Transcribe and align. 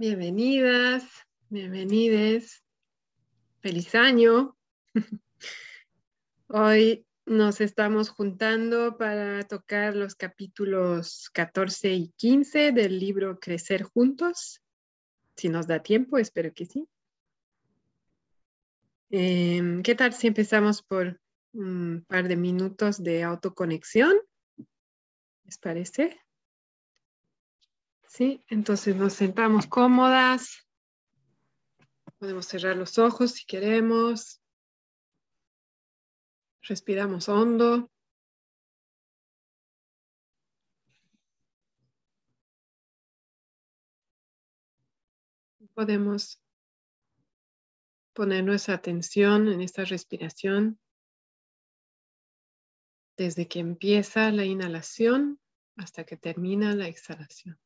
Bienvenidas, 0.00 1.04
bienvenides. 1.50 2.64
Feliz 3.60 3.94
año. 3.94 4.56
Hoy 6.48 7.06
nos 7.26 7.60
estamos 7.60 8.08
juntando 8.08 8.96
para 8.96 9.46
tocar 9.46 9.94
los 9.94 10.14
capítulos 10.14 11.28
14 11.34 11.92
y 11.92 12.08
15 12.16 12.72
del 12.72 12.98
libro 12.98 13.38
Crecer 13.38 13.82
Juntos. 13.82 14.62
Si 15.36 15.50
nos 15.50 15.66
da 15.66 15.82
tiempo, 15.82 16.16
espero 16.16 16.54
que 16.54 16.64
sí. 16.64 16.88
Em, 19.10 19.82
¿Qué 19.82 19.94
tal 19.94 20.14
si 20.14 20.28
empezamos 20.28 20.82
por 20.82 21.20
un 21.52 22.06
par 22.08 22.26
de 22.26 22.36
minutos 22.36 23.04
de 23.04 23.22
autoconexión? 23.22 24.16
¿Les 25.44 25.58
parece? 25.58 26.18
Sí, 28.10 28.44
entonces 28.48 28.96
nos 28.96 29.12
sentamos 29.12 29.68
cómodas. 29.68 30.66
Podemos 32.18 32.44
cerrar 32.44 32.76
los 32.76 32.98
ojos 32.98 33.30
si 33.30 33.46
queremos. 33.46 34.42
Respiramos 36.62 37.28
hondo. 37.28 37.88
Podemos 45.72 46.42
poner 48.12 48.42
nuestra 48.42 48.74
atención 48.74 49.46
en 49.46 49.60
esta 49.60 49.84
respiración 49.84 50.80
desde 53.16 53.46
que 53.46 53.60
empieza 53.60 54.32
la 54.32 54.44
inhalación 54.44 55.38
hasta 55.76 56.04
que 56.04 56.16
termina 56.16 56.74
la 56.74 56.88
exhalación. 56.88 57.56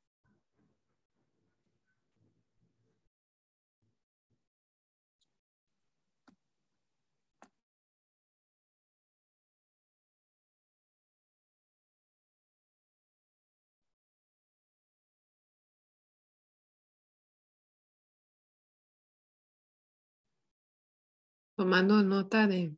Tomando 21.65 22.03
nota 22.03 22.47
de 22.47 22.77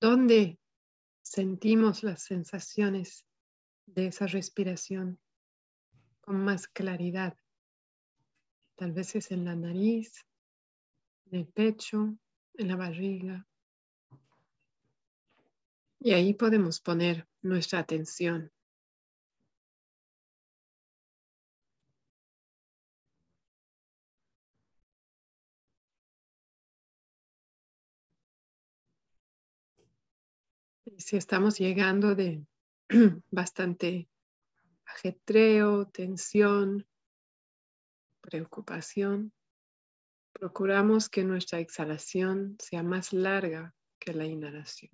dónde 0.00 0.58
sentimos 1.20 2.02
las 2.02 2.22
sensaciones 2.22 3.26
de 3.84 4.06
esa 4.06 4.26
respiración 4.26 5.20
con 6.22 6.42
más 6.42 6.68
claridad. 6.68 7.36
Tal 8.76 8.92
vez 8.92 9.14
es 9.14 9.30
en 9.30 9.44
la 9.44 9.54
nariz, 9.54 10.24
en 11.26 11.40
el 11.40 11.48
pecho, 11.48 12.16
en 12.54 12.68
la 12.68 12.76
barriga. 12.76 13.46
Y 16.00 16.12
ahí 16.12 16.32
podemos 16.32 16.80
poner 16.80 17.28
nuestra 17.42 17.80
atención. 17.80 18.50
Si 30.98 31.16
estamos 31.16 31.58
llegando 31.58 32.14
de 32.14 32.44
bastante 33.30 34.08
ajetreo, 34.84 35.86
tensión, 35.86 36.86
preocupación, 38.20 39.32
procuramos 40.32 41.08
que 41.08 41.24
nuestra 41.24 41.60
exhalación 41.60 42.56
sea 42.58 42.82
más 42.82 43.12
larga 43.12 43.74
que 43.98 44.12
la 44.12 44.26
inhalación. 44.26 44.90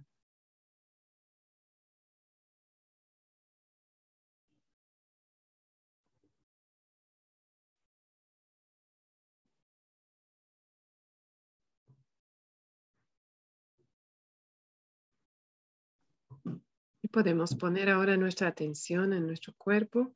Podemos 17.15 17.55
poner 17.55 17.91
ahora 17.91 18.17
nuestra 18.17 18.49
atención 18.49 19.13
en 19.13 19.25
nuestro 19.25 19.55
cuerpo. 19.57 20.13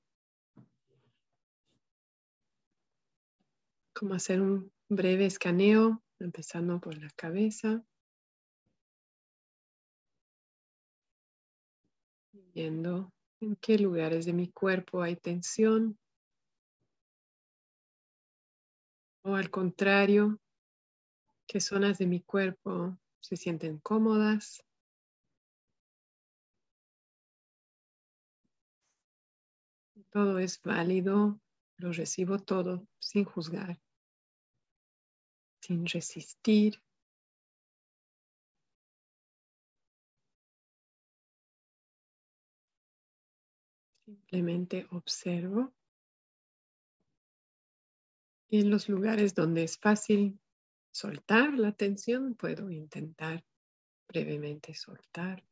Como 3.95 4.15
hacer 4.15 4.43
un 4.43 4.73
breve 4.89 5.27
escaneo, 5.27 6.03
empezando 6.19 6.81
por 6.81 6.99
la 6.99 7.09
cabeza. 7.11 7.85
Viendo 12.33 13.13
en 13.41 13.55
qué 13.55 13.79
lugares 13.79 14.27
de 14.27 14.33
mi 14.33 14.51
cuerpo 14.51 15.01
hay 15.01 15.15
tensión. 15.15 15.97
O 19.23 19.37
al 19.37 19.51
contrario, 19.51 20.41
qué 21.47 21.61
zonas 21.61 21.99
de 21.99 22.07
mi 22.09 22.23
cuerpo 22.23 22.99
se 23.21 23.37
sienten 23.37 23.79
cómodas. 23.79 24.65
Todo 30.11 30.39
es 30.39 30.63
válido, 30.63 31.39
lo 31.77 31.93
recibo 31.93 32.39
todo 32.39 32.87
sin 32.99 33.25
juzgar, 33.25 33.79
sin 35.61 35.87
resistir. 35.87 36.83
Simplemente 44.05 44.87
observo. 44.91 45.75
Y 48.51 48.61
en 48.61 48.71
los 48.71 48.89
lugares 48.89 49.35
donde 49.35 49.65
es 49.65 49.79
fácil 49.79 50.41
soltar 50.91 51.53
la 51.53 51.69
atención, 51.69 52.35
puedo 52.35 52.71
intentar 52.71 53.45
brevemente 54.09 54.73
soltar. 54.73 55.45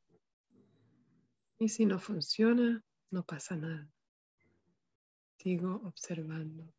Y 1.59 1.69
si 1.69 1.85
no 1.85 1.99
funciona, 1.99 2.83
no 3.11 3.23
pasa 3.25 3.57
nada. 3.57 3.96
Sigo 5.47 5.81
observando. 5.85 6.76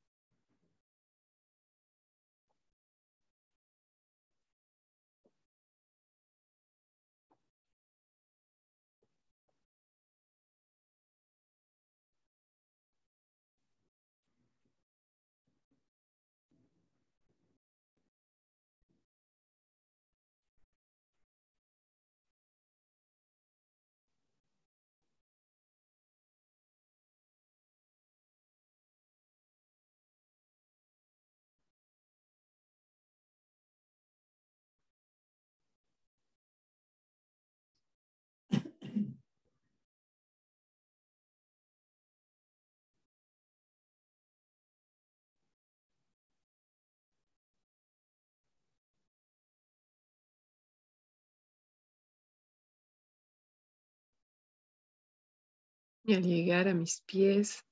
Y 56.09 56.13
al 56.13 56.23
llegar 56.23 56.69
a 56.69 56.73
mis 56.73 57.01
pies, 57.01 57.65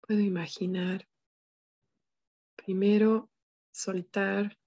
puedo 0.00 0.18
imaginar 0.18 1.06
primero 2.56 3.30
soltar 3.70 4.58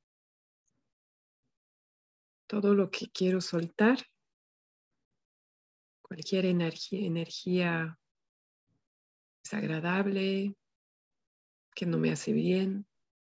todo 2.48 2.74
lo 2.76 2.90
que 2.90 3.10
quiero 3.10 3.42
soltar, 3.42 3.98
cualquier 6.02 6.46
energía, 6.46 7.06
energía 7.06 8.00
desagradable 9.44 10.56
que 11.76 11.86
no 11.86 11.98
me 11.98 12.14
hace 12.14 12.32
bien, 12.32 12.88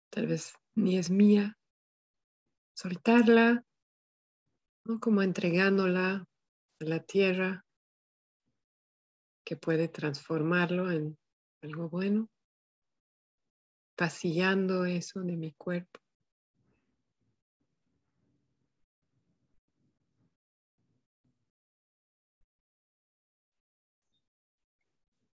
tal 0.08 0.28
vez 0.28 0.54
ni 0.76 0.98
es 0.98 1.10
mía, 1.10 1.58
soltarla, 2.74 3.64
¿no? 4.84 5.00
como 5.00 5.22
entregándola 5.22 6.28
a 6.78 6.84
la 6.84 7.02
tierra 7.02 7.64
que 9.48 9.56
puede 9.56 9.88
transformarlo 9.88 10.90
en 10.92 11.16
algo 11.62 11.88
bueno. 11.88 12.28
pasillando 13.96 14.84
eso 14.84 15.20
de 15.20 15.36
mi 15.38 15.52
cuerpo. 15.52 16.00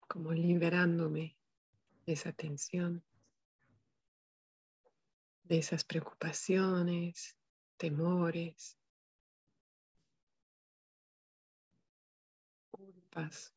como 0.07 0.33
liberándome 0.33 1.38
de 2.07 2.13
esa 2.13 2.33
tensión, 2.33 3.03
de 5.44 5.59
esas 5.59 5.83
preocupaciones, 5.83 7.38
temores, 7.77 8.75
culpas. 12.71 13.53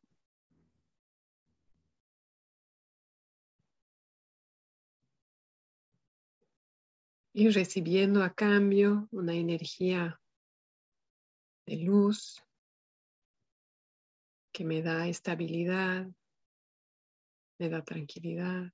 Y 7.35 7.49
recibiendo 7.49 8.23
a 8.23 8.35
cambio 8.35 9.09
una 9.11 9.35
energía 9.35 10.21
de 11.67 11.77
luz 11.77 12.45
que 14.53 14.65
me 14.65 14.83
da 14.83 15.09
estabilidad, 15.09 16.09
me 17.59 17.69
da 17.71 17.83
tranquilidad, 17.83 18.73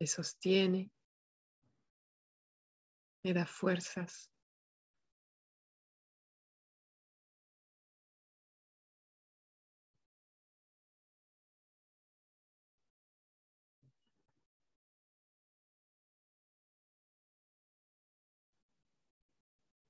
me 0.00 0.06
sostiene, 0.06 0.90
me 3.22 3.32
da 3.32 3.46
fuerzas. 3.46 4.29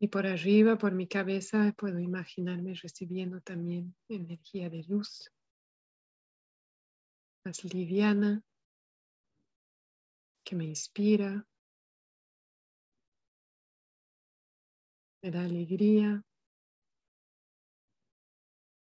Y 0.02 0.08
por 0.08 0.26
arriba, 0.26 0.78
por 0.78 0.94
mi 0.94 1.06
cabeza, 1.06 1.74
puedo 1.76 2.00
imaginarme 2.00 2.72
recibiendo 2.72 3.42
también 3.42 3.94
energía 4.08 4.70
de 4.70 4.82
luz 4.84 5.30
más 7.44 7.62
liviana, 7.64 8.42
que 10.42 10.56
me 10.56 10.64
inspira, 10.64 11.46
me 15.22 15.30
da 15.30 15.44
alegría, 15.44 16.24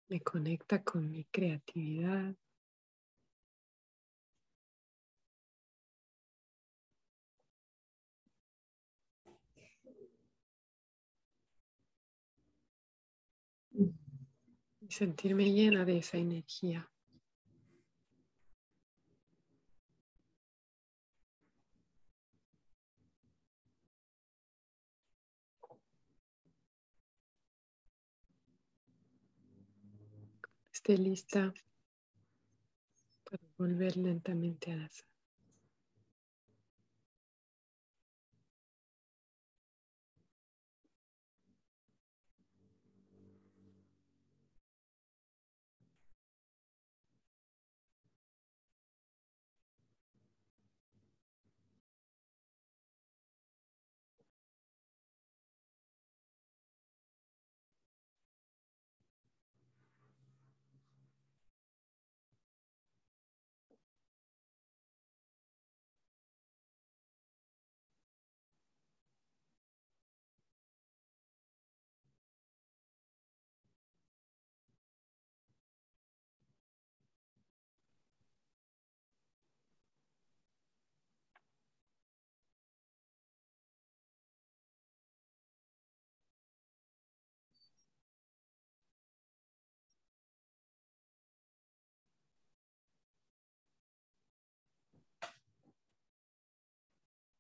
me 0.10 0.22
conecta 0.22 0.84
con 0.84 1.10
mi 1.10 1.24
creatividad. 1.26 2.36
Sentirme 14.98 15.52
llena 15.52 15.86
de 15.86 16.00
esa 16.00 16.18
energía. 16.18 16.90
esté 30.74 30.98
lista 30.98 31.54
para 33.24 33.44
volver 33.58 33.98
lentamente 33.98 34.72
a 34.72 34.78
la 34.78 34.90
sala. 34.90 35.07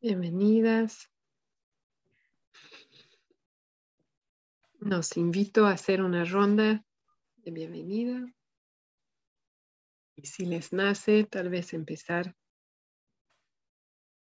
Bienvenidas. 0.08 1.12
Nos 4.80 5.18
invito 5.18 5.66
a 5.66 5.72
hacer 5.72 6.02
una 6.02 6.24
ronda 6.24 6.82
de 7.36 7.52
bienvenida. 7.52 8.34
Y 10.16 10.26
si 10.26 10.46
les 10.46 10.72
nace, 10.72 11.26
tal 11.26 11.50
vez 11.50 11.74
empezar 11.74 12.34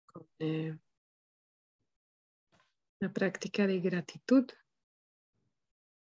con 0.05 0.25
eh, 0.39 0.79
una 3.01 3.11
práctica 3.11 3.67
de 3.67 3.81
gratitud. 3.81 4.49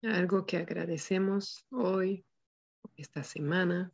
Algo 0.00 0.46
que 0.46 0.56
agradecemos 0.56 1.66
hoy, 1.68 2.24
esta 2.96 3.22
semana. 3.22 3.92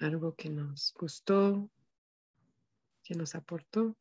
Algo 0.00 0.34
que 0.34 0.50
nos 0.50 0.92
gustó, 0.98 1.70
que 3.10 3.16
nos 3.16 3.34
aportó. 3.34 3.96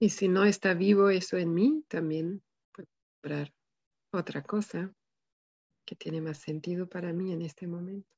Y 0.00 0.10
si 0.10 0.26
no 0.26 0.44
está 0.44 0.74
vivo 0.74 1.10
eso 1.10 1.36
en 1.36 1.54
mí, 1.54 1.84
también 1.86 2.42
puedo 2.72 2.88
comprar 3.12 3.54
otra 4.12 4.42
cosa 4.42 4.92
que 5.84 5.94
tiene 5.94 6.20
más 6.20 6.38
sentido 6.38 6.88
para 6.88 7.12
mí 7.12 7.32
en 7.32 7.42
este 7.42 7.68
momento. 7.68 8.16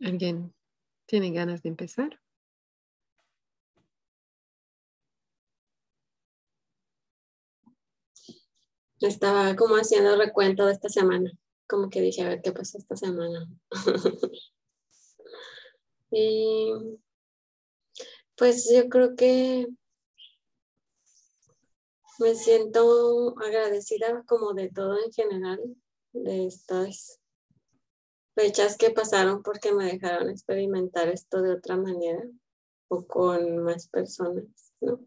¿Alguien 0.00 0.54
tiene 1.06 1.30
ganas 1.30 1.62
de 1.62 1.68
empezar? 1.70 2.20
Estaba 9.00 9.54
como 9.56 9.74
haciendo 9.76 10.16
recuento 10.16 10.66
de 10.66 10.72
esta 10.72 10.88
semana, 10.88 11.30
como 11.66 11.90
que 11.90 12.00
dije, 12.00 12.22
a 12.22 12.28
ver 12.28 12.42
qué 12.42 12.52
pasó 12.52 12.78
esta 12.78 12.96
semana. 12.96 13.48
y 16.10 16.72
pues 18.36 18.70
yo 18.74 18.88
creo 18.88 19.14
que 19.14 19.66
me 22.18 22.34
siento 22.34 23.34
agradecida 23.38 24.24
como 24.26 24.54
de 24.54 24.70
todo 24.70 24.96
en 25.04 25.12
general, 25.12 25.60
de 26.12 26.46
estas 26.46 27.20
fechas 28.34 28.76
que 28.76 28.90
pasaron 28.90 29.42
porque 29.42 29.72
me 29.72 29.84
dejaron 29.84 30.28
experimentar 30.28 31.08
esto 31.08 31.42
de 31.42 31.52
otra 31.52 31.76
manera 31.76 32.22
o 32.88 33.06
con 33.06 33.58
más 33.58 33.88
personas. 33.88 34.72
¿no? 34.80 35.00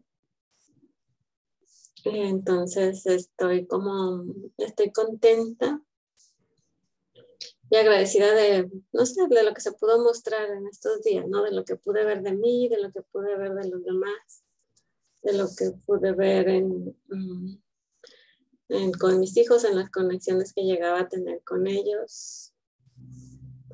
Entonces 2.04 3.04
estoy 3.06 3.66
como, 3.66 4.24
estoy 4.56 4.92
contenta 4.92 5.82
y 7.70 7.76
agradecida 7.76 8.32
de, 8.34 8.70
no 8.92 9.04
sé, 9.04 9.26
de 9.28 9.42
lo 9.42 9.52
que 9.52 9.60
se 9.60 9.72
pudo 9.72 10.02
mostrar 10.02 10.50
en 10.50 10.66
estos 10.66 11.02
días, 11.02 11.26
¿no? 11.28 11.42
De 11.42 11.52
lo 11.52 11.64
que 11.64 11.76
pude 11.76 12.04
ver 12.04 12.22
de 12.22 12.32
mí, 12.32 12.68
de 12.68 12.80
lo 12.80 12.90
que 12.92 13.02
pude 13.02 13.36
ver 13.36 13.54
de 13.54 13.68
los 13.68 13.84
demás, 13.84 14.44
de 15.22 15.34
lo 15.34 15.48
que 15.54 15.72
pude 15.84 16.12
ver 16.12 16.48
en, 16.48 16.96
mm, 17.08 17.60
con 18.98 19.20
mis 19.20 19.36
hijos, 19.36 19.64
en 19.64 19.76
las 19.76 19.90
conexiones 19.90 20.54
que 20.54 20.62
llegaba 20.62 21.00
a 21.00 21.08
tener 21.08 21.42
con 21.42 21.66
ellos. 21.66 22.47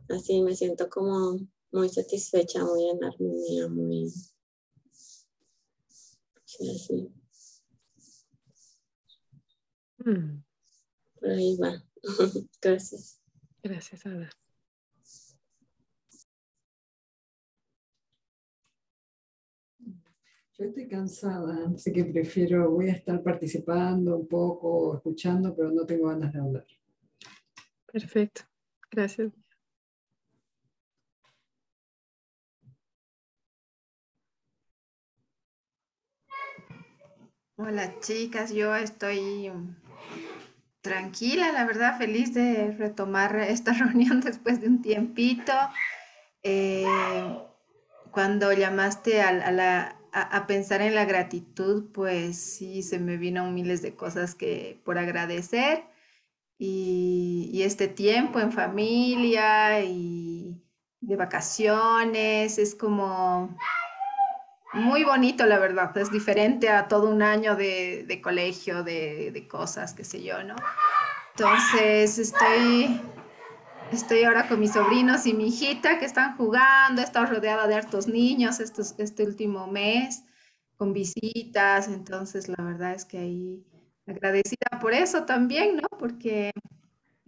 Así 0.09 0.43
me 0.43 0.55
siento 0.55 0.89
como 0.89 1.39
muy 1.73 1.89
satisfecha, 1.89 2.65
muy 2.65 2.91
en 2.91 3.05
armonía, 3.05 3.69
muy... 3.69 4.13
Sí, 6.45 6.71
así. 6.71 7.13
Mm. 9.99 10.43
Por 11.19 11.31
ahí 11.31 11.57
va. 11.57 11.83
Gracias. 12.63 13.21
Gracias, 13.63 14.05
Ada. 14.07 14.31
Yo 20.57 20.67
estoy 20.67 20.87
cansada, 20.87 21.69
así 21.75 21.93
que 21.93 22.05
prefiero, 22.05 22.71
voy 22.71 22.89
a 22.89 22.93
estar 22.93 23.21
participando 23.25 24.17
un 24.17 24.29
poco, 24.29 24.95
escuchando, 24.95 25.53
pero 25.57 25.73
no 25.73 25.85
tengo 25.85 26.07
ganas 26.09 26.33
de 26.33 26.39
hablar. 26.39 26.67
Perfecto, 27.91 28.43
gracias. 28.89 29.33
Hola 37.57 38.01
chicas, 38.01 38.53
yo 38.53 38.75
estoy 38.75 39.53
tranquila, 40.81 41.53
la 41.53 41.65
verdad, 41.65 41.97
feliz 41.99 42.35
de 42.35 42.73
retomar 42.73 43.37
esta 43.49 43.73
reunión 43.73 44.21
después 44.21 44.61
de 44.61 44.67
un 44.67 44.83
tiempito. 44.83 45.53
Eh, 46.43 46.85
cuando 48.11 48.53
llamaste 48.53 49.23
a, 49.23 50.45
pensar 50.49 50.83
en 50.83 50.97
la 50.97 51.05
gratitud, 51.05 51.93
pues 51.93 52.37
sí, 52.39 52.83
se 52.83 52.99
me 52.99 53.19
vino 53.19 53.49
miles 53.53 53.83
de 53.83 53.95
cosas 53.95 54.35
que 54.35 54.81
por 54.85 54.99
agradecer. 54.99 55.85
Y, 56.59 57.51
y 57.53 57.63
este 57.63 57.87
tiempo 57.87 58.41
en 58.41 58.51
familia 58.51 59.81
y 59.81 60.61
de 61.01 61.15
vacaciones 61.15 62.59
es 62.59 62.75
como 62.75 63.57
muy 64.75 65.05
bonito, 65.05 65.47
la 65.47 65.59
verdad. 65.59 65.97
Es 65.97 66.11
diferente 66.11 66.69
a 66.69 66.89
todo 66.89 67.09
un 67.09 67.23
año 67.23 67.57
de, 67.57 68.21
colegio, 68.23 68.83
de, 68.83 69.47
cosas, 69.49 69.95
qué 69.95 70.05
sé 70.05 70.23
yo, 70.23 70.43
¿no? 70.43 70.57
Entonces, 71.37 72.19
estoy, 72.19 73.01
estoy 73.93 74.25
ahora 74.25 74.49
con 74.49 74.61
mis 74.61 74.73
sobrinos 74.73 75.27
y 75.27 75.35
mi 75.35 75.49
hijita 75.49 75.99
que 75.99 76.05
están 76.05 76.37
jugando. 76.37 77.01
He 77.01 77.05
estado 77.05 77.27
rodeada 77.27 77.67
de 77.67 77.75
hartos 77.75 78.07
niños 78.07 78.61
estos, 78.61 78.95
este 78.99 79.25
último 79.25 79.67
mes, 79.67 80.25
con 80.77 80.93
visitas. 80.93 81.89
Entonces, 81.89 82.49
la 82.49 82.63
verdad 82.63 82.95
es 82.95 83.05
que 83.05 83.19
ahí 83.19 83.65
agradecida 84.07 84.79
por 84.81 84.93
eso 84.93 85.25
también, 85.25 85.77
¿no? 85.77 85.89
Porque 85.99 86.53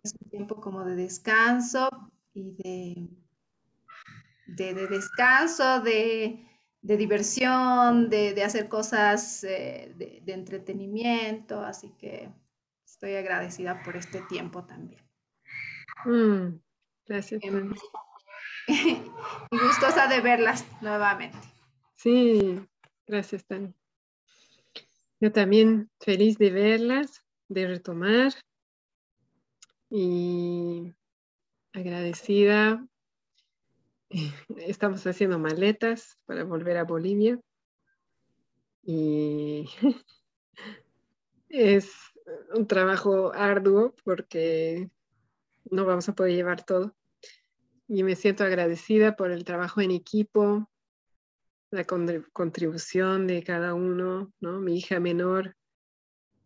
es 0.02 0.14
un 0.20 0.30
tiempo 0.30 0.60
como 0.60 0.84
de 0.84 0.94
descanso 0.94 1.88
y 2.34 2.52
de, 2.52 3.08
de 4.46 4.86
descanso, 4.86 5.80
de 5.80 6.46
de 6.87 6.97
diversión, 6.97 8.09
de, 8.09 8.45
hacer 8.45 8.69
cosas 8.69 9.43
eh, 9.43 9.93
de, 9.97 10.33
entretenimiento, 10.33 11.61
así 11.61 11.93
que 11.99 12.31
estoy 12.85 13.16
agradecida 13.16 13.83
por 13.83 13.97
este 13.97 14.21
tiempo 14.23 14.64
también. 14.64 15.02
Mm, 16.05 16.61
gracias. 17.05 17.43
Em, 17.43 17.75
y 18.69 19.59
gustosa 19.59 20.07
de 20.07 20.21
verlas 20.21 20.64
nuevamente. 20.81 21.37
Sí, 21.97 22.61
gracias, 23.05 23.45
Tani. 23.45 23.75
Yo 25.19 25.33
también 25.33 25.90
feliz 25.99 26.38
de 26.38 26.50
verlas, 26.50 27.25
de 27.49 27.66
retomar 27.66 28.33
y 29.90 30.95
agradecida 31.73 32.87
Estamos 34.56 35.06
haciendo 35.06 35.38
maletas 35.38 36.18
para 36.26 36.44
volver 36.44 36.76
a 36.76 36.84
Bolivia. 36.84 37.40
Y 38.82 39.68
es 41.48 41.92
un 42.54 42.66
trabajo 42.66 43.32
arduo 43.34 43.94
porque 44.04 44.90
no 45.70 45.84
vamos 45.84 46.08
a 46.08 46.14
poder 46.14 46.34
llevar 46.34 46.64
todo. 46.64 46.94
Y 47.88 48.02
me 48.02 48.16
siento 48.16 48.44
agradecida 48.44 49.16
por 49.16 49.30
el 49.30 49.44
trabajo 49.44 49.80
en 49.80 49.92
equipo, 49.92 50.68
la 51.70 51.84
contribución 51.84 53.26
de 53.26 53.42
cada 53.42 53.75
uno, 53.75 54.32
¿no? 54.40 54.60
Mi 54.60 54.78
hija 54.78 54.98
menor, 54.98 55.56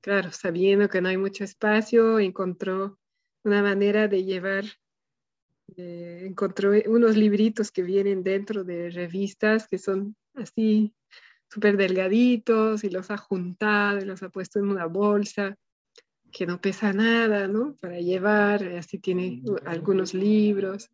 claro, 0.01 0.33
sabiendo 0.33 0.89
que 0.89 1.01
no 1.01 1.09
hay 1.09 1.17
mucho 1.17 1.45
espacio, 1.45 2.19
encontró 2.19 2.99
una 3.43 3.63
manera 3.63 4.09
de 4.09 4.25
llevar 4.25 4.65
eh, 5.77 6.25
encontró 6.27 6.73
unos 6.87 7.17
libritos 7.17 7.71
que 7.71 7.83
vienen 7.83 8.23
dentro 8.23 8.65
de 8.65 8.91
revistas 8.91 9.67
que 9.69 9.79
son 9.79 10.17
así 10.35 10.95
súper 11.49 11.77
delgaditos 11.77 12.85
y 12.85 12.91
los 12.91 13.11
ha 13.11 13.17
juntado 13.17 13.99
y 13.99 14.05
los 14.05 14.23
ha 14.23 14.29
puesto 14.29 14.59
en 14.59 14.69
una 14.69 14.87
bolsa 14.87 15.57
que 16.31 16.47
no 16.47 16.61
pesa 16.61 16.93
nada, 16.93 17.49
¿no? 17.49 17.75
Para 17.81 17.99
llevar, 17.99 18.63
así 18.65 18.99
tiene 18.99 19.43
algunos 19.67 20.15
libros. 20.15 20.91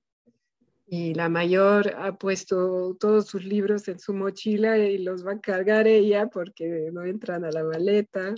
Y 0.89 1.15
la 1.15 1.29
mayor 1.29 1.95
ha 1.99 2.17
puesto 2.17 2.97
todos 2.99 3.27
sus 3.27 3.45
libros 3.45 3.89
en 3.89 3.99
su 3.99 4.15
mochila 4.15 4.79
y 4.79 4.99
los 4.99 5.27
va 5.27 5.33
a 5.33 5.41
cargar 5.41 5.87
ella 5.87 6.29
porque 6.29 6.91
no 6.93 7.05
entran 7.05 7.45
a 7.45 7.51
la 7.51 7.65
maleta. 7.65 8.35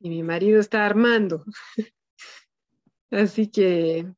Y 0.00 0.08
mi 0.08 0.22
marido 0.22 0.60
está 0.60 0.86
armando. 0.86 1.44
Así 3.10 3.48
que 3.48 4.12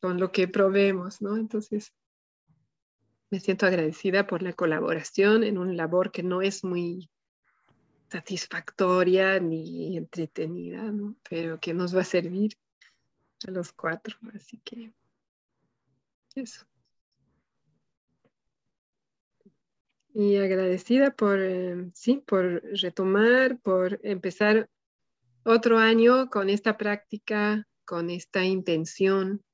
con 0.00 0.18
lo 0.18 0.32
que 0.32 0.48
proveemos, 0.48 1.20
¿no? 1.20 1.36
Entonces, 1.36 1.92
me 3.30 3.40
siento 3.40 3.66
agradecida 3.66 4.26
por 4.26 4.42
la 4.42 4.52
colaboración 4.52 5.44
en 5.44 5.58
una 5.58 5.74
labor 5.74 6.10
que 6.10 6.22
no 6.22 6.42
es 6.42 6.64
muy 6.64 7.10
satisfactoria 8.10 9.38
ni 9.38 9.96
entretenida, 9.96 10.82
¿no? 10.92 11.16
Pero 11.28 11.60
que 11.60 11.74
nos 11.74 11.94
va 11.94 12.00
a 12.00 12.04
servir 12.04 12.56
a 13.46 13.50
los 13.50 13.72
cuatro, 13.72 14.16
así 14.34 14.60
que 14.64 14.92
eso. 16.34 16.66
Y 20.14 20.36
agradecida 20.36 21.14
por, 21.14 21.38
eh, 21.40 21.90
sí, 21.94 22.22
por 22.26 22.62
retomar, 22.80 23.58
por 23.60 24.00
empezar 24.02 24.68
otro 25.44 25.78
año 25.78 26.28
con 26.30 26.48
esta 26.48 26.76
práctica, 26.76 27.68
con 27.84 28.10
esta 28.10 28.44
intención 28.44 29.44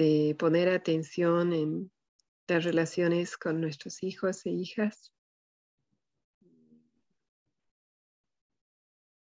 de 0.00 0.34
poner 0.34 0.70
atención 0.70 1.52
en 1.52 1.92
las 2.48 2.64
relaciones 2.64 3.36
con 3.36 3.60
nuestros 3.60 4.02
hijos 4.02 4.46
e 4.46 4.50
hijas. 4.50 5.12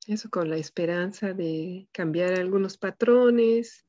Eso 0.08 0.32
con 0.32 0.50
la 0.50 0.58
esperanza 0.58 1.34
de 1.34 1.88
cambiar 1.92 2.34
algunos 2.34 2.80
patrones, 2.80 3.86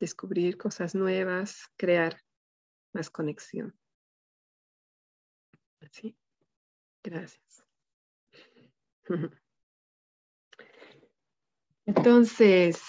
descubrir 0.00 0.58
cosas 0.58 0.96
nuevas, 0.96 1.70
crear 1.76 2.20
más 2.92 3.08
conexión. 3.08 3.78
Así. 5.80 6.16
Gracias. 7.04 7.64
Entonces, 11.86 12.82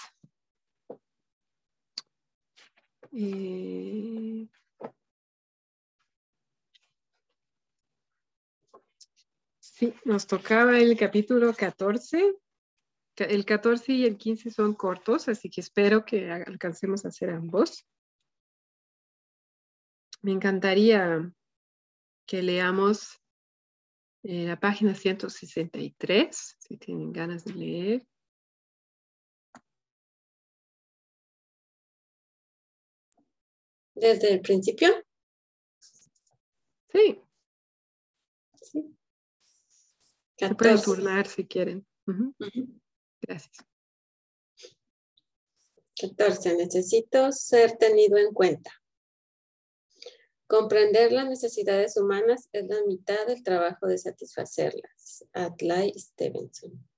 sí, 9.60 9.94
nos 10.04 10.26
tocaba 10.26 10.78
el 10.78 10.96
capítulo 10.96 11.54
14. 11.54 12.34
El 13.16 13.44
14 13.44 13.92
y 13.92 14.04
el 14.04 14.16
15 14.16 14.50
son 14.50 14.74
cortos, 14.74 15.28
así 15.28 15.50
que 15.50 15.60
espero 15.60 16.04
que 16.04 16.30
alcancemos 16.30 17.04
a 17.04 17.08
hacer 17.08 17.30
ambos. 17.30 17.84
Me 20.22 20.32
encantaría 20.32 21.32
que 22.26 22.42
leamos 22.42 23.20
eh, 24.22 24.46
la 24.46 24.58
página 24.58 24.94
163, 24.94 26.56
si 26.58 26.76
tienen 26.76 27.12
ganas 27.12 27.44
de 27.44 27.54
leer. 27.54 28.06
Desde 34.00 34.32
el 34.32 34.40
principio? 34.40 34.88
Sí. 36.90 37.20
¿sí? 38.62 38.96
Se 40.36 40.54
pueden 40.54 40.80
turnar 40.80 41.26
si 41.26 41.46
quieren. 41.46 41.86
Gracias. 43.20 43.56
14. 46.00 46.56
Necesito 46.56 47.32
ser 47.32 47.76
tenido 47.76 48.18
en 48.18 48.32
cuenta. 48.32 48.70
Comprender 50.46 51.12
las 51.12 51.28
necesidades 51.28 51.96
humanas 51.96 52.48
es 52.52 52.66
la 52.66 52.82
mitad 52.86 53.26
del 53.26 53.42
trabajo 53.42 53.86
de 53.86 53.98
satisfacerlas. 53.98 55.26
Atlay 55.32 55.92
Stevenson. 55.98 56.88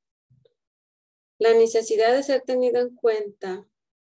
La 1.39 1.55
necesidad 1.55 2.15
de 2.15 2.23
ser 2.23 2.43
tenido 2.43 2.81
en 2.81 2.95
cuenta 2.95 3.67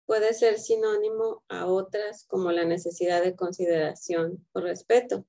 puede 0.08 0.32
ser 0.32 0.58
sinónimo 0.58 1.44
a 1.48 1.66
otras 1.66 2.24
como 2.24 2.50
la 2.50 2.64
necesidad 2.64 3.22
de 3.22 3.36
consideración 3.36 4.42
o 4.52 4.60
respeto. 4.60 5.26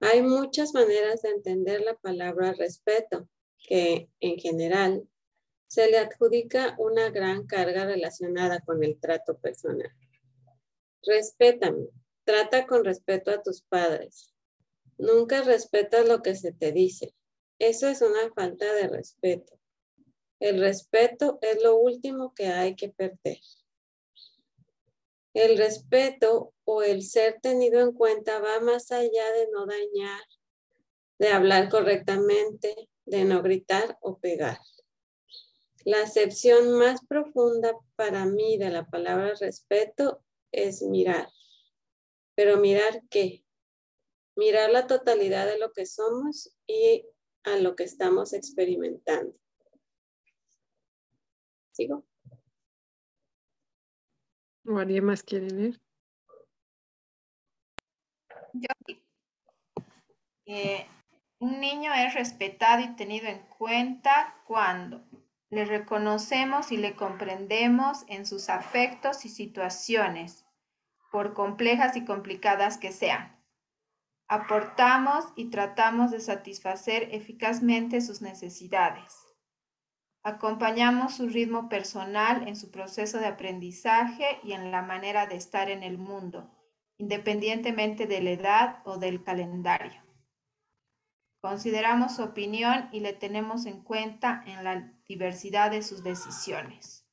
Hay 0.00 0.22
muchas 0.22 0.72
maneras 0.72 1.20
de 1.20 1.28
entender 1.28 1.82
la 1.82 1.94
palabra 1.94 2.54
respeto, 2.54 3.28
que 3.58 4.08
en 4.20 4.38
general 4.38 5.06
se 5.66 5.90
le 5.90 5.98
adjudica 5.98 6.74
una 6.78 7.10
gran 7.10 7.46
carga 7.46 7.84
relacionada 7.84 8.60
con 8.60 8.82
el 8.82 8.98
trato 8.98 9.36
personal. 9.36 9.92
Respétame, 11.02 11.88
trata 12.24 12.66
con 12.66 12.86
respeto 12.86 13.32
a 13.32 13.42
tus 13.42 13.60
padres. 13.60 14.32
Nunca 14.96 15.42
respetas 15.42 16.08
lo 16.08 16.22
que 16.22 16.36
se 16.36 16.52
te 16.52 16.72
dice. 16.72 17.14
Eso 17.58 17.86
es 17.88 18.00
una 18.00 18.32
falta 18.34 18.72
de 18.72 18.88
respeto. 18.88 19.60
El 20.40 20.58
respeto 20.58 21.38
es 21.42 21.62
lo 21.62 21.76
último 21.76 22.32
que 22.34 22.46
hay 22.46 22.76
que 22.76 22.88
perder. 22.88 23.40
El 25.34 25.58
respeto 25.58 26.54
o 26.64 26.82
el 26.82 27.02
ser 27.02 27.40
tenido 27.40 27.80
en 27.80 27.92
cuenta 27.92 28.38
va 28.38 28.60
más 28.60 28.92
allá 28.92 29.32
de 29.32 29.48
no 29.52 29.66
dañar, 29.66 30.22
de 31.18 31.28
hablar 31.28 31.68
correctamente, 31.68 32.88
de 33.04 33.24
no 33.24 33.42
gritar 33.42 33.98
o 34.00 34.18
pegar. 34.18 34.58
La 35.84 36.02
acepción 36.02 36.78
más 36.78 37.04
profunda 37.06 37.76
para 37.96 38.24
mí 38.26 38.56
de 38.58 38.70
la 38.70 38.86
palabra 38.86 39.34
respeto 39.38 40.24
es 40.52 40.82
mirar. 40.82 41.28
Pero 42.36 42.56
mirar 42.58 43.02
qué? 43.10 43.44
Mirar 44.36 44.70
la 44.70 44.86
totalidad 44.86 45.46
de 45.46 45.58
lo 45.58 45.72
que 45.72 45.84
somos 45.84 46.56
y 46.66 47.06
a 47.42 47.56
lo 47.56 47.76
que 47.76 47.84
estamos 47.84 48.32
experimentando. 48.32 49.34
¿Sigo? 51.72 52.06
¿O 54.66 54.78
alguien 54.78 55.04
más 55.04 55.22
quiere 55.22 55.50
leer? 55.50 55.80
Yo 58.54 58.68
un 61.44 61.60
niño 61.60 61.92
es 61.92 62.14
respetado 62.14 62.82
y 62.82 62.96
tenido 62.96 63.26
en 63.26 63.40
cuenta 63.58 64.42
cuando 64.46 65.04
le 65.50 65.64
reconocemos 65.64 66.72
y 66.72 66.76
le 66.78 66.96
comprendemos 66.96 68.04
en 68.08 68.24
sus 68.24 68.48
afectos 68.48 69.24
y 69.24 69.28
situaciones, 69.28 70.46
por 71.12 71.34
complejas 71.34 71.96
y 71.96 72.04
complicadas 72.04 72.78
que 72.78 72.92
sean. 72.92 73.38
Aportamos 74.26 75.26
y 75.36 75.50
tratamos 75.50 76.10
de 76.10 76.20
satisfacer 76.20 77.08
eficazmente 77.12 78.00
sus 78.00 78.22
necesidades. 78.22 79.23
Acompañamos 80.26 81.16
su 81.16 81.28
ritmo 81.28 81.68
personal 81.68 82.48
en 82.48 82.56
su 82.56 82.70
proceso 82.70 83.18
de 83.18 83.26
aprendizaje 83.26 84.40
y 84.42 84.52
en 84.52 84.70
la 84.70 84.80
manera 84.80 85.26
de 85.26 85.36
estar 85.36 85.68
en 85.68 85.82
el 85.82 85.98
mundo, 85.98 86.50
independientemente 86.96 88.06
de 88.06 88.22
la 88.22 88.30
edad 88.30 88.82
o 88.86 88.96
del 88.96 89.22
calendario. 89.22 90.02
Consideramos 91.42 92.16
su 92.16 92.22
opinión 92.22 92.88
y 92.90 93.00
le 93.00 93.12
tenemos 93.12 93.66
en 93.66 93.82
cuenta 93.82 94.42
en 94.46 94.64
la 94.64 94.94
diversidad 95.06 95.70
de 95.70 95.82
sus 95.82 96.02
decisiones. 96.02 97.06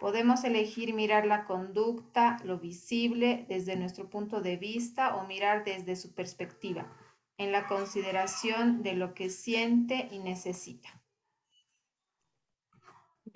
Podemos 0.00 0.44
elegir 0.44 0.94
mirar 0.94 1.26
la 1.26 1.44
conducta, 1.44 2.38
lo 2.44 2.58
visible, 2.58 3.44
desde 3.46 3.76
nuestro 3.76 4.08
punto 4.08 4.40
de 4.40 4.56
vista 4.56 5.16
o 5.16 5.26
mirar 5.26 5.64
desde 5.64 5.96
su 5.96 6.14
perspectiva, 6.14 6.90
en 7.36 7.52
la 7.52 7.66
consideración 7.66 8.82
de 8.82 8.94
lo 8.94 9.12
que 9.12 9.28
siente 9.28 10.08
y 10.10 10.20
necesita. 10.20 10.97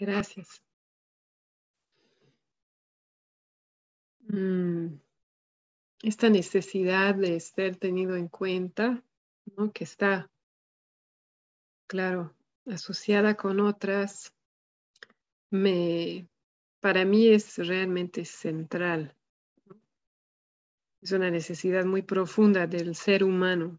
Gracias. 0.03 0.61
Mm, 4.23 4.97
esta 6.03 6.29
necesidad 6.29 7.15
de 7.15 7.39
ser 7.39 7.77
tenido 7.77 8.17
en 8.17 8.27
cuenta, 8.27 9.05
¿no? 9.57 9.71
que 9.71 9.85
está, 9.85 10.29
claro, 11.87 12.35
asociada 12.67 13.37
con 13.37 13.61
otras, 13.61 14.35
me, 15.51 16.29
para 16.81 17.05
mí 17.05 17.29
es 17.29 17.59
realmente 17.59 18.25
central. 18.25 19.17
Es 21.01 21.13
una 21.13 21.31
necesidad 21.31 21.85
muy 21.85 22.03
profunda 22.03 22.67
del 22.67 22.97
ser 22.97 23.23
humano, 23.23 23.79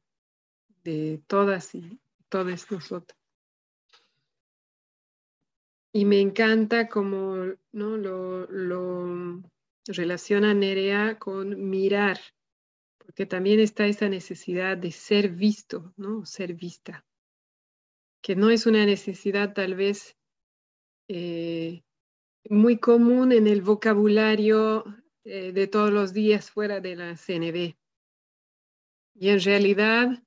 de 0.86 1.22
todas 1.28 1.76
y 1.76 2.00
todas 2.30 2.72
nosotras. 2.72 3.23
Y 5.96 6.06
me 6.06 6.20
encanta 6.20 6.90
cómo 6.90 7.54
¿no? 7.72 7.98
lo, 7.98 9.44
relaciona 9.86 10.54
Nerea 10.56 11.20
con 11.20 11.70
mirar, 11.70 12.20
porque 12.98 13.28
también 13.28 13.60
está 13.60 13.86
esa 13.86 14.10
necesidad 14.10 14.76
de 14.76 14.92
ser 14.92 15.30
visto, 15.30 15.94
¿no? 15.96 16.26
Ser 16.26 16.56
vista, 16.56 17.06
que 18.24 18.36
no 18.36 18.50
es 18.50 18.66
una 18.66 18.88
necesidad 18.88 19.54
tal 19.54 19.76
vez 19.76 20.18
eh, 21.10 21.84
muy 22.50 22.80
común 22.80 23.32
en 23.32 23.46
el 23.46 23.62
vocabulario 23.62 24.86
eh, 25.26 25.52
de 25.52 25.68
todos 25.68 25.92
los 25.92 26.12
días 26.12 26.50
fuera 26.50 26.80
de 26.80 26.96
la 26.96 27.16
CNB. 27.16 27.76
Y 29.16 29.30
en 29.30 29.40
realidad 29.42 30.24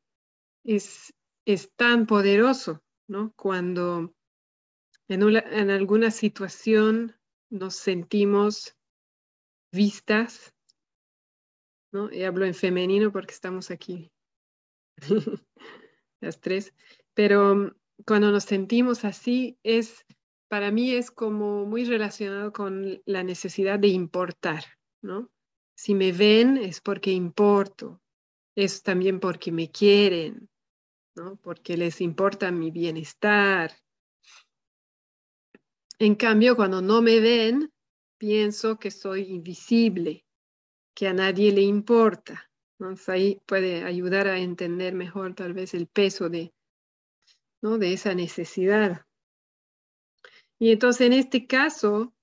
es, 0.62 1.12
es 1.44 1.72
tan 1.74 2.06
poderoso, 2.06 2.84
¿no? 3.08 3.32
Cuando 3.34 4.15
en, 5.08 5.70
alguna 5.70 6.10
situación 6.10 7.16
nos 7.50 7.76
sentimos 7.76 8.76
vistas, 9.72 10.54
¿no? 11.92 12.12
Y 12.12 12.24
hablo 12.24 12.44
en 12.44 12.54
femenino 12.54 13.12
porque 13.12 13.32
estamos 13.32 13.70
aquí 13.70 14.10
las 16.20 16.40
tres, 16.40 16.74
pero 17.14 17.74
cuando 18.04 18.30
nos 18.30 18.44
sentimos 18.44 19.04
así 19.04 19.58
es, 19.62 20.04
para 20.48 20.70
mí 20.70 20.92
es 20.92 21.10
como 21.10 21.64
muy 21.66 21.84
relacionado 21.84 22.52
con 22.52 23.00
la 23.04 23.22
necesidad 23.22 23.78
de 23.78 23.88
importar, 23.88 24.64
¿no? 25.02 25.30
Si 25.76 25.94
me 25.94 26.12
ven 26.12 26.56
es 26.56 26.80
porque 26.80 27.12
importo, 27.12 28.00
es 28.56 28.82
también 28.82 29.20
porque 29.20 29.52
me 29.52 29.70
quieren, 29.70 30.48
¿no? 31.14 31.36
Porque 31.36 31.76
les 31.76 32.00
importa 32.00 32.50
mi 32.50 32.70
bienestar, 32.70 33.72
en 35.98 36.14
cambio, 36.14 36.56
cuando 36.56 36.82
no 36.82 37.00
me 37.00 37.20
ven, 37.20 37.72
pienso 38.18 38.78
que 38.78 38.90
soy 38.90 39.22
invisible, 39.32 40.24
que 40.94 41.08
a 41.08 41.12
nadie 41.12 41.52
le 41.52 41.62
importa. 41.62 42.50
Ahí 43.06 43.40
puede 43.46 43.84
ayudar 43.84 44.28
a 44.28 44.38
entender 44.38 44.94
mejor 44.94 45.34
tal 45.34 45.54
vez 45.54 45.72
el 45.72 45.86
peso 45.86 46.28
de, 46.28 46.52
¿no? 47.62 47.78
de 47.78 47.94
esa 47.94 48.14
necesidad. 48.14 49.06
Y 50.58 50.72
entonces 50.72 51.06
en 51.06 51.12
este 51.14 51.46
caso, 51.46 52.14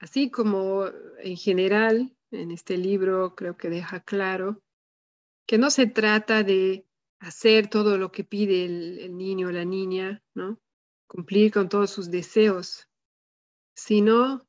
así 0.00 0.30
como 0.30 0.86
en 1.18 1.36
general, 1.36 2.16
en 2.32 2.50
este 2.50 2.76
libro 2.76 3.34
creo 3.36 3.56
que 3.56 3.68
deja 3.68 4.00
claro 4.00 4.60
que 5.46 5.58
no 5.58 5.70
se 5.70 5.86
trata 5.86 6.42
de 6.42 6.86
hacer 7.20 7.68
todo 7.68 7.98
lo 7.98 8.10
que 8.10 8.24
pide 8.24 8.64
el, 8.64 8.98
el 8.98 9.16
niño 9.16 9.48
o 9.48 9.52
la 9.52 9.64
niña, 9.64 10.22
¿no? 10.34 10.58
cumplir 11.06 11.52
con 11.52 11.68
todos 11.68 11.90
sus 11.90 12.10
deseos, 12.10 12.88
sino 13.74 14.46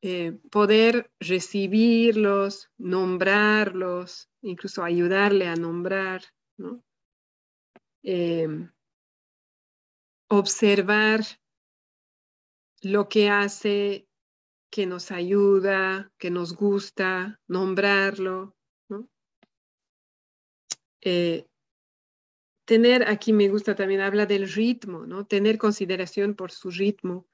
eh, 0.00 0.38
poder 0.50 1.10
recibirlos, 1.18 2.70
nombrarlos, 2.78 4.30
incluso 4.42 4.84
ayudarle 4.84 5.48
a 5.48 5.56
nombrar, 5.56 6.22
em, 8.04 8.70
observar 10.28 11.20
lo 12.82 13.08
que 13.08 13.28
hace 13.28 14.06
que 14.70 14.86
nos 14.86 15.10
ayuda, 15.10 16.12
que 16.16 16.30
nos 16.30 16.54
gusta, 16.54 17.40
nombrarlo. 17.48 18.54
Eh, 21.00 21.46
tener, 22.64 23.08
aquí 23.08 23.32
me 23.32 23.48
gusta 23.48 23.74
también, 23.74 24.00
habla 24.00 24.26
del 24.26 24.48
ritmo, 24.48 25.06
¿no? 25.06 25.26
Tener 25.26 25.58
consideración 25.58 26.34
por 26.34 26.52
su 26.52 26.70
ritmo 26.70 27.26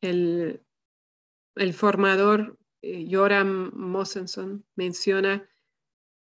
el, 0.00 0.62
formador 1.72 2.58
eh, 2.82 3.06
Joram 3.10 3.72
Mossenson 3.74 4.64
menciona 4.74 5.48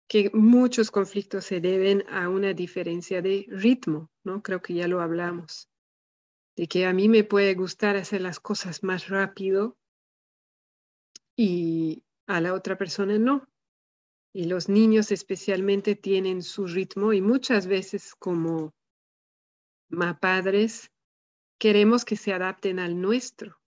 que 0.07 0.29
muchos 0.33 0.91
conflictos 0.91 1.45
se 1.45 1.61
deben 1.61 2.03
a 2.09 2.27
una 2.27 2.53
diferencia 2.53 3.21
de 3.21 3.45
ritmo, 3.49 4.11
¿no? 4.23 4.43
Creo 4.43 4.61
que 4.61 4.73
ya 4.73 4.87
lo 4.87 5.01
hablamos, 5.01 5.69
de 6.57 6.67
que 6.67 6.85
a 6.85 6.93
mí 6.93 7.07
me 7.07 7.23
puede 7.23 7.55
gustar 7.55 7.95
hacer 7.95 8.21
las 8.21 8.39
cosas 8.39 8.83
más 8.83 9.07
rápido 9.07 9.77
y 11.37 12.03
a 12.27 12.41
la 12.41 12.53
otra 12.53 12.77
persona 12.77 13.17
no. 13.17 13.47
Y 14.33 14.45
los 14.45 14.69
niños 14.69 15.11
especialmente 15.11 15.95
tienen 15.95 16.41
su 16.41 16.67
ritmo 16.67 17.13
y 17.13 17.21
muchas 17.21 17.67
veces 17.67 18.15
como 18.15 18.73
padres 20.19 20.91
queremos 21.61 22.05
que 22.05 22.15
se 22.15 22.33
adapten 22.33 22.79
al 22.79 22.99
nuestro. 22.99 23.61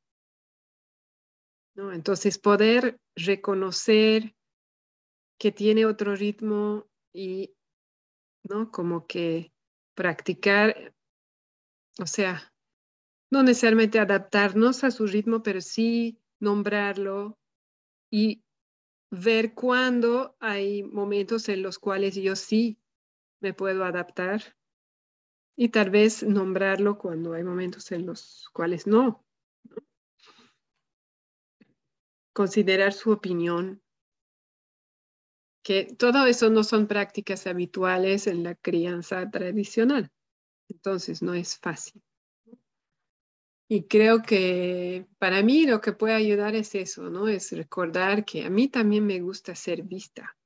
¿no? 1.76 1.92
Entonces 1.92 2.38
poder 2.38 2.98
reconocer 3.14 4.35
que 5.38 5.52
tiene 5.52 5.87
otro 5.87 6.16
ritmo 6.16 6.88
y, 7.12 7.54
¿no? 8.42 8.72
Como 8.72 9.07
que 9.07 9.52
practicar, 9.94 10.92
o 12.00 12.07
sea, 12.07 12.52
no 13.30 13.44
necesariamente 13.44 14.00
adaptarnos 14.00 14.83
a 14.83 14.90
su 14.90 15.07
ritmo, 15.07 15.44
pero 15.44 15.61
sí 15.61 16.18
nombrarlo 16.40 17.38
y 18.11 18.42
ver 19.12 19.54
cuándo 19.54 20.37
hay 20.40 20.83
momentos 20.83 21.48
en 21.48 21.62
los 21.62 21.78
cuales 21.78 22.16
yo 22.16 22.35
sí 22.35 22.76
me 23.40 23.54
puedo 23.54 23.85
adaptar 23.85 24.57
y 25.56 25.68
tal 25.68 25.90
vez 25.90 26.22
nombrarlo 26.22 26.98
cuando 26.98 27.34
hay 27.34 27.44
momentos 27.44 27.92
en 27.92 28.06
los 28.06 28.48
cuales 28.52 28.86
no. 28.86 29.24
Considerar 32.32 32.92
su 32.92 33.12
opinión 33.12 33.80
que 35.64 35.84
todo 35.96 36.26
eso 36.26 36.50
no 36.50 36.62
son 36.62 36.86
prácticas 36.86 37.46
habituales 37.46 38.26
en 38.26 38.42
la 38.42 38.54
crianza 38.54 39.30
tradicional. 39.30 40.10
Entonces 40.68 41.22
no 41.22 41.32
es 41.32 41.56
fácil. 41.56 42.02
Y 43.66 43.84
creo 43.84 44.22
que 44.22 45.06
para 45.18 45.42
mí 45.42 45.66
lo 45.66 45.80
que 45.80 45.92
puede 45.92 46.14
ayudar 46.14 46.54
es 46.54 46.74
eso, 46.74 47.08
¿no? 47.08 47.28
Es 47.28 47.50
recordar 47.52 48.26
que 48.26 48.44
a 48.44 48.50
mí 48.50 48.68
también 48.68 49.06
me 49.06 49.20
gusta 49.20 49.54
ser 49.54 49.82
vista. 49.82 50.36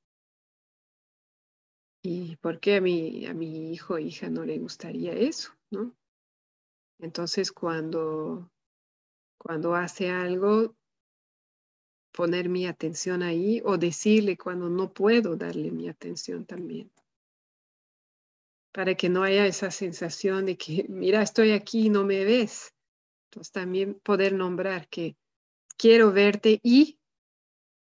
¿Y 2.01 2.37
por 2.37 2.59
qué 2.59 2.77
a 2.77 2.81
mi, 2.81 3.25
a 3.25 3.33
mi 3.33 3.73
hijo 3.73 3.95
o 3.95 3.99
hija 3.99 4.29
no 4.29 4.45
le 4.45 4.57
gustaría 4.57 5.13
eso, 5.13 5.51
¿no? 5.69 5.95
Entonces 6.99 7.51
cuando, 7.51 8.51
cuando 9.37 9.75
hace 9.75 10.09
algo, 10.09 10.75
poner 12.11 12.49
mi 12.49 12.65
atención 12.67 13.23
ahí 13.23 13.61
o 13.63 13.77
decirle 13.77 14.37
cuando 14.37 14.69
no 14.69 14.93
puedo 14.93 15.35
darle 15.35 15.71
mi 15.71 15.87
atención 15.87 16.45
también. 16.45 16.91
Para 18.71 18.95
que 18.95 19.09
no 19.09 19.23
haya 19.23 19.45
esa 19.45 19.71
sensación 19.71 20.45
de 20.45 20.57
que, 20.57 20.85
mira, 20.89 21.21
estoy 21.21 21.51
aquí 21.51 21.87
y 21.87 21.89
no 21.89 22.03
me 22.05 22.23
ves. 22.23 22.73
Entonces 23.25 23.51
también 23.51 23.99
poder 24.01 24.33
nombrar 24.33 24.87
que 24.89 25.15
quiero 25.77 26.11
verte 26.11 26.59
y 26.63 26.99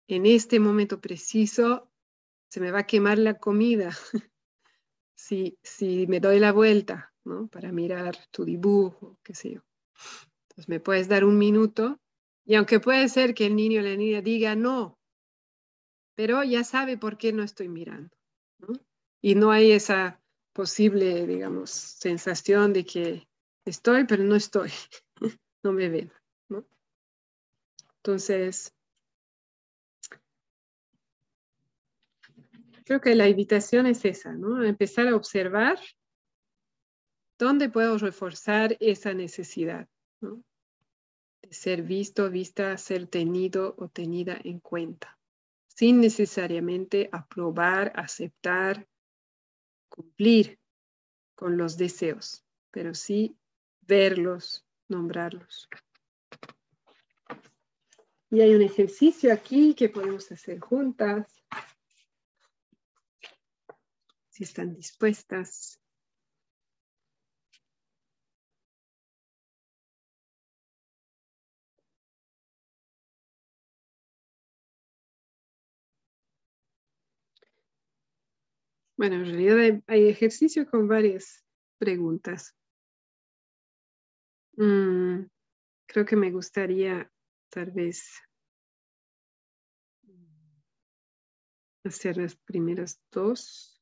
en 0.08 0.26
este 0.26 0.60
momento 0.60 1.02
preciso 1.02 1.87
se 2.50 2.60
me 2.60 2.72
va 2.72 2.80
a 2.80 2.88
quemar 2.88 3.18
la 3.18 3.36
comida 3.36 3.92
si, 5.16 5.58
si 5.64 6.08
me 6.08 6.20
doy 6.20 6.40
la 6.40 6.52
vuelta, 6.52 7.14
¿no? 7.26 7.48
Para 7.48 7.72
mirar 7.72 8.16
tu 8.32 8.46
dibujo, 8.46 9.20
qué 9.24 9.34
sé 9.34 9.54
yo. 9.54 9.62
Entonces 10.44 10.70
me 10.70 10.80
puedes 10.80 11.08
dar 11.08 11.24
un 11.26 11.38
minuto 11.38 12.00
y 12.46 12.56
aunque 12.56 12.80
puede 12.80 13.10
ser 13.10 13.34
que 13.34 13.46
el 13.46 13.56
niño 13.56 13.82
o 13.82 13.84
la 13.84 13.96
niña 13.96 14.22
diga 14.22 14.56
no, 14.56 14.98
pero 16.16 16.44
ya 16.44 16.64
sabe 16.64 16.98
por 16.98 17.18
qué 17.18 17.34
no 17.34 17.44
estoy 17.44 17.70
mirando. 17.70 18.16
Y 19.22 19.36
no 19.36 19.52
hay 19.52 19.72
esa 19.72 20.22
posible, 20.54 21.28
digamos, 21.28 21.70
sensación 21.70 22.74
de 22.74 22.86
que 22.86 23.28
estoy, 23.66 24.06
pero 24.06 24.24
no 24.24 24.36
estoy, 24.36 24.72
no 25.64 25.74
me 25.74 25.90
ven. 25.90 26.12
Entonces, 27.98 28.74
creo 32.88 33.02
que 33.02 33.16
la 33.16 33.28
invitación 33.28 33.86
es 33.86 34.06
esa, 34.06 34.32
¿no? 34.32 34.64
Empezar 34.64 35.10
a 35.10 35.16
observar 35.16 35.78
dónde 37.38 37.70
puedo 37.70 37.98
reforzar 37.98 38.78
esa 38.80 39.14
necesidad, 39.14 39.90
¿no? 40.22 40.42
ser 41.52 41.84
visto, 41.84 42.30
vista, 42.30 42.78
ser 42.78 43.08
tenido 43.08 43.76
o 43.78 43.90
tenida 43.90 44.40
en 44.44 44.60
cuenta, 44.60 45.20
sin 45.68 46.00
necesariamente 46.00 47.10
aprobar, 47.12 47.92
aceptar, 47.96 48.88
cumplir 49.90 50.58
con 51.36 51.58
los 51.58 51.78
deseos, 51.78 52.46
pero 52.72 52.94
sí 52.94 53.38
verlos, 53.82 54.66
nombrarlos. 54.88 55.70
Y 58.30 58.42
hay 58.42 58.56
un 58.56 58.62
ejercicio 58.62 59.32
aquí 59.32 59.74
que 59.74 59.90
podemos 59.90 60.32
hacer 60.32 60.60
juntas, 60.60 61.26
si 64.38 64.44
están 64.44 64.76
dispuestas. 64.76 65.82
Bueno, 78.96 79.16
en 79.16 79.26
realidad 79.26 79.82
hay, 79.88 80.08
ejercicio 80.08 80.70
con 80.70 80.88
varias 80.88 81.44
preguntas. 81.80 82.56
Mm, 84.56 85.26
creo 85.88 86.06
que 86.06 86.16
me 86.16 86.30
gustaría 86.30 87.12
tal 87.50 87.72
vez 87.72 88.22
hacer 91.84 92.18
las 92.18 92.36
primeras 92.36 93.02
dos. 93.12 93.77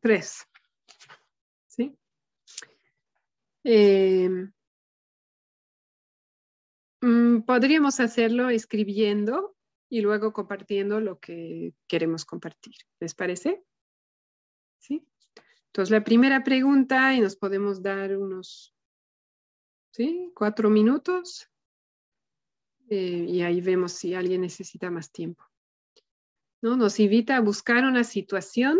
Tres. 0.00 0.46
¿Sí? 1.66 1.96
Em, 3.64 4.52
mm, 7.00 7.42
podríamos 7.42 8.00
hacerlo 8.00 8.48
escribiendo 8.50 9.56
y 9.88 10.00
luego 10.00 10.32
compartiendo 10.32 11.00
lo 11.00 11.18
que 11.18 11.74
queremos 11.88 12.24
compartir. 12.24 12.74
¿Les 13.00 13.14
parece? 13.14 13.62
¿Sí? 14.78 15.06
Entonces, 15.66 15.90
la 15.90 16.04
primera 16.04 16.42
pregunta, 16.42 17.12
y 17.14 17.20
nos 17.20 17.36
podemos 17.36 17.82
dar 17.82 18.16
unos, 18.16 18.74
¿sí? 19.92 20.32
Cuatro 20.34 20.70
minutos. 20.70 21.50
Eh, 22.88 23.26
y 23.28 23.42
ahí 23.42 23.60
vemos 23.60 23.92
si 23.92 24.14
alguien 24.14 24.42
necesita 24.42 24.90
más 24.90 25.10
tiempo. 25.10 25.44
¿No? 26.62 26.76
Nos 26.76 26.98
invita 27.00 27.36
a 27.36 27.40
buscar 27.40 27.84
una 27.84 28.04
situación 28.04 28.78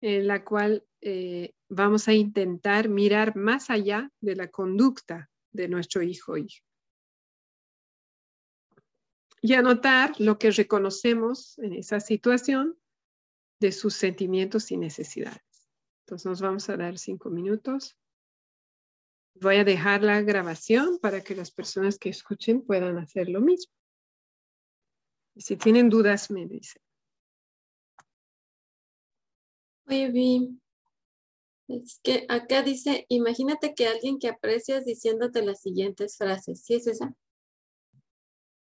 en 0.00 0.26
la 0.26 0.44
cual 0.44 0.84
eh, 1.00 1.54
vamos 1.68 2.08
a 2.08 2.12
intentar 2.12 2.88
mirar 2.88 3.36
más 3.36 3.70
allá 3.70 4.10
de 4.20 4.36
la 4.36 4.48
conducta 4.48 5.30
de 5.52 5.68
nuestro 5.68 6.02
hijo 6.02 6.32
o 6.32 6.36
hija 6.36 6.66
y 9.46 9.54
anotar 9.54 10.12
lo 10.20 10.38
que 10.38 10.50
reconocemos 10.50 11.56
en 11.58 11.74
esa 11.74 12.00
situación 12.00 12.76
de 13.60 13.70
sus 13.70 13.94
sentimientos 13.94 14.72
y 14.72 14.76
necesidades. 14.76 15.70
Entonces 16.04 16.26
nos 16.26 16.40
vamos 16.40 16.68
a 16.68 16.76
dar 16.76 16.98
cinco 16.98 17.30
minutos. 17.30 17.96
Voy 19.40 19.56
a 19.56 19.64
dejar 19.64 20.02
la 20.02 20.20
grabación 20.22 20.98
para 20.98 21.20
que 21.20 21.36
las 21.36 21.52
personas 21.52 21.96
que 21.96 22.08
escuchen 22.08 22.62
puedan 22.62 22.98
hacer 22.98 23.28
lo 23.28 23.40
mismo. 23.40 23.72
Si 25.36 25.56
tienen 25.56 25.90
dudas, 25.90 26.30
me 26.30 26.46
dicen. 26.46 26.82
Oye, 29.88 30.10
Vi, 30.10 30.60
es 31.68 32.00
que 32.02 32.26
acá 32.28 32.62
dice, 32.62 33.06
imagínate 33.08 33.74
que 33.74 33.86
alguien 33.86 34.18
que 34.18 34.28
aprecias 34.28 34.84
diciéndote 34.84 35.42
las 35.42 35.60
siguientes 35.60 36.16
frases. 36.16 36.62
¿Sí 36.64 36.74
es 36.74 36.86
esa? 36.86 37.14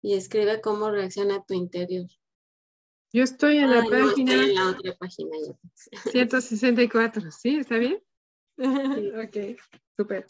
y 0.03 0.15
escribe 0.15 0.61
cómo 0.61 0.91
reacciona 0.91 1.43
tu 1.45 1.55
interior. 1.55 2.07
Yo 3.13 3.23
estoy 3.23 3.59
en 3.59 3.71
la 3.71 3.85
página. 3.85 4.33
en 4.33 4.55
la 4.55 4.71
otra 4.71 4.97
página. 4.97 5.37
164, 6.11 7.31
¿sí? 7.31 7.59
¿Está 7.59 7.79
bien? 7.79 8.03
ok, 8.59 9.59
súper. 9.97 10.27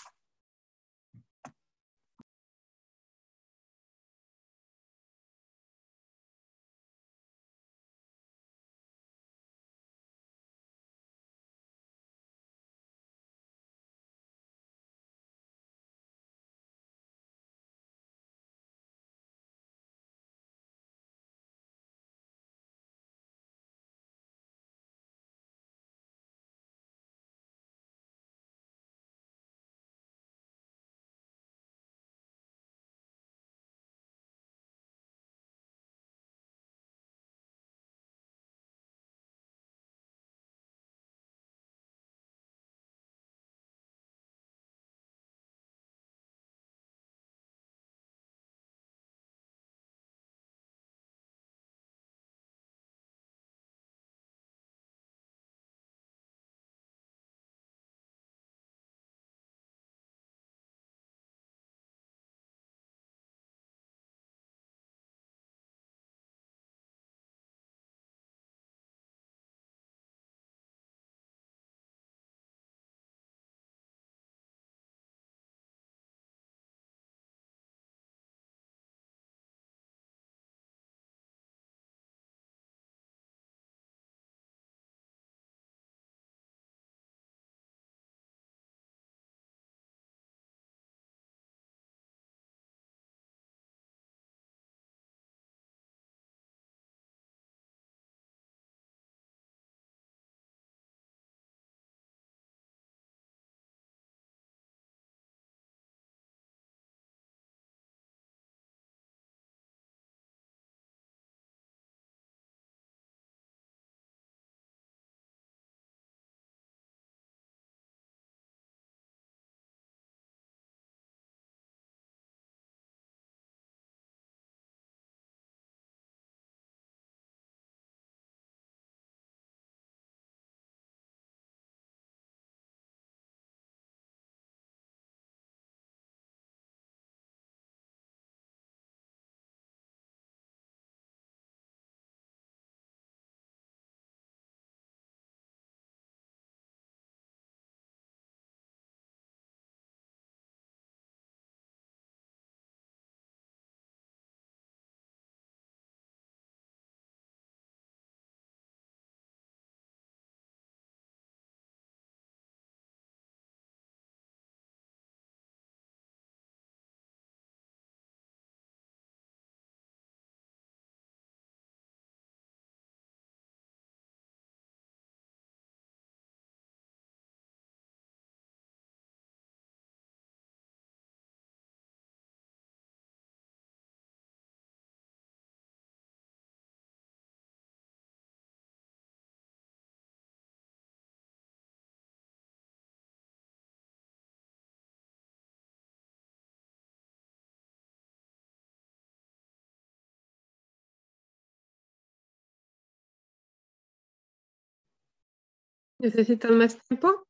¿Necesitan 206.02 206.58
más 206.58 206.76
tiempo? 206.86 207.24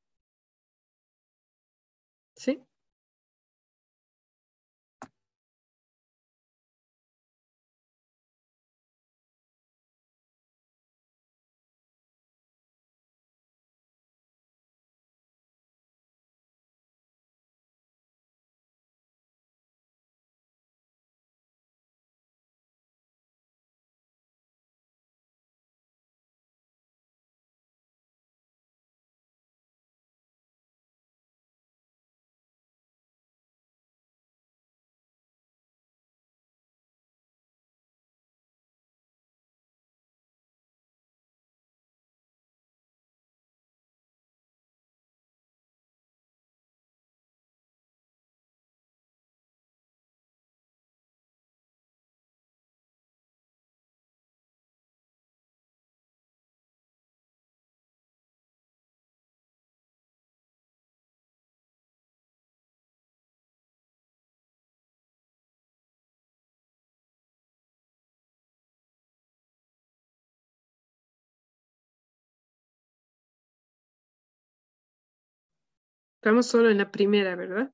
Estamos 76.23 76.47
solo 76.47 76.71
en 76.71 76.79
la 76.79 76.93
primera, 76.93 77.35
¿verdad? 77.35 77.73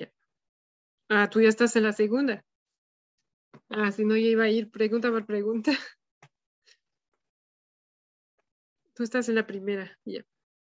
Ya. 0.00 0.12
Ah, 1.08 1.30
tú 1.30 1.40
ya 1.40 1.48
estás 1.48 1.76
en 1.76 1.84
la 1.84 1.92
segunda. 1.92 2.44
Ah, 3.68 3.92
si 3.92 4.04
no, 4.04 4.16
ya 4.16 4.26
iba 4.26 4.42
a 4.42 4.48
ir 4.48 4.68
pregunta 4.68 5.12
por 5.12 5.24
pregunta. 5.26 5.70
Tú 8.94 9.04
estás 9.04 9.28
en 9.28 9.36
la 9.36 9.46
primera, 9.46 9.96
ya. 10.04 10.24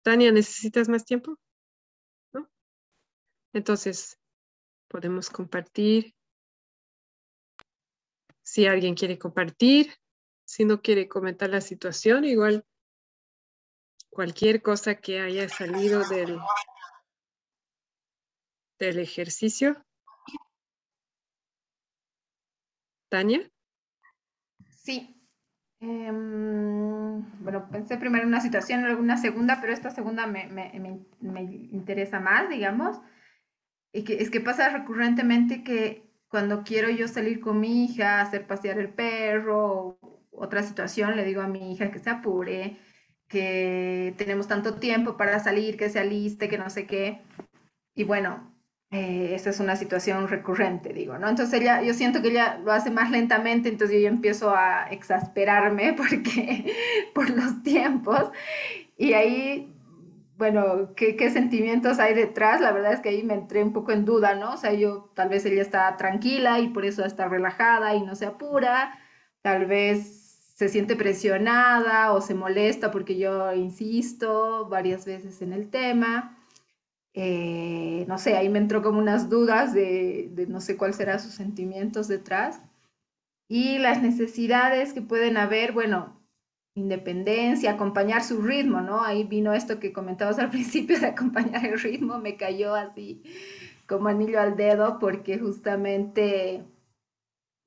Tania, 0.02 0.32
¿necesitas 0.32 0.88
más 0.88 1.04
tiempo? 1.04 1.38
¿No? 2.32 2.50
Entonces, 3.52 4.18
podemos 4.88 5.30
compartir. 5.30 6.16
Si 8.42 8.66
alguien 8.66 8.96
quiere 8.96 9.20
compartir, 9.20 9.94
si 10.44 10.64
no 10.64 10.82
quiere 10.82 11.06
comentar 11.06 11.48
la 11.48 11.60
situación, 11.60 12.24
igual 12.24 12.66
cualquier 14.12 14.60
cosa 14.62 14.96
que 14.96 15.20
haya 15.20 15.48
salido 15.48 16.06
del, 16.08 16.38
del 18.78 18.98
ejercicio. 18.98 19.84
Tania. 23.08 23.50
Sí. 24.76 25.18
Em, 25.80 27.22
bueno, 27.42 27.68
pensé 27.70 27.96
primero 27.96 28.22
en 28.22 28.28
una 28.28 28.40
situación, 28.40 28.82
luego 28.82 29.00
una 29.00 29.16
segunda, 29.16 29.60
pero 29.60 29.72
esta 29.72 29.90
segunda 29.90 30.26
me, 30.26 30.48
interesa 31.72 32.20
más, 32.20 32.48
digamos. 32.48 33.00
Y 33.92 34.04
que, 34.04 34.22
es 34.22 34.30
que 34.30 34.40
pasa 34.40 34.68
recurrentemente 34.68 35.64
que 35.64 36.10
cuando 36.28 36.64
quiero 36.64 36.90
yo 36.90 37.08
salir 37.08 37.40
con 37.40 37.60
mi 37.60 37.84
hija, 37.84 38.20
hacer 38.20 38.46
pasear 38.46 38.78
el 38.78 38.90
perro, 38.90 39.98
otra 40.30 40.62
situación, 40.62 41.16
le 41.16 41.24
digo 41.24 41.42
a 41.42 41.48
mi 41.48 41.72
hija 41.72 41.90
que 41.90 41.98
se 41.98 42.10
apure, 42.10 42.78
que 43.32 44.14
tenemos 44.18 44.46
tanto 44.46 44.74
tiempo 44.74 45.16
para 45.16 45.40
salir, 45.40 45.78
que 45.78 45.88
se 45.88 45.98
aliste, 45.98 46.50
que 46.50 46.58
no 46.58 46.68
sé 46.68 46.86
qué. 46.86 47.22
Y 47.94 48.04
bueno, 48.04 48.52
eh, 48.90 49.34
esa 49.34 49.48
es 49.48 49.58
una 49.58 49.76
situación 49.76 50.28
recurrente, 50.28 50.92
digo, 50.92 51.18
¿no? 51.18 51.30
Entonces 51.30 51.58
ella, 51.58 51.80
yo 51.82 51.94
siento 51.94 52.20
que 52.20 52.28
ella 52.28 52.58
lo 52.62 52.72
hace 52.72 52.90
más 52.90 53.10
lentamente, 53.10 53.70
entonces 53.70 53.96
yo 53.96 54.02
ya 54.02 54.10
empiezo 54.10 54.54
a 54.54 54.86
exasperarme 54.90 55.94
porque, 55.96 56.74
por 57.14 57.30
los 57.30 57.62
tiempos. 57.62 58.30
Y 58.98 59.14
ahí, 59.14 59.74
bueno, 60.36 60.94
¿qué, 60.94 61.16
¿qué, 61.16 61.30
sentimientos 61.30 61.98
hay 62.00 62.12
detrás? 62.12 62.60
La 62.60 62.72
verdad 62.72 62.92
es 62.92 63.00
que 63.00 63.08
ahí 63.08 63.22
me 63.22 63.34
entré 63.34 63.62
un 63.64 63.72
poco 63.72 63.92
en 63.92 64.04
duda, 64.04 64.34
¿no? 64.34 64.52
O 64.52 64.56
sea, 64.58 64.74
yo 64.74 65.10
tal 65.14 65.30
vez 65.30 65.46
ella 65.46 65.62
está 65.62 65.96
tranquila 65.96 66.60
y 66.60 66.68
por 66.68 66.84
eso 66.84 67.02
está 67.04 67.28
relajada 67.28 67.94
y 67.94 68.02
no 68.02 68.14
se 68.14 68.26
apura. 68.26 68.98
Tal 69.40 69.64
vez 69.66 70.21
se 70.62 70.68
siente 70.68 70.94
presionada 70.94 72.12
o 72.12 72.20
se 72.20 72.34
molesta 72.34 72.92
porque 72.92 73.18
yo 73.18 73.52
insisto 73.52 74.68
varias 74.68 75.04
veces 75.04 75.42
en 75.42 75.52
el 75.52 75.68
tema. 75.70 76.38
Eh, 77.14 78.04
no 78.06 78.16
sé, 78.16 78.36
ahí 78.36 78.48
me 78.48 78.60
entró 78.60 78.80
como 78.80 79.00
unas 79.00 79.28
dudas 79.28 79.74
de, 79.74 80.30
no 80.48 80.60
sé 80.60 80.76
cuáles 80.76 80.94
serán 80.94 81.18
sus 81.18 81.34
sentimientos 81.34 82.06
detrás. 82.06 82.60
Y 83.48 83.78
las 83.78 84.02
necesidades 84.02 84.92
que 84.92 85.02
pueden 85.02 85.36
haber, 85.36 85.72
bueno, 85.72 86.22
independencia, 86.76 87.72
acompañar 87.72 88.22
su 88.22 88.40
ritmo, 88.40 88.80
¿no? 88.82 89.02
Ahí 89.02 89.24
vino 89.24 89.54
esto 89.54 89.80
que 89.80 89.92
comentabas 89.92 90.38
al 90.38 90.50
principio 90.52 91.00
de 91.00 91.08
acompañar 91.08 91.66
el 91.66 91.80
ritmo, 91.80 92.18
me 92.18 92.36
cayó 92.36 92.76
así 92.76 93.24
como 93.88 94.06
anillo 94.08 94.40
al 94.40 94.56
dedo 94.56 95.00
porque 95.00 95.40
justamente 95.40 96.64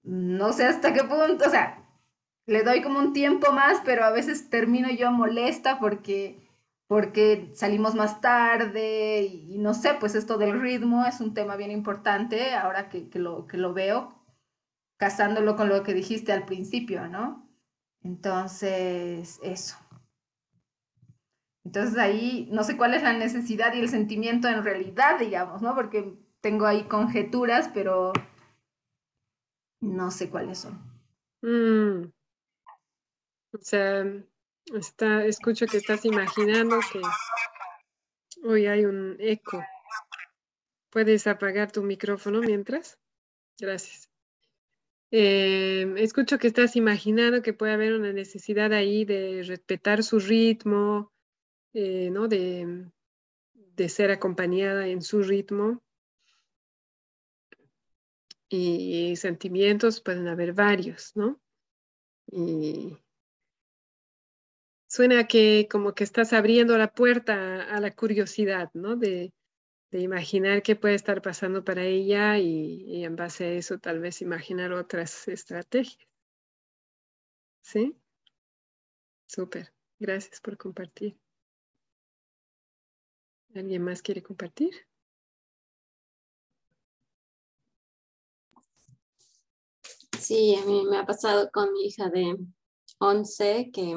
no 0.01 0.53
sé 0.53 0.65
hasta 0.65 0.93
qué 0.93 1.03
punto, 1.03 1.45
o 1.45 1.49
sea, 1.49 1.84
le 2.47 2.63
doy 2.63 2.81
como 2.81 2.99
un 2.99 3.13
tiempo 3.13 3.51
más, 3.51 3.81
pero 3.85 4.03
a 4.05 4.11
veces 4.11 4.49
termino 4.49 4.89
yo 4.91 5.11
molesta 5.11 5.79
porque, 5.79 6.47
porque 6.87 7.51
salimos 7.53 7.95
más 7.95 8.21
tarde 8.21 9.23
y, 9.23 9.57
no 9.57 9.73
sé, 9.73 9.95
pues 9.99 10.15
esto 10.15 10.37
del 10.37 10.61
ritmo 10.61 11.05
es 11.05 11.21
un 11.21 11.33
tema 11.33 11.55
bien 11.55 11.71
importante 11.71 12.53
ahora 12.53 12.89
que, 12.89 13.09
lo, 13.15 13.47
que 13.47 13.57
lo 13.57 13.73
veo, 13.73 14.13
casándolo 14.97 15.55
con 15.55 15.69
lo 15.69 15.83
que 15.83 15.93
dijiste 15.93 16.31
al 16.31 16.45
principio, 16.45 17.07
¿no? 17.07 17.49
Entonces, 18.03 19.39
eso. 19.41 19.77
Entonces 21.63 21.97
ahí 21.97 22.47
no 22.51 22.63
sé 22.63 22.77
cuál 22.77 22.93
es 22.93 23.01
la 23.01 23.13
necesidad 23.13 23.73
y 23.73 23.79
el 23.79 23.89
sentimiento 23.89 24.47
en 24.47 24.63
realidad, 24.63 25.17
digamos, 25.19 25.63
¿no? 25.63 25.73
Porque 25.73 26.13
tengo 26.39 26.67
ahí 26.67 26.83
conjeturas, 26.83 27.71
pero 27.73 28.13
no 29.81 30.11
sé 30.11 30.29
cuáles 30.29 30.59
son. 30.59 30.79
Mm. 31.41 32.14
O 33.55 33.59
sea, 33.61 34.05
está, 34.73 35.25
escucho 35.25 35.65
que 35.65 35.77
estás 35.77 36.03
imaginando 36.03 36.77
que 36.91 37.01
hoy 38.43 38.65
hay 38.65 38.83
un 38.83 39.15
eco. 39.19 39.63
¿Puedes 40.89 41.25
apagar 41.25 41.71
tu 41.71 41.81
micrófono 41.81 42.41
mientras? 42.41 42.97
Gracias. 43.57 44.09
Eh, 45.11 45.93
escucho 45.97 46.37
que 46.37 46.47
estás 46.47 46.75
imaginando 46.75 47.41
que 47.41 47.53
puede 47.53 47.71
haber 47.71 47.93
una 47.93 48.11
necesidad 48.11 48.73
ahí 48.73 49.05
de 49.05 49.43
respetar 49.43 50.03
su 50.03 50.19
ritmo, 50.19 51.13
eh, 51.73 52.09
¿no? 52.11 52.27
De, 52.27 52.91
de, 53.53 53.89
ser 53.89 54.11
acompañada 54.11 54.87
en 54.87 55.01
su 55.01 55.23
ritmo. 55.23 55.81
Y, 58.49 59.15
sentimientos 59.15 60.01
pueden 60.01 60.27
haber 60.27 60.51
varios, 60.51 61.15
¿no? 61.15 61.39
Y, 62.27 62.97
suena 64.95 65.27
que 65.27 65.67
como 65.69 65.93
que 65.93 66.05
estás 66.05 66.31
abriendo 66.31 66.77
la 66.77 66.93
puerta 66.93 67.63
a, 67.63 67.81
la 67.81 67.91
curiosidad, 67.93 68.71
¿no? 68.73 68.95
De, 68.95 69.33
imaginar 69.91 70.61
qué 70.61 70.75
puede 70.75 70.95
estar 70.95 71.21
pasando 71.21 71.63
para 71.63 71.83
ella 71.83 72.37
y, 72.37 73.05
en 73.05 73.15
base 73.15 73.45
a 73.45 73.51
eso 73.53 73.77
tal 73.79 73.99
vez 73.99 74.21
imaginar 74.21 74.73
otras 74.73 75.27
estrategias. 75.29 76.05
¿Sí? 77.61 77.95
Súper. 79.25 79.73
Gracias 79.99 80.41
por 80.41 80.57
compartir. 80.57 81.17
¿Alguien 83.53 83.83
más 83.83 84.01
quiere 84.01 84.21
compartir? 84.21 84.73
Sí, 90.19 90.55
a 90.55 90.65
mí 90.65 90.85
me 90.89 90.97
ha 90.97 91.05
pasado 91.05 91.49
con 91.51 91.71
mi 91.71 91.85
hija 91.85 92.09
de 92.09 92.35
11 92.99 93.71
que 93.71 93.95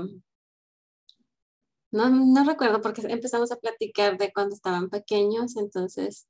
no, 1.90 2.10
no 2.10 2.44
recuerdo 2.44 2.80
porque 2.80 3.02
empezamos 3.08 3.52
a 3.52 3.56
platicar 3.56 4.18
de 4.18 4.32
cuando 4.32 4.54
estaban 4.54 4.90
pequeños, 4.90 5.56
entonces 5.56 6.28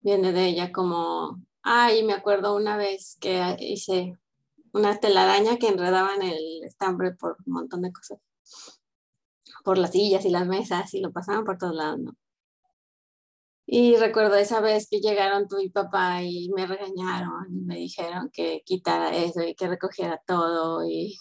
viene 0.00 0.32
de 0.32 0.46
ella 0.46 0.72
como, 0.72 1.40
ay, 1.62 2.04
me 2.04 2.12
acuerdo 2.12 2.56
una 2.56 2.76
vez 2.76 3.16
que 3.20 3.56
hice 3.60 4.18
una 4.72 4.98
telaraña 5.00 5.58
que 5.58 5.68
enredaban 5.68 6.22
el 6.22 6.64
estambre 6.64 7.12
por 7.12 7.36
un 7.46 7.52
montón 7.54 7.82
de 7.82 7.92
cosas. 7.92 8.18
por 9.64 9.78
las 9.78 9.92
sillas 9.92 10.24
y 10.26 10.30
las 10.30 10.46
mesas 10.46 10.92
y 10.94 11.00
lo 11.00 11.12
pasaban 11.12 11.44
por 11.44 11.58
todos 11.58 11.74
lados, 11.74 11.98
¿no? 12.00 12.16
Y 13.66 13.96
recuerdo 13.96 14.36
esa 14.36 14.60
vez 14.60 14.88
que 14.90 15.00
llegaron 15.00 15.48
tú 15.48 15.58
y 15.58 15.70
papá 15.70 16.22
y 16.22 16.50
me 16.54 16.66
regañaron 16.66 17.66
me 17.66 17.76
dijeron 17.76 18.30
que 18.30 18.62
quitara 18.64 19.16
eso 19.16 19.42
y 19.42 19.54
que 19.54 19.68
recogiera 19.68 20.22
todo 20.26 20.86
y, 20.86 21.16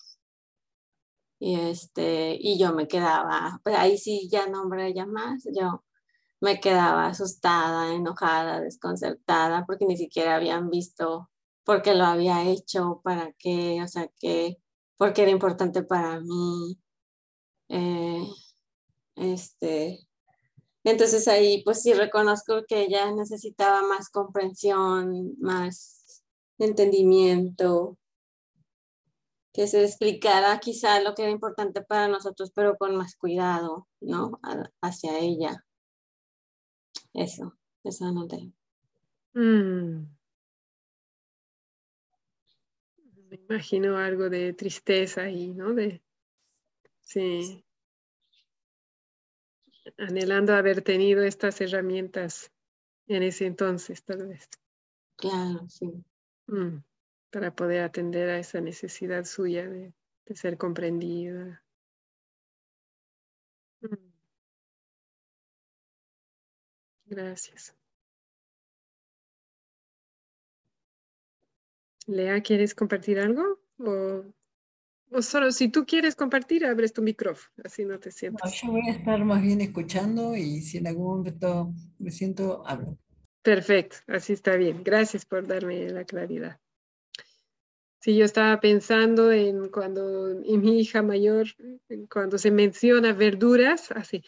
y 1.43 1.55
este, 1.59 2.37
y 2.39 2.57
yo 2.57 2.73
me 2.73 2.87
quedaba, 2.87 3.59
pues 3.65 3.75
ahí 3.75 3.97
sí 3.97 4.29
ya 4.31 4.47
nombré 4.47 4.93
ya 4.93 5.05
más, 5.05 5.43
yo 5.53 5.83
me 6.39 6.61
quedaba 6.61 7.07
asustada, 7.07 7.93
enojada, 7.93 8.61
desconcertada, 8.61 9.65
porque 9.65 9.85
ni 9.85 9.97
siquiera 9.97 10.37
habían 10.37 10.69
visto 10.69 11.29
por 11.65 11.81
qué 11.81 11.95
lo 11.95 12.05
había 12.05 12.45
hecho, 12.49 13.01
para 13.03 13.33
qué, 13.33 13.81
o 13.83 13.87
sea, 13.89 14.09
que, 14.21 14.57
porque 14.95 15.23
era 15.23 15.31
importante 15.31 15.83
para 15.83 16.21
mí. 16.21 16.79
Eh, 17.67 18.25
este, 19.15 20.07
entonces 20.85 21.27
ahí 21.27 21.61
pues 21.65 21.81
sí 21.81 21.93
reconozco 21.93 22.63
que 22.65 22.83
ella 22.83 23.11
necesitaba 23.11 23.81
más 23.81 24.09
comprensión, 24.09 25.35
más 25.41 26.23
entendimiento, 26.57 27.97
que 29.53 29.67
se 29.67 29.83
explicara 29.83 30.59
quizá 30.59 30.99
lo 31.01 31.13
que 31.13 31.21
era 31.21 31.31
importante 31.31 31.83
para 31.83 32.07
nosotros, 32.07 32.51
pero 32.55 32.75
con 32.75 32.95
más 32.95 33.15
cuidado, 33.15 33.87
¿no? 34.01 34.39
hacia 34.81 35.19
ella. 35.19 35.63
Eso, 37.13 37.55
eso 37.83 38.11
no 38.11 38.27
mm. 39.33 40.07
Me 43.29 43.35
imagino 43.49 43.97
algo 43.97 44.29
de 44.29 44.53
tristeza 44.53 45.21
ahí, 45.21 45.53
¿no? 45.53 45.73
De, 45.73 46.01
sí. 47.01 47.63
Anhelando 49.97 50.53
haber 50.53 50.81
tenido 50.81 51.23
estas 51.23 51.61
herramientas 51.61 52.51
en 53.07 53.21
ese 53.21 53.45
entonces, 53.45 54.03
tal 54.03 54.27
vez. 54.27 54.49
Claro, 55.15 55.67
sí. 55.69 55.91
Mm. 56.47 56.77
Para 57.33 57.49
poder 57.55 57.81
atender 57.81 58.29
a 58.29 58.37
esa 58.37 58.61
necesidad 58.61 59.25
suya 59.25 59.67
de, 59.67 59.91
ser 60.35 60.55
comprendida. 60.55 61.63
Mm. 63.81 64.13
Gracias. 67.07 67.75
Lea, 72.05 72.39
¿quieres 72.41 72.75
compartir 72.75 73.19
algo? 73.19 73.59
O, 73.79 75.21
solo 75.23 75.51
si 75.51 75.69
tú 75.69 75.87
quieres 75.87 76.15
compartir, 76.15 76.67
abres 76.67 76.93
tu 76.93 77.01
micrófono, 77.01 77.63
así 77.63 77.83
no 77.83 77.99
te 77.99 78.11
sientes. 78.11 78.61
yo 78.61 78.71
voy 78.71 78.87
a 78.89 78.91
estar 78.91 79.25
más 79.25 79.41
bien 79.41 79.61
escuchando 79.61 80.35
y 80.35 80.61
si 80.61 80.77
en 80.77 80.87
algún 80.87 81.17
momento 81.17 81.73
me 81.97 82.11
siento, 82.11 82.63
hablo. 82.67 82.99
Perfecto, 83.41 83.97
así 84.07 84.33
está 84.33 84.55
bien. 84.55 84.83
Gracias 84.83 85.25
por 85.25 85.47
darme 85.47 85.89
la 85.89 86.05
claridad. 86.05 86.59
Sí, 88.03 88.17
yo 88.17 88.25
estaba 88.25 88.59
pensando 88.59 89.31
en 89.31 89.69
cuando 89.69 90.37
y 90.43 90.57
mi 90.57 90.81
hija 90.81 91.01
mayor, 91.01 91.47
cuando 92.11 92.37
se 92.37 92.51
menciona 92.51 93.13
verduras, 93.13 93.91
así, 93.91 94.21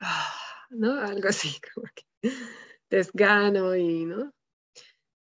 ah, 0.00 0.34
¿no? 0.70 0.98
Algo 0.98 1.28
así, 1.28 1.50
como 1.74 1.86
que 1.94 2.32
desgano 2.90 3.76
y, 3.76 4.04
¿no? 4.04 4.32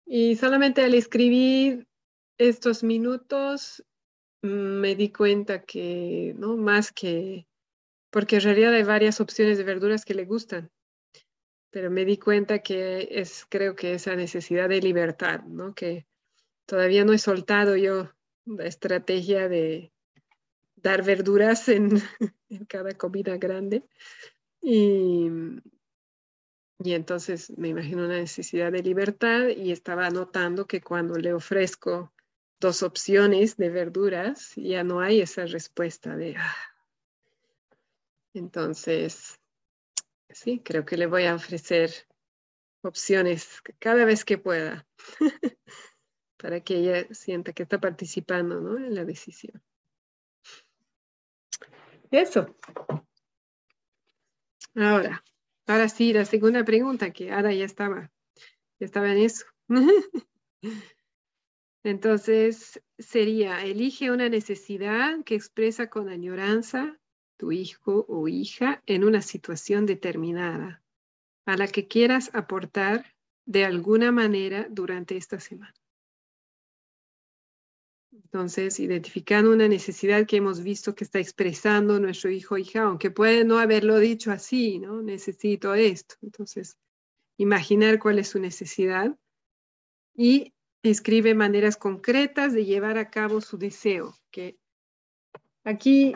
Y 0.05 0.35
solamente 0.35 0.83
al 0.83 0.93
escribir 0.93 1.87
estos 2.37 2.83
minutos 2.83 3.81
mm, 4.41 4.47
me 4.81 4.95
di 4.95 5.13
cuenta 5.13 5.63
que, 5.63 6.35
¿no? 6.37 6.57
Más 6.57 6.91
que, 6.91 7.47
porque 8.09 8.35
en 8.35 8.41
realidad 8.41 8.73
hay 8.73 8.83
varias 8.83 9.21
opciones 9.21 9.57
de 9.57 9.63
verduras 9.63 10.03
que 10.03 10.15
le 10.15 10.25
gustan, 10.25 10.69
pero 11.71 11.89
me 11.89 12.03
di 12.03 12.17
cuenta 12.17 12.59
que 12.59 13.07
es, 13.09 13.45
creo 13.47 13.73
que 13.73 13.93
esa 13.93 14.17
necesidad 14.17 14.67
de 14.67 14.81
libertad, 14.81 15.43
¿no? 15.43 15.73
Que 15.73 16.05
todavía 16.65 17.05
no 17.05 17.13
he 17.13 17.17
soltado 17.17 17.75
yo 17.75 18.11
la 18.45 18.65
estrategia 18.65 19.47
de 19.49 19.91
dar 20.75 21.03
verduras 21.03 21.67
en, 21.69 22.01
cada 22.67 22.93
comida 22.93 23.37
grande. 23.37 23.83
Y, 24.61 25.29
y 26.79 26.93
entonces 26.93 27.51
me 27.57 27.69
imagino 27.69 28.05
una 28.05 28.17
necesidad 28.17 28.71
de 28.71 28.83
libertad 28.83 29.47
y 29.47 29.71
estaba 29.71 30.09
notando 30.09 30.67
que 30.67 30.81
cuando 30.81 31.15
le 31.15 31.33
ofrezco 31.33 32.13
dos 32.59 32.83
opciones 32.83 33.57
de 33.57 33.69
verduras, 33.69 34.53
ya 34.55 34.83
no 34.83 35.01
hay 35.01 35.21
esa 35.21 35.45
respuesta 35.45 36.15
de... 36.15 36.35
Ah". 36.37 36.55
Entonces, 38.33 39.39
sí, 40.29 40.59
creo 40.59 40.85
que 40.85 40.97
le 40.97 41.05
voy 41.05 41.25
a 41.25 41.35
ofrecer 41.35 41.91
opciones 42.81 43.61
cada 43.79 44.05
vez 44.05 44.25
que 44.25 44.37
pueda 44.37 44.85
para 46.45 46.59
que 46.59 46.75
ella 46.75 47.07
sienta 47.09 47.53
que 47.53 47.63
está 47.63 47.79
participando 47.79 48.61
¿no? 48.61 48.77
en 48.77 48.93
la 48.93 49.03
decisión. 49.03 49.63
Eso. 52.11 52.55
Ahora, 54.75 55.23
Ahora 55.67 55.89
sí, 55.89 56.13
la 56.13 56.25
segunda 56.25 56.63
pregunta, 56.63 57.11
que 57.11 57.31
ahora 57.31 57.51
ya 57.51 57.65
estaba, 57.65 58.11
ya 58.79 58.85
estaba 58.85 59.11
en 59.11 59.17
eso. 59.17 59.45
Entonces, 61.83 62.79
sería, 62.99 63.63
elige 63.63 64.11
una 64.11 64.29
necesidad 64.29 65.23
que 65.23 65.33
expresa 65.33 65.89
con 65.89 66.09
añoranza 66.09 66.99
tu 67.37 67.51
hijo 67.51 68.05
o 68.07 68.27
hija 68.27 68.83
en 68.85 69.03
una 69.03 69.23
situación 69.23 69.87
determinada, 69.87 70.83
a 71.47 71.57
la 71.57 71.67
que 71.67 71.87
quieras 71.87 72.29
aportar 72.35 73.15
de 73.47 73.65
alguna 73.65 74.11
manera 74.11 74.67
durante 74.69 75.17
esta 75.17 75.39
semana. 75.39 75.73
Entonces, 78.23 78.79
identificando 78.79 79.51
una 79.51 79.67
necesidad 79.67 80.25
que 80.25 80.37
hemos 80.37 80.63
visto 80.63 80.95
que 80.95 81.03
está 81.03 81.19
expresando 81.19 81.99
nuestro 81.99 82.29
hijo 82.29 82.55
o 82.55 82.57
hija, 82.57 82.83
aunque 82.83 83.11
puede 83.11 83.43
no 83.43 83.59
haberlo 83.59 83.99
dicho 83.99 84.31
así, 84.31 84.79
¿no? 84.79 85.01
Necesito 85.01 85.73
esto. 85.73 86.15
Entonces, 86.21 86.77
imaginar 87.37 87.99
cuál 87.99 88.19
es 88.19 88.29
su 88.29 88.39
necesidad 88.39 89.17
y 90.15 90.53
escribe 90.83 91.33
maneras 91.33 91.77
concretas 91.77 92.53
de 92.53 92.65
llevar 92.65 92.97
a 92.97 93.09
cabo 93.09 93.41
su 93.41 93.57
deseo, 93.57 94.15
que 94.31 94.57
aquí 95.63 96.13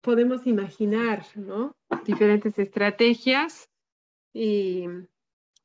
podemos 0.00 0.46
imaginar, 0.46 1.24
¿no? 1.36 1.76
Diferentes 2.04 2.58
estrategias 2.58 3.68
y 4.32 4.86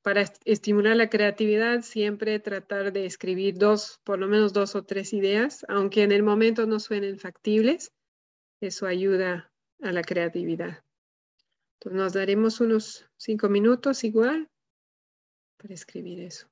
para 0.06 0.22
estimular 0.46 0.96
la 0.96 1.10
creatividad, 1.10 1.82
siempre 1.82 2.40
tratar 2.40 2.94
de 2.94 3.08
escribir 3.08 3.58
dos, 3.58 4.00
por 4.04 4.20
lo 4.20 4.28
menos 4.28 4.54
dos 4.54 4.76
o 4.76 4.84
tres 4.84 5.14
ideas, 5.14 5.66
aunque 5.68 6.04
en 6.04 6.12
el 6.12 6.22
momento 6.22 6.68
no 6.68 6.80
suenen 6.80 7.18
factibles, 7.18 7.92
eso 8.62 8.86
ayuda 8.86 9.52
a 9.82 9.92
la 9.92 10.04
creatividad. 10.04 10.84
Nos 11.86 12.14
daremos 12.14 12.62
unos 12.62 13.10
cinco 13.18 13.50
minutos 13.50 14.04
igual 14.04 14.48
para 15.58 15.74
escribir 15.74 16.20
eso. 16.20 16.48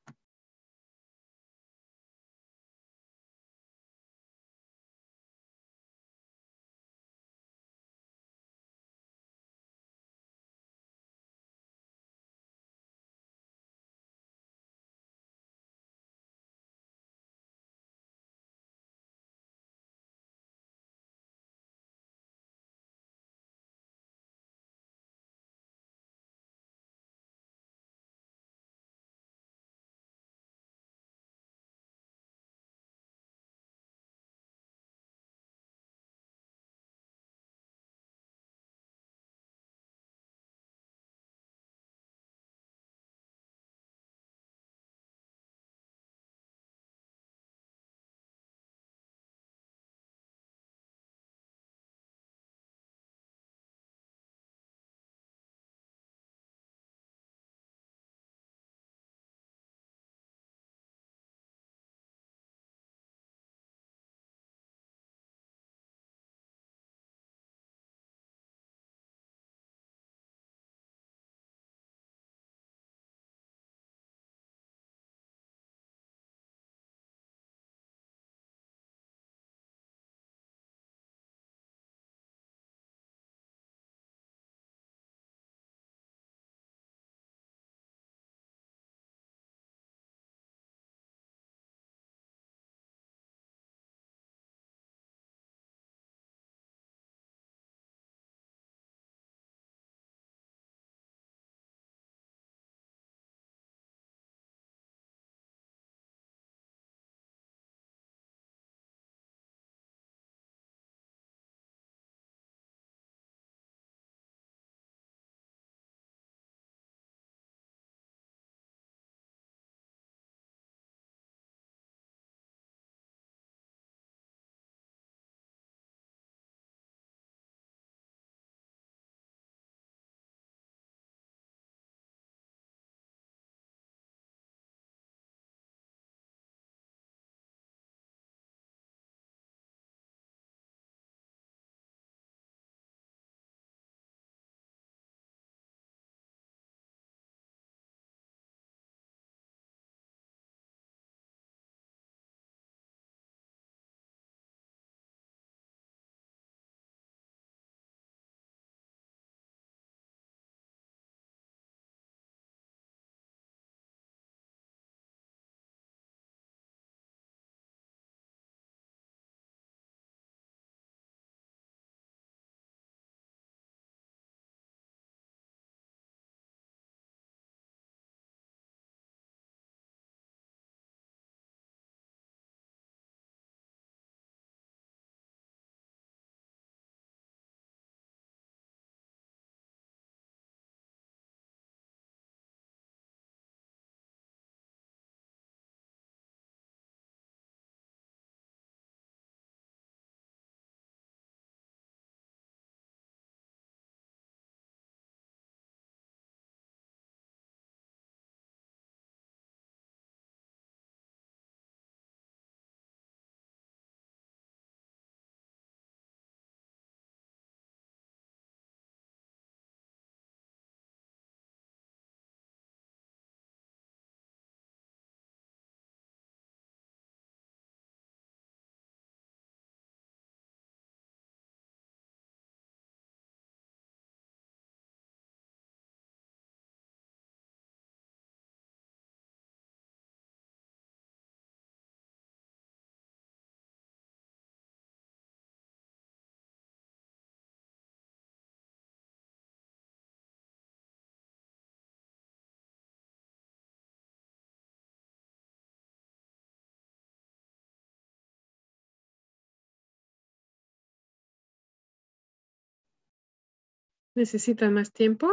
¿Necesitan 264.15 264.73
más 264.73 264.91
tiempo? 264.91 265.27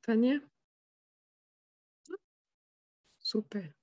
Tania. 0.00 0.42
Súper. 3.18 3.74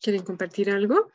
¿Quieren 0.00 0.24
compartir 0.24 0.70
algo? 0.70 1.10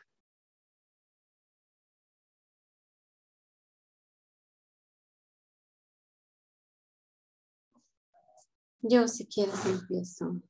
Yo 8.82 9.08
si 9.08 9.26
quieres 9.26 9.64
empiezo. 9.66 10.40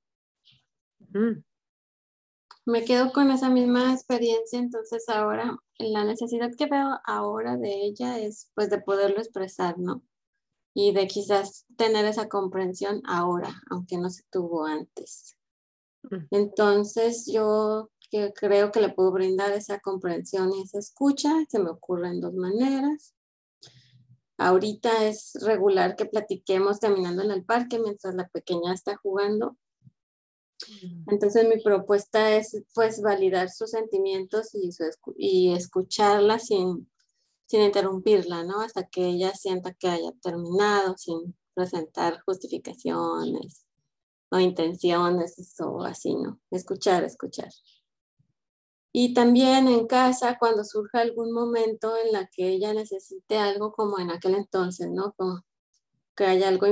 Me 2.66 2.84
quedo 2.84 3.12
con 3.12 3.30
esa 3.30 3.48
misma 3.48 3.92
experiencia, 3.92 4.58
entonces 4.58 5.08
ahora 5.08 5.56
la 5.78 6.04
necesidad 6.04 6.50
que 6.58 6.66
veo 6.66 6.98
ahora 7.04 7.56
de 7.56 7.84
ella 7.84 8.18
es 8.18 8.50
pues 8.56 8.70
de 8.70 8.80
poderlo 8.80 9.18
expresar, 9.18 9.78
¿no? 9.78 10.02
Y 10.74 10.92
de 10.92 11.06
quizás 11.06 11.64
tener 11.76 12.04
esa 12.06 12.28
comprensión 12.28 13.02
ahora, 13.06 13.62
aunque 13.70 13.98
no 13.98 14.10
se 14.10 14.24
tuvo 14.32 14.66
antes. 14.66 15.38
Entonces 16.32 17.30
yo 17.32 17.90
que 18.10 18.32
creo 18.32 18.72
que 18.72 18.80
le 18.80 18.88
puedo 18.88 19.12
brindar 19.12 19.52
esa 19.52 19.78
comprensión 19.78 20.52
y 20.52 20.62
esa 20.62 20.80
escucha, 20.80 21.32
se 21.48 21.60
me 21.60 21.70
ocurren 21.70 22.20
dos 22.20 22.34
maneras. 22.34 23.14
Ahorita 24.38 25.06
es 25.06 25.38
regular 25.40 25.94
que 25.94 26.06
platiquemos 26.06 26.80
caminando 26.80 27.22
en 27.22 27.30
el 27.30 27.44
parque 27.44 27.78
mientras 27.78 28.16
la 28.16 28.28
pequeña 28.28 28.74
está 28.74 28.96
jugando. 28.96 29.56
Entonces 31.07 31.46
mi 31.48 31.62
propuesta 31.62 32.34
es 32.36 32.62
pues 32.74 33.02
validar 33.02 33.50
sus 33.50 33.70
sentimientos 33.70 34.54
y, 34.54 34.70
y 35.16 35.52
escucharla 35.54 36.38
sin, 36.38 36.90
sin 37.46 37.62
interrumpirla, 37.62 38.44
¿no? 38.44 38.61
Hasta 38.61 38.86
que 38.86 39.07
ella 39.07 39.32
sienta 39.34 39.74
que 39.74 39.88
haya 39.88 40.12
terminado, 40.22 40.96
sin 40.96 41.36
presentar 41.54 42.20
justificaciones 42.24 43.64
o 44.30 44.38
intenciones 44.38 45.57
o 45.61 45.82
así, 45.82 46.14
¿no? 46.14 46.40
Escuchar, 46.50 47.04
escuchar. 47.04 47.50
Y 48.92 49.12
también 49.12 49.68
en 49.68 49.86
casa, 49.86 50.38
cuando 50.38 50.64
surja 50.64 51.00
algún 51.00 51.30
momento 51.32 51.96
en 51.98 52.12
la 52.12 52.26
que 52.28 52.48
ella 52.48 52.72
necesite 52.72 53.36
algo 53.36 53.72
como 53.72 53.98
en 53.98 54.11
aquel 54.11 54.34
entonces, 54.34 54.90
¿no? 54.90 55.14
Que 56.16 56.24
haya 56.24 56.48
algo 56.48 56.66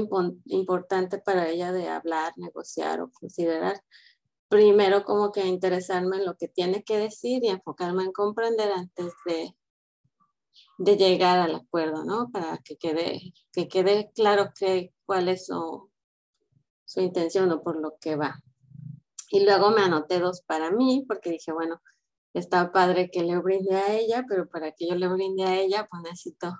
importante 0.47 1.18
para 1.18 1.49
ella 1.49 1.72
de 1.72 1.88
hablar, 1.88 2.32
negociar 2.36 3.01
o 3.01 3.11
considerar. 3.11 3.80
Primero 4.49 5.05
como 5.05 5.32
que 5.32 5.47
interesarme 5.47 6.16
en 6.16 6.24
lo 6.24 6.36
que 6.36 6.49
tiene 6.49 6.82
que 6.82 6.99
decir 6.99 7.45
y 7.45 7.49
enfocarme 7.49 8.05
en 8.05 8.12
comprender 8.12 8.72
antes 8.72 9.12
de, 9.26 9.55
de 10.78 10.97
llegar 10.97 11.38
al 11.38 11.55
acuerdo, 11.55 12.05
¿no? 12.05 12.30
Para 12.30 12.59
que 12.59 12.76
quede, 12.76 13.34
que 13.53 13.68
quede 13.68 14.11
claro 14.14 14.53
que, 14.59 14.92
cuál 15.05 15.28
es 15.28 15.47
su, 15.47 15.90
su 16.84 17.01
intención 17.01 17.53
o 17.53 17.62
por 17.62 17.80
lo 17.80 17.97
que 18.01 18.16
va. 18.16 18.42
Y 19.30 19.45
luego 19.45 19.70
me 19.70 19.82
anoté 19.82 20.20
dos 20.20 20.42
para 20.42 20.70
mí 20.70 21.05
porque 21.07 21.30
dije, 21.30 21.53
bueno, 21.53 21.80
está 22.34 22.72
padre 22.72 23.11
que 23.11 23.22
le 23.22 23.38
brinde 23.38 23.74
a 23.76 23.95
ella, 23.95 24.24
pero 24.28 24.49
para 24.49 24.72
que 24.72 24.88
yo 24.88 24.95
le 24.95 25.09
brinde 25.09 25.45
a 25.45 25.61
ella, 25.61 25.86
pues 25.90 26.03
necesito. 26.03 26.55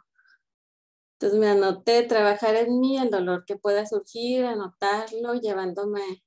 Entonces 1.15 1.39
me 1.39 1.49
anoté 1.49 2.03
trabajar 2.03 2.57
en 2.57 2.81
mí, 2.81 2.99
el 2.99 3.11
dolor 3.11 3.45
que 3.47 3.57
pueda 3.57 3.87
surgir, 3.87 4.45
anotarlo, 4.45 5.35
llevándome 5.35 6.25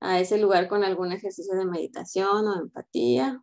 a 0.00 0.20
ese 0.20 0.38
lugar 0.38 0.68
con 0.68 0.84
algún 0.84 1.12
ejercicio 1.12 1.54
de 1.56 1.66
meditación 1.66 2.46
o 2.46 2.60
empatía. 2.60 3.42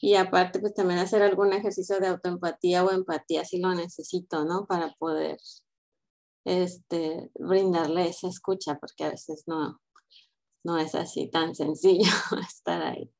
Y 0.00 0.14
aparte, 0.14 0.60
pues 0.60 0.74
también 0.74 1.00
hacer 1.00 1.22
algún 1.22 1.52
ejercicio 1.52 1.98
de 1.98 2.08
autoempatía 2.08 2.84
o 2.84 2.90
empatía 2.90 3.44
si 3.44 3.58
lo 3.60 3.74
necesito, 3.74 4.44
¿no? 4.44 4.66
Para 4.66 4.94
poder 4.98 5.38
este, 6.44 7.30
brindarle 7.34 8.08
esa 8.08 8.28
escucha, 8.28 8.78
porque 8.78 9.04
a 9.04 9.10
veces 9.10 9.44
no, 9.46 9.80
no 10.64 10.78
es 10.78 10.94
así 10.94 11.28
tan 11.30 11.54
sencillo 11.54 12.10
estar 12.48 12.82
ahí. 12.82 13.10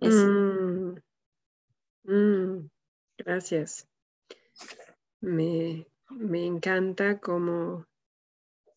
Mm, 0.00 0.98
mm, 2.04 2.70
gracias. 3.18 3.88
Me, 5.24 5.86
me 6.10 6.44
encanta 6.44 7.18
cómo 7.18 7.86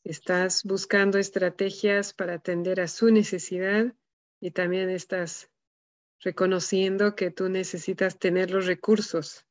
estás 0.03 0.63
buscando 0.63 1.17
estrategias 1.17 2.13
para 2.13 2.35
atender 2.35 2.79
a 2.79 2.87
su 2.87 3.11
necesidad 3.11 3.93
y 4.39 4.51
también 4.51 4.89
estás 4.89 5.49
reconociendo 6.21 7.15
que 7.15 7.31
tú 7.31 7.49
necesitas 7.49 8.17
tener 8.17 8.51
los 8.51 8.65
recursos 8.65 9.45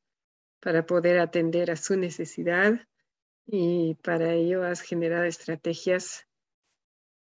para 0.59 0.87
poder 0.87 1.19
atender 1.19 1.69
a 1.69 1.75
su 1.75 1.95
necesidad 1.95 2.87
y 3.45 3.93
para 4.01 4.33
ello 4.33 4.63
has 4.63 4.81
generado 4.81 5.25
estrategias 5.25 6.25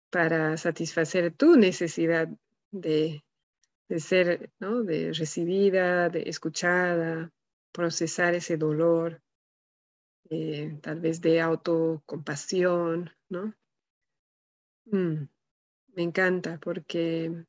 para 0.10 0.58
satisfacer 0.58 1.32
tu 1.32 1.56
necesidad 1.56 2.28
de 2.72 3.24
de 3.90 4.00
ser, 4.00 4.52
¿no? 4.60 4.84
De 4.84 5.12
recibida, 5.14 6.10
de 6.10 6.30
escuchada, 6.30 7.32
procesar 7.72 8.36
ese 8.36 8.56
dolor, 8.56 9.22
eh, 10.30 10.78
tal 10.82 11.00
vez 11.00 11.22
de 11.22 11.42
autocompasión, 11.42 13.12
¿no? 13.30 13.54
Mm, 14.86 15.28
me 15.96 16.04
encanta 16.04 16.60
porque 16.60 17.46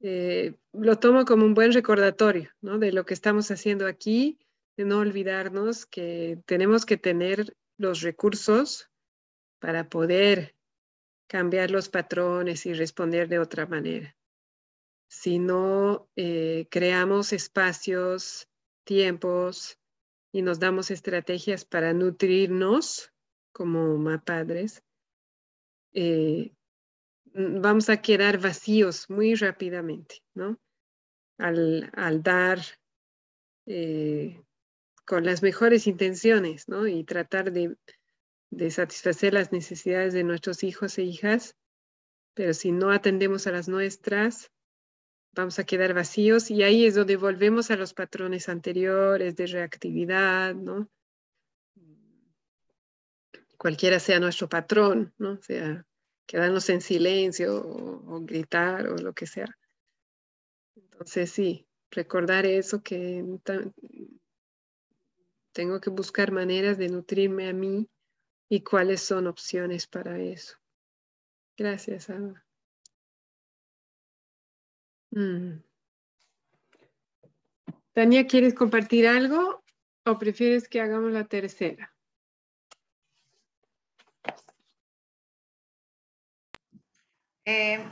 eh, 0.00 0.54
lo 0.72 0.98
tomo 0.98 1.24
como 1.24 1.44
un 1.44 1.54
buen 1.54 1.72
recordatorio, 1.72 2.50
¿no? 2.60 2.78
De 2.78 2.92
lo 2.92 3.04
que 3.04 3.14
estamos 3.14 3.50
haciendo 3.50 3.86
aquí, 3.86 4.38
de 4.76 4.84
no 4.84 4.98
olvidarnos 4.98 5.86
que 5.86 6.38
tenemos 6.46 6.86
que 6.86 6.96
tener 6.96 7.56
los 7.76 8.02
recursos 8.02 8.90
para 9.58 9.88
poder 9.88 10.54
cambiar 11.28 11.70
los 11.70 11.88
patrones 11.88 12.66
y 12.66 12.74
responder 12.74 13.28
de 13.28 13.38
otra 13.38 13.66
manera 13.66 14.16
si 15.12 15.38
no 15.38 16.08
eh, 16.16 16.66
creamos 16.70 17.34
espacios, 17.34 18.48
tiempos 18.84 19.78
y 20.32 20.42
nos 20.42 20.58
damos 20.58 20.90
estrategias 20.90 21.64
para 21.64 21.92
nutrirnos 21.92 23.12
como 23.52 23.98
padres, 24.24 24.82
eh, 25.92 26.54
vamos 27.34 27.90
a 27.90 28.00
quedar 28.00 28.38
vacíos 28.38 29.08
muy 29.10 29.34
rápidamente, 29.34 30.22
¿no? 30.34 30.58
Al, 31.38 32.22
dar 32.22 32.60
eh, 33.66 34.42
con 35.04 35.24
las 35.24 35.42
mejores 35.42 35.86
intenciones, 35.86 36.68
¿no? 36.68 36.86
Y 36.86 37.04
tratar 37.04 37.52
de, 37.52 37.76
de 38.50 38.70
satisfacer 38.70 39.34
las 39.34 39.52
necesidades 39.52 40.14
de 40.14 40.24
nuestros 40.24 40.62
hijos 40.62 40.96
e 40.98 41.02
hijas, 41.02 41.56
pero 42.34 42.54
si 42.54 42.72
no 42.72 42.90
atendemos 42.90 43.46
a 43.46 43.52
las 43.52 43.68
nuestras, 43.68 44.50
vamos 45.32 45.58
a 45.58 45.64
quedar 45.64 45.94
vacíos 45.94 46.50
y 46.50 46.62
ahí 46.62 46.86
es 46.86 46.94
donde 46.94 47.16
volvemos 47.16 47.70
a 47.70 47.76
los 47.76 47.94
patrones 47.94 48.48
anteriores 48.48 49.34
de 49.36 49.46
reactividad, 49.46 50.54
¿no? 50.54 50.88
Cualquiera 53.56 53.98
sea 53.98 54.18
nuestro 54.20 54.48
patrón, 54.48 55.14
¿no? 55.18 55.32
O 55.32 55.42
sea, 55.42 55.86
quedarnos 56.26 56.68
en 56.68 56.80
silencio 56.80 57.56
o, 57.56 58.20
gritar 58.20 58.88
o 58.88 58.96
lo 58.96 59.12
que 59.12 59.26
sea. 59.26 59.56
Entonces, 60.74 61.30
sí, 61.30 61.66
recordar 61.90 62.44
eso 62.44 62.82
que 62.82 63.24
tengo 65.52 65.80
que 65.80 65.90
buscar 65.90 66.32
maneras 66.32 66.76
de 66.78 66.88
nutrirme 66.88 67.48
a 67.48 67.52
mí 67.52 67.88
y 68.48 68.62
cuáles 68.62 69.00
son 69.00 69.26
opciones 69.26 69.86
para 69.86 70.18
eso. 70.18 70.56
Gracias, 71.56 72.10
Ana. 72.10 72.44
Mm. 75.12 75.62
Tania, 77.92 78.26
¿quieres 78.26 78.54
compartir 78.54 79.06
algo 79.06 79.62
o 80.06 80.18
prefieres 80.18 80.68
que 80.68 80.80
hagamos 80.80 81.12
la 81.12 81.24
tercera? 81.24 81.94
Eh, 87.44 87.84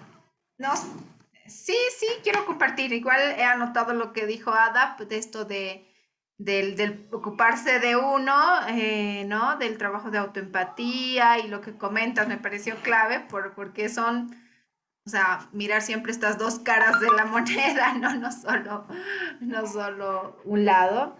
no, 0.58 0.74
sí, 1.46 1.76
sí, 1.98 2.06
quiero 2.22 2.46
compartir. 2.46 2.92
Igual 2.92 3.20
he 3.36 3.44
anotado 3.44 3.92
lo 3.92 4.12
que 4.12 4.26
dijo 4.26 4.52
Ada 4.52 4.96
de 4.98 5.18
esto 5.18 5.44
de, 5.44 5.86
del, 6.38 7.06
ocuparse 7.12 7.80
de 7.80 7.96
uno, 7.96 8.34
eh, 8.68 9.24
¿no? 9.26 9.58
Del 9.58 9.76
trabajo 9.76 10.10
de 10.10 10.18
autoempatía 10.18 11.38
y 11.38 11.48
lo 11.48 11.60
que 11.60 11.76
comentas 11.76 12.28
me 12.28 12.38
pareció 12.38 12.76
clave 12.76 13.20
por, 13.20 13.54
porque 13.54 13.90
son 13.90 14.34
o 15.10 15.12
sea, 15.12 15.48
mirar 15.52 15.82
siempre 15.82 16.12
estas 16.12 16.38
dos 16.38 16.60
caras 16.60 17.00
de 17.00 17.08
la 17.10 17.24
moneda, 17.26 17.94
¿no? 17.94 18.14
No 18.14 18.30
solo, 18.30 18.86
no 19.40 19.66
solo 19.66 20.40
un 20.44 20.64
lado. 20.64 21.16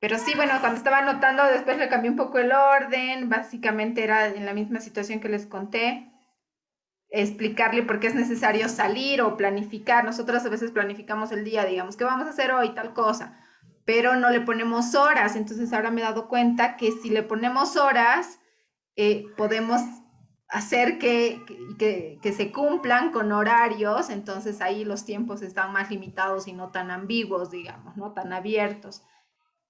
Pero 0.00 0.18
sí, 0.18 0.32
bueno, 0.34 0.54
cuando 0.60 0.78
estaba 0.78 1.00
anotando, 1.00 1.44
después 1.44 1.76
le 1.76 1.90
cambié 1.90 2.08
un 2.08 2.16
poco 2.16 2.38
el 2.38 2.50
orden, 2.50 3.28
básicamente 3.28 4.02
era 4.02 4.28
en 4.28 4.46
la 4.46 4.54
misma 4.54 4.80
situación 4.80 5.20
que 5.20 5.28
les 5.28 5.44
conté. 5.46 6.10
explicarle 7.10 7.82
por 7.82 8.00
qué 8.00 8.06
es 8.06 8.14
necesario 8.14 8.70
salir 8.70 9.20
o 9.20 9.36
planificar. 9.36 10.02
Nosotros 10.02 10.42
a 10.46 10.48
veces 10.48 10.70
planificamos 10.70 11.30
el 11.30 11.44
día, 11.44 11.66
digamos, 11.66 11.96
¿qué 11.98 12.04
vamos 12.04 12.26
a 12.26 12.30
hacer 12.30 12.52
hoy? 12.52 12.74
Tal 12.74 12.94
cosa, 12.94 13.38
pero 13.84 14.16
no 14.16 14.30
le 14.30 14.40
ponemos 14.40 14.94
horas. 14.94 15.36
Entonces 15.36 15.74
ahora 15.74 15.90
me 15.90 16.00
he 16.00 16.04
dado 16.04 16.26
cuenta 16.28 16.78
que 16.78 16.90
si 16.90 17.10
le 17.10 17.22
ponemos 17.22 17.76
horas, 17.76 18.40
eh, 18.96 19.26
podemos 19.36 19.82
hacer 20.48 20.98
que, 20.98 21.42
que, 21.78 22.18
que, 22.22 22.32
se 22.32 22.52
cumplan 22.52 23.10
con 23.10 23.32
horarios, 23.32 24.10
entonces 24.10 24.60
ahí 24.60 24.84
los 24.84 25.04
tiempos 25.04 25.42
están 25.42 25.72
más 25.72 25.90
limitados 25.90 26.46
y 26.46 26.52
no 26.52 26.70
tan 26.70 26.90
ambiguos, 26.90 27.50
digamos, 27.50 27.96
no 27.96 28.12
tan 28.12 28.32
abiertos. 28.32 29.02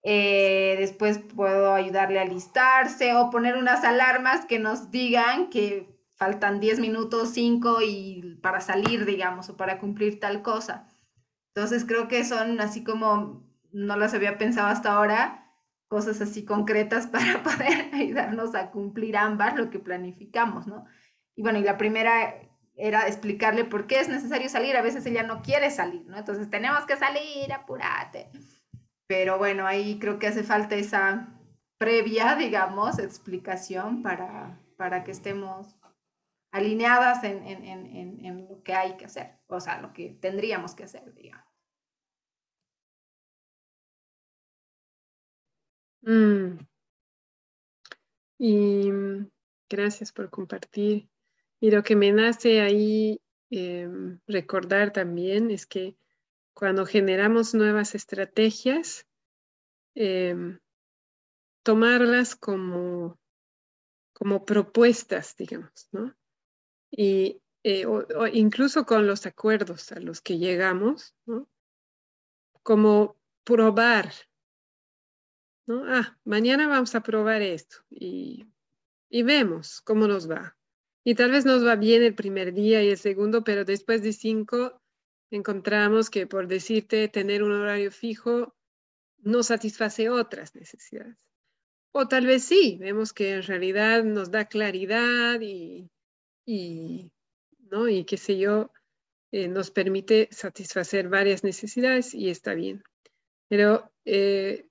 Eh, 0.02 0.76
después 0.78 1.18
puedo 1.18 1.74
ayudarle 1.74 2.20
a 2.20 2.24
listarse 2.24 3.14
o 3.16 3.30
poner 3.30 3.56
unas 3.56 3.84
alarmas 3.84 4.46
que 4.46 4.58
nos 4.58 4.90
digan 4.90 5.50
que 5.50 5.96
faltan 6.14 6.60
10 6.60 6.78
minutos, 6.78 7.30
5 7.30 7.78
y 7.82 8.38
para 8.42 8.60
salir, 8.60 9.04
digamos, 9.04 9.48
o 9.48 9.56
para 9.56 9.78
cumplir 9.78 10.20
tal 10.20 10.42
cosa. 10.42 10.88
Entonces 11.54 11.84
creo 11.84 12.06
que 12.06 12.24
son 12.24 12.60
así 12.60 12.84
como 12.84 13.44
no 13.72 13.96
las 13.96 14.14
había 14.14 14.38
pensado 14.38 14.68
hasta 14.68 14.92
ahora, 14.92 15.45
cosas 15.88 16.20
así 16.20 16.44
concretas 16.44 17.06
para 17.08 17.42
poder 17.42 17.94
ayudarnos 17.94 18.54
a 18.54 18.70
cumplir 18.70 19.16
ambas 19.16 19.56
lo 19.56 19.70
que 19.70 19.78
planificamos, 19.78 20.66
¿no? 20.66 20.84
Y 21.34 21.42
bueno, 21.42 21.58
y 21.58 21.62
la 21.62 21.76
primera 21.76 22.34
era 22.76 23.06
explicarle 23.06 23.64
por 23.64 23.86
qué 23.86 24.00
es 24.00 24.08
necesario 24.08 24.48
salir. 24.48 24.76
A 24.76 24.82
veces 24.82 25.04
ella 25.06 25.22
no 25.22 25.42
quiere 25.42 25.70
salir, 25.70 26.04
¿no? 26.06 26.16
Entonces 26.16 26.50
tenemos 26.50 26.84
que 26.86 26.96
salir, 26.96 27.52
apúrate. 27.52 28.30
Pero 29.06 29.38
bueno, 29.38 29.66
ahí 29.66 29.98
creo 29.98 30.18
que 30.18 30.26
hace 30.26 30.42
falta 30.42 30.76
esa 30.76 31.28
previa, 31.78 32.34
digamos, 32.38 32.98
explicación 32.98 34.02
para, 34.02 34.58
para 34.76 35.04
que 35.04 35.12
estemos 35.12 35.76
alineadas 36.52 37.22
en, 37.24 37.46
en, 37.46 37.64
en, 37.64 38.24
en, 38.24 38.48
lo 38.48 38.62
que 38.62 38.72
hay 38.72 38.96
que 38.96 39.04
hacer, 39.04 39.38
o 39.46 39.60
sea, 39.60 39.80
lo 39.80 39.92
que 39.92 40.16
tendríamos 40.20 40.74
que 40.74 40.84
hacer, 40.84 41.12
digamos. 41.14 41.45
Mm. 46.06 46.58
Y 48.38 48.90
mm, 48.92 49.28
gracias 49.68 50.12
por 50.12 50.30
compartir. 50.30 51.08
Y 51.60 51.70
lo 51.70 51.82
que 51.82 51.96
me 51.96 52.12
nace 52.12 52.60
ahí 52.60 53.20
em, 53.50 54.20
recordar 54.26 54.92
también 54.92 55.50
es 55.50 55.66
que 55.66 55.96
cuando 56.54 56.86
generamos 56.86 57.54
nuevas 57.54 57.94
estrategias, 57.94 59.06
em, 59.94 60.60
tomarlas 61.64 62.36
como, 62.36 63.18
como 64.12 64.44
propuestas, 64.44 65.36
digamos, 65.36 65.88
¿no? 65.90 66.14
Y 66.90 67.42
eh, 67.64 67.84
incluso 68.32 68.86
con 68.86 69.08
los 69.08 69.26
acuerdos 69.26 69.90
a 69.90 69.98
los 69.98 70.20
que 70.20 70.38
llegamos, 70.38 71.16
¿no? 71.26 71.48
Como 72.62 73.16
probar 73.42 74.12
¿no? 75.66 75.84
Ah, 75.86 76.18
mañana 76.24 76.68
vamos 76.68 76.94
a 76.94 77.02
probar 77.02 77.42
esto 77.42 77.78
y, 77.90 78.46
y 79.08 79.22
vemos 79.22 79.80
cómo 79.82 80.06
nos 80.06 80.30
va. 80.30 80.56
Y 81.04 81.14
tal 81.14 81.30
vez 81.30 81.44
nos 81.44 81.64
va 81.64 81.76
bien 81.76 82.02
el 82.02 82.14
primer 82.14 82.52
día 82.52 82.82
y 82.82 82.90
el 82.90 82.98
segundo, 82.98 83.44
pero 83.44 83.64
después 83.64 84.02
de 84.02 84.12
cinco 84.12 84.80
encontramos 85.30 86.10
que 86.10 86.26
por 86.26 86.46
decirte 86.46 87.08
tener 87.08 87.42
un 87.42 87.52
horario 87.52 87.90
fijo 87.90 88.54
no 89.18 89.42
satisface 89.42 90.08
otras 90.08 90.54
necesidades. 90.54 91.16
O 91.92 92.06
tal 92.08 92.26
vez 92.26 92.44
sí, 92.44 92.76
vemos 92.78 93.12
que 93.12 93.34
en 93.34 93.42
realidad 93.42 94.04
nos 94.04 94.30
da 94.30 94.46
claridad 94.46 95.40
y, 95.40 95.90
¿no? 97.70 97.88
Y 97.88 98.04
qué 98.04 98.16
sé 98.16 98.38
yo, 98.38 98.70
eh, 99.32 99.48
nos 99.48 99.70
permite 99.70 100.28
satisfacer 100.30 101.08
varias 101.08 101.42
necesidades 101.42 102.14
y 102.14 102.30
está 102.30 102.54
bien. 102.54 102.82
Pero 103.48 103.90
eh, 104.04 104.68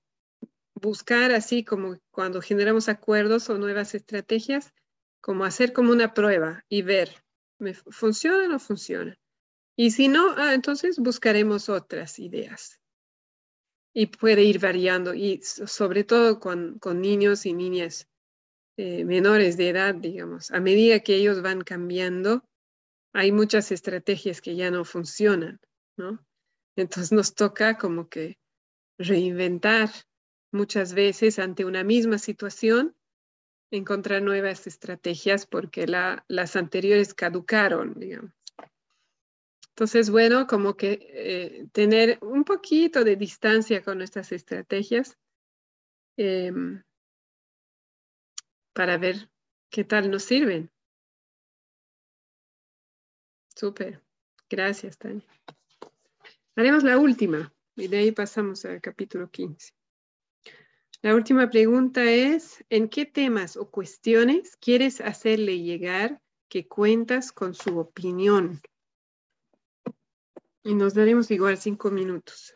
buscar 0.80 1.32
así 1.32 1.64
como 1.64 1.98
cuando 2.10 2.40
generamos 2.40 2.88
acuerdos 2.88 3.48
o 3.50 3.58
nuevas 3.58 3.94
estrategias, 3.94 4.72
como 5.20 5.44
hacer 5.44 5.72
como 5.72 5.90
una 5.90 6.14
prueba 6.14 6.64
y 6.68 6.82
ver, 6.82 7.24
¿me 7.58 7.74
funciona 7.74 8.44
o 8.44 8.48
no 8.48 8.58
funciona? 8.58 9.18
Y 9.76 9.90
si 9.90 10.08
no, 10.08 10.34
ah, 10.36 10.54
entonces 10.54 10.98
buscaremos 10.98 11.68
otras 11.68 12.18
ideas. 12.18 12.80
Y 13.94 14.06
puede 14.06 14.42
ir 14.42 14.58
variando, 14.58 15.14
y 15.14 15.40
sobre 15.42 16.04
todo 16.04 16.38
con, 16.38 16.78
con 16.78 17.00
niños 17.00 17.46
y 17.46 17.54
niñas 17.54 18.08
eh, 18.76 19.04
menores 19.04 19.56
de 19.56 19.70
edad, 19.70 19.94
digamos. 19.94 20.50
A 20.50 20.60
medida 20.60 21.00
que 21.00 21.16
ellos 21.16 21.40
van 21.40 21.62
cambiando, 21.62 22.44
hay 23.14 23.32
muchas 23.32 23.72
estrategias 23.72 24.42
que 24.42 24.54
ya 24.54 24.70
no 24.70 24.84
funcionan, 24.84 25.58
¿no? 25.96 26.22
Entonces 26.76 27.10
nos 27.10 27.34
toca 27.34 27.78
como 27.78 28.08
que 28.10 28.38
reinventar 28.98 29.90
muchas 30.52 30.94
veces 30.94 31.38
ante 31.38 31.64
una 31.64 31.84
misma 31.84 32.18
situación, 32.18 32.96
encontrar 33.70 34.22
nuevas 34.22 34.66
estrategias 34.66 35.46
porque 35.46 35.86
las 35.86 36.56
anteriores 36.56 37.14
caducaron, 37.14 37.94
digamos. 37.98 38.32
Entonces, 39.70 40.08
bueno, 40.08 40.46
como 40.46 40.74
que 40.74 40.98
eh, 41.02 41.66
tener 41.72 42.18
un 42.22 42.44
poquito 42.44 43.04
de 43.04 43.16
distancia 43.16 43.82
con 43.82 43.98
nuestras 43.98 44.32
estrategias 44.32 45.18
em, 46.16 46.82
para 48.72 48.96
ver 48.96 49.28
qué 49.70 49.84
tal 49.84 50.10
nos 50.10 50.22
sirven. 50.22 50.70
Súper. 53.54 54.02
Gracias, 54.48 54.96
Tania. 54.96 55.26
Haremos 56.54 56.84
la 56.84 56.96
última 56.96 57.52
y 57.74 57.88
de 57.88 57.98
ahí 57.98 58.12
pasamos 58.12 58.64
al 58.64 58.80
capítulo 58.80 59.30
15. 59.30 59.74
La 61.02 61.14
última 61.14 61.50
pregunta 61.50 62.02
es, 62.04 62.64
¿en 62.70 62.88
qué 62.88 63.04
temas 63.04 63.56
o 63.56 63.70
cuestiones 63.70 64.56
quieres 64.56 65.00
hacerle 65.00 65.60
llegar 65.60 66.20
que 66.48 66.66
cuentas 66.66 67.32
con 67.32 67.54
su 67.54 67.78
opinión? 67.78 68.60
Y 70.62 70.74
nos 70.74 70.94
daremos 70.94 71.30
igual 71.30 71.58
cinco 71.58 71.90
minutos. 71.90 72.55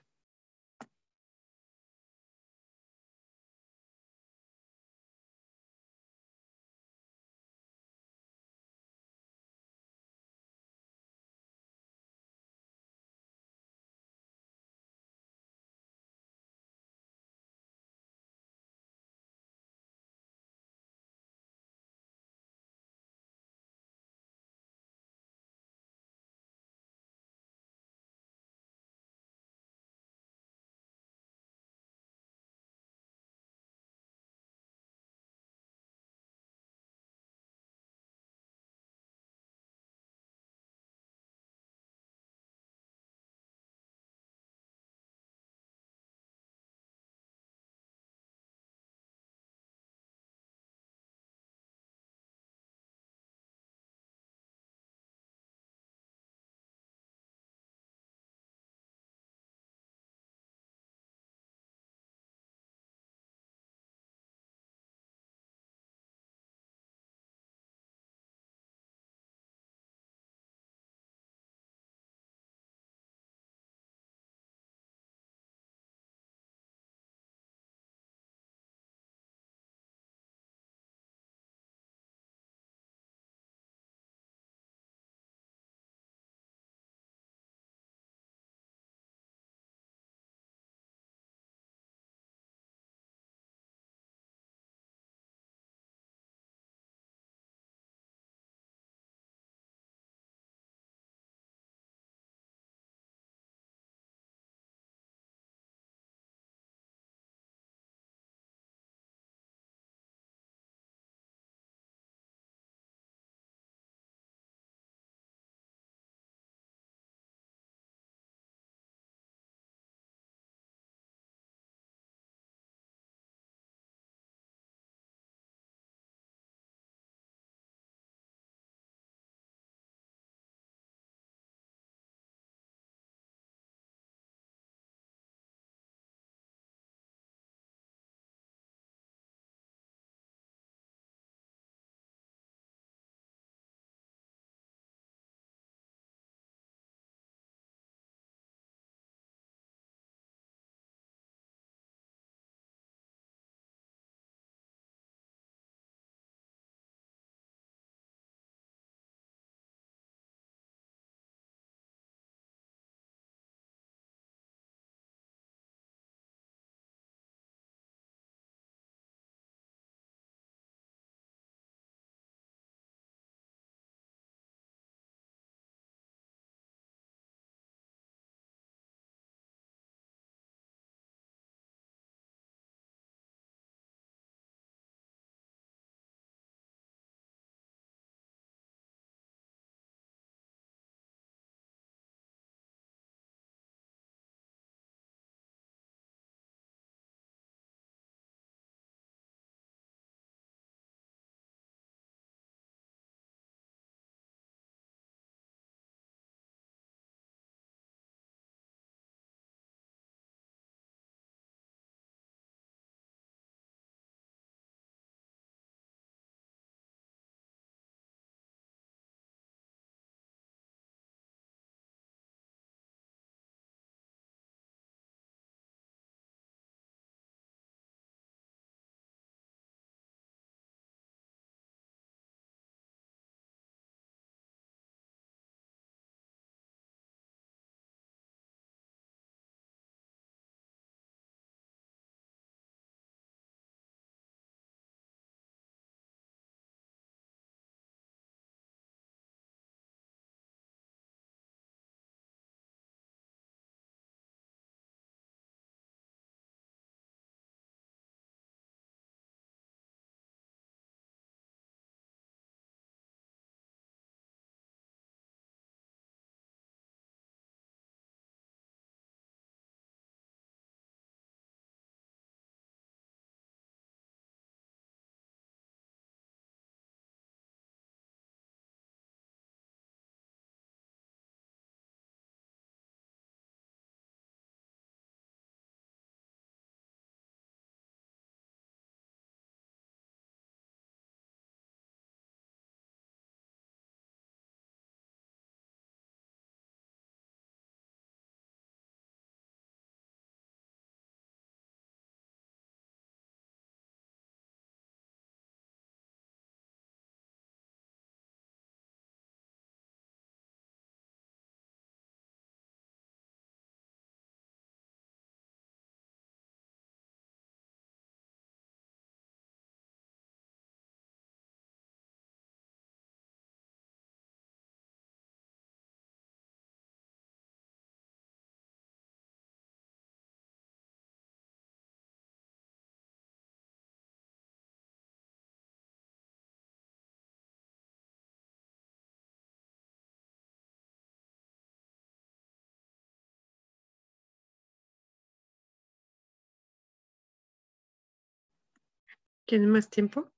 ¿Quieren 349.50 349.68
más 349.68 349.90
tiempo? 349.90 350.30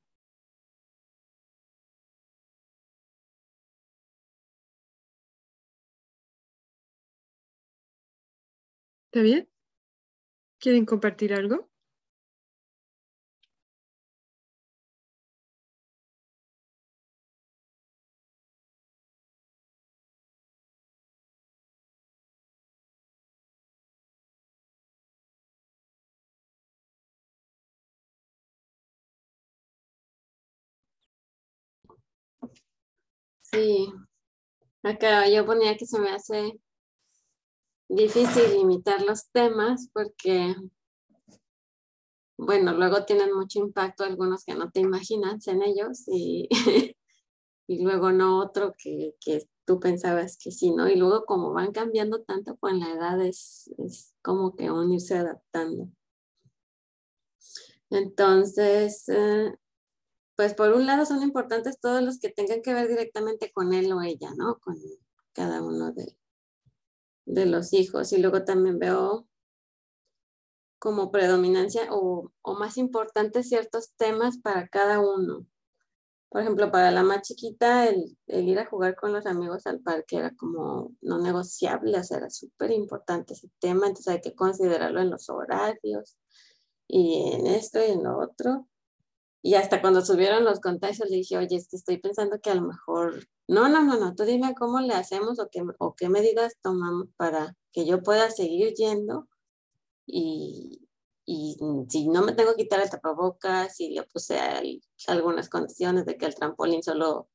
¿Está 9.13 9.23
bien? 9.23 9.47
¿Quieren 10.61 10.87
compartir 10.87 11.35
algo? 11.35 11.69
Sí, 33.53 33.93
acá 34.83 35.29
yo 35.29 35.45
ponía 35.45 35.77
que 35.77 35.85
se 35.87 35.99
me 36.01 36.11
hace 36.11 36.59
difícil 37.89 38.53
limitar 38.55 39.03
los 39.03 39.31
temas 39.31 39.91
porque, 39.93 40.55
bueno, 42.39 42.73
luego 42.73 43.05
tienen 43.05 43.35
mucho 43.35 43.59
impacto 43.59 44.05
algunos 44.05 44.45
que 44.45 44.55
no 44.55 44.71
te 44.71 44.81
imaginas 44.81 45.47
en 45.49 45.63
ellos 45.63 46.05
y, 46.07 46.49
y 47.69 47.83
luego 47.83 48.11
no 48.13 48.39
otro 48.41 48.75
que, 48.79 49.17
que, 49.21 49.47
tú 49.65 49.79
pensabas 49.79 50.39
que 50.39 50.51
sí, 50.51 50.73
¿no? 50.73 50.89
Y 50.89 50.97
luego 50.97 51.25
como 51.25 51.53
van 51.53 51.73
cambiando 51.73 52.23
tanto 52.23 52.57
con 52.57 52.81
la 52.81 52.91
edad 52.93 53.21
es, 53.21 53.71
es 53.79 54.15
como 54.23 54.57
que 54.57 54.71
uno 54.71 54.95
irse 54.95 55.17
adaptando. 55.17 55.89
Entonces, 57.91 59.09
eh, 59.09 59.55
pues 60.37 60.55
por 60.55 60.73
un 60.73 60.87
lado 60.87 61.07
son 61.07 61.23
importantes 61.23 61.81
todos 61.81 62.03
los 62.03 62.19
que 62.19 62.31
tengan 62.31 62.63
que 62.63 62.75
ver 62.75 62.89
directamente 62.89 63.53
con 63.53 63.73
él 63.73 63.93
o 63.93 64.03
ella, 64.03 64.31
¿no? 64.37 64.59
Con 64.61 64.77
cada 65.33 65.63
uno 65.63 65.93
de, 65.93 66.17
de 67.27 67.47
los 67.47 67.73
hijos. 67.73 68.13
Y 68.13 68.19
luego 68.19 68.45
también 68.45 68.79
veo 68.79 69.29
como 70.79 71.13
predominancia 71.13 71.89
o, 71.93 72.33
o 72.43 72.55
más 72.55 72.77
importantes 72.77 73.49
ciertos 73.49 73.93
temas 73.97 74.39
para 74.39 74.69
cada 74.69 75.01
uno. 75.01 75.47
Por 76.29 76.41
ejemplo, 76.41 76.73
para 76.73 76.91
la 76.91 77.03
más 77.03 77.23
chiquita, 77.23 77.89
el, 77.89 78.17
el, 78.27 78.49
ir 78.49 78.59
a 78.59 78.67
jugar 78.67 78.97
con 78.97 79.13
los 79.13 79.27
amigos 79.27 79.67
al 79.67 79.81
parque 79.81 80.17
era 80.17 80.35
como 80.35 80.93
no 81.03 81.19
negociable, 81.21 81.99
o 81.99 82.03
sea, 82.03 82.17
era 82.19 82.31
súper 82.31 82.71
importante 82.73 83.35
ese 83.35 83.51
tema, 83.61 83.87
entonces 83.87 84.09
hay 84.09 84.21
que 84.23 84.35
considerarlo 84.35 85.01
en 85.01 85.11
los 85.11 85.29
horarios 85.29 86.17
y 86.89 87.33
en 87.35 87.47
esto 87.47 87.79
y 87.87 87.91
en 87.91 88.03
lo 88.03 88.19
otro. 88.19 88.67
Y 89.43 89.55
hasta 89.55 89.81
cuando 89.81 90.03
subieron 90.03 90.45
los 90.45 90.61
contagios 90.61 91.11
le 91.11 91.17
dije, 91.17 91.37
oye, 91.37 91.57
es 91.57 91.69
que 91.69 91.77
estoy 91.77 91.99
pensando 91.99 92.41
que 92.41 92.51
a 92.51 92.55
lo 92.55 92.63
mejor, 92.63 93.27
no, 93.49 93.69
no, 93.69 93.83
no, 93.83 93.99
no, 93.99 94.15
tú 94.15 94.23
dime 94.23 94.55
cómo 94.55 94.81
le 94.81 94.95
hacemos 94.95 95.41
o 95.41 95.49
qué, 95.51 95.65
o 95.79 95.95
qué 95.97 96.09
medidas 96.09 96.57
tomamos 96.63 97.09
para 97.17 97.57
que 97.73 97.85
yo 97.85 98.03
pueda 98.03 98.31
seguir 98.31 98.73
yendo 98.75 99.29
y, 100.07 100.89
y 101.25 101.57
si 101.89 102.09
no 102.09 102.23
me 102.23 102.33
tengo 102.33 102.55
que 102.55 102.65
quitar 102.65 102.81
el 102.81 102.91
tapabocas, 102.91 103.77
si 103.77 103.91
le 103.91 104.05
puse 104.05 104.39
algunas 105.09 105.49
condiciones 105.49 106.07
de 106.07 106.17
que 106.17 106.27
el 106.27 106.35
trampolín 106.35 106.83
solo 106.83 107.29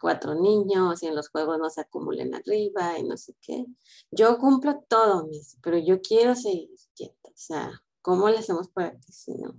cuatro 0.00 0.34
niños 0.34 1.02
y 1.02 1.06
en 1.06 1.16
los 1.16 1.28
juegos 1.28 1.58
no 1.58 1.70
se 1.70 1.80
acumulen 1.80 2.34
arriba 2.34 2.98
y 2.98 3.04
no 3.04 3.16
sé 3.16 3.34
qué. 3.40 3.66
Yo 4.10 4.38
cumplo 4.38 4.84
todo, 4.88 5.28
pero 5.62 5.78
yo 5.78 6.00
quiero 6.00 6.34
seguir 6.34 6.70
yendo. 6.94 7.14
O 7.24 7.32
sea, 7.34 7.82
¿cómo 8.02 8.28
le 8.28 8.38
hacemos 8.38 8.68
para 8.68 8.92
que 8.92 9.12
si 9.12 9.34
no? 9.34 9.56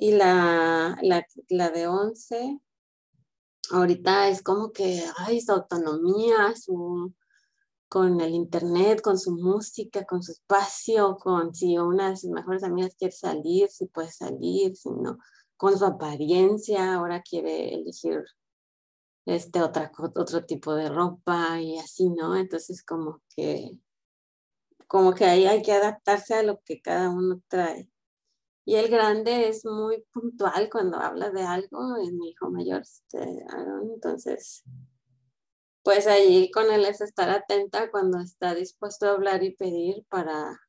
Y 0.00 0.12
la, 0.12 0.96
la, 1.02 1.26
la 1.48 1.70
de 1.70 1.88
11, 1.88 2.60
ahorita 3.72 4.28
es 4.28 4.42
como 4.42 4.70
que, 4.70 5.02
ay, 5.16 5.40
su 5.40 5.50
autonomía, 5.50 6.54
su, 6.54 7.12
con 7.88 8.20
el 8.20 8.32
internet, 8.32 9.00
con 9.00 9.18
su 9.18 9.32
música, 9.32 10.04
con 10.04 10.22
su 10.22 10.30
espacio, 10.30 11.16
con 11.16 11.52
si 11.52 11.76
una 11.78 12.10
de 12.10 12.16
sus 12.16 12.30
mejores 12.30 12.62
amigas 12.62 12.94
quiere 12.96 13.10
salir, 13.12 13.68
si 13.70 13.86
puede 13.86 14.12
salir, 14.12 14.76
si 14.76 14.88
no, 14.88 15.18
con 15.56 15.76
su 15.76 15.84
apariencia, 15.84 16.94
ahora 16.94 17.20
quiere 17.20 17.74
elegir 17.74 18.24
este 19.26 19.60
otro 19.62 20.44
tipo 20.46 20.76
de 20.76 20.90
ropa 20.90 21.60
y 21.60 21.76
así, 21.76 22.08
¿no? 22.08 22.36
Entonces 22.36 22.84
como 22.84 23.20
que, 23.34 23.76
como 24.86 25.12
que 25.12 25.24
ahí 25.24 25.46
hay 25.46 25.60
que 25.60 25.72
adaptarse 25.72 26.34
a 26.34 26.44
lo 26.44 26.60
que 26.60 26.80
cada 26.80 27.10
uno 27.10 27.42
trae. 27.48 27.90
Y 28.68 28.76
el 28.76 28.90
grande 28.90 29.48
es 29.48 29.64
muy 29.64 30.04
puntual 30.12 30.68
cuando 30.70 30.98
habla 30.98 31.30
de 31.30 31.40
algo, 31.40 31.96
es 31.96 32.12
mi 32.12 32.28
hijo 32.28 32.50
mayor, 32.50 32.82
este, 32.82 33.46
entonces, 33.94 34.62
pues 35.82 36.06
ahí 36.06 36.50
con 36.50 36.70
él 36.70 36.84
es 36.84 37.00
estar 37.00 37.30
atenta 37.30 37.90
cuando 37.90 38.20
está 38.20 38.54
dispuesto 38.54 39.06
a 39.06 39.12
hablar 39.12 39.42
y 39.42 39.56
pedir 39.56 40.04
para, 40.10 40.60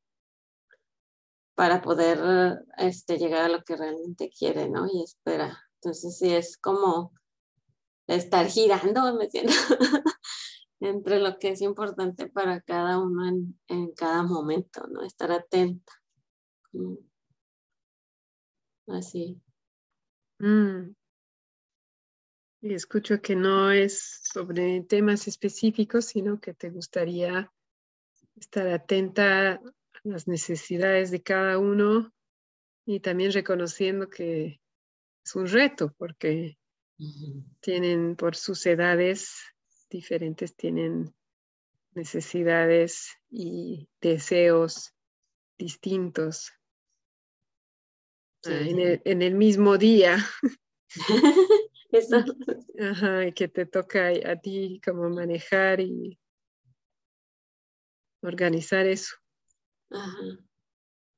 para 1.55 1.81
poder 1.81 2.61
este, 2.77 3.17
llegar 3.17 3.43
a 3.43 3.49
lo 3.49 3.65
que 3.65 3.75
realmente 3.75 4.29
quiere, 4.29 4.69
¿no? 4.69 4.87
Y 4.87 5.03
espera. 5.03 5.59
Entonces 5.81 6.17
sí 6.17 6.33
es 6.33 6.57
como 6.57 7.11
estar 8.07 8.45
girando, 8.47 9.13
me 9.13 9.29
siento, 9.29 9.51
entre 10.79 11.19
lo 11.19 11.37
que 11.37 11.49
es 11.49 11.61
importante 11.61 12.29
para 12.29 12.61
cada 12.61 12.97
uno 12.97 13.27
en, 13.27 13.59
en 13.67 13.91
cada 13.91 14.23
momento, 14.23 14.87
¿no? 14.87 15.01
Estar 15.01 15.33
atenta. 15.33 15.91
Mm. 16.71 17.08
Así. 18.89 19.41
Mm. 20.39 20.93
Y 22.61 22.73
escucho 22.73 23.21
que 23.21 23.35
no 23.35 23.71
es 23.71 24.21
sobre 24.23 24.81
temas 24.81 25.27
específicos, 25.27 26.05
sino 26.05 26.39
que 26.39 26.53
te 26.53 26.69
gustaría 26.69 27.51
estar 28.35 28.67
atenta 28.67 29.53
a 29.53 29.61
las 30.03 30.27
necesidades 30.27 31.11
de 31.11 31.21
cada 31.21 31.57
uno 31.57 32.11
y 32.85 32.99
también 32.99 33.31
reconociendo 33.31 34.09
que 34.09 34.59
es 35.23 35.35
un 35.35 35.47
reto 35.47 35.93
porque 35.97 36.57
tienen 37.61 38.15
por 38.15 38.35
sus 38.35 38.65
edades 38.65 39.35
diferentes, 39.89 40.55
tienen 40.55 41.13
necesidades 41.93 43.15
y 43.29 43.87
deseos 44.01 44.93
distintos. 45.57 46.51
En, 48.45 49.21
el, 49.21 49.35
mismo 49.35 49.77
día. 49.77 50.17
Ajá, 52.79 53.27
y 53.27 53.33
que 53.33 53.47
te 53.47 53.65
toca 53.65 54.09
a 54.09 54.35
ti 54.37 54.79
como 54.83 55.09
manejar 55.09 55.81
y 55.81 56.17
organizar 58.21 58.85
eso. 58.85 59.15
Ajá. 59.89 60.39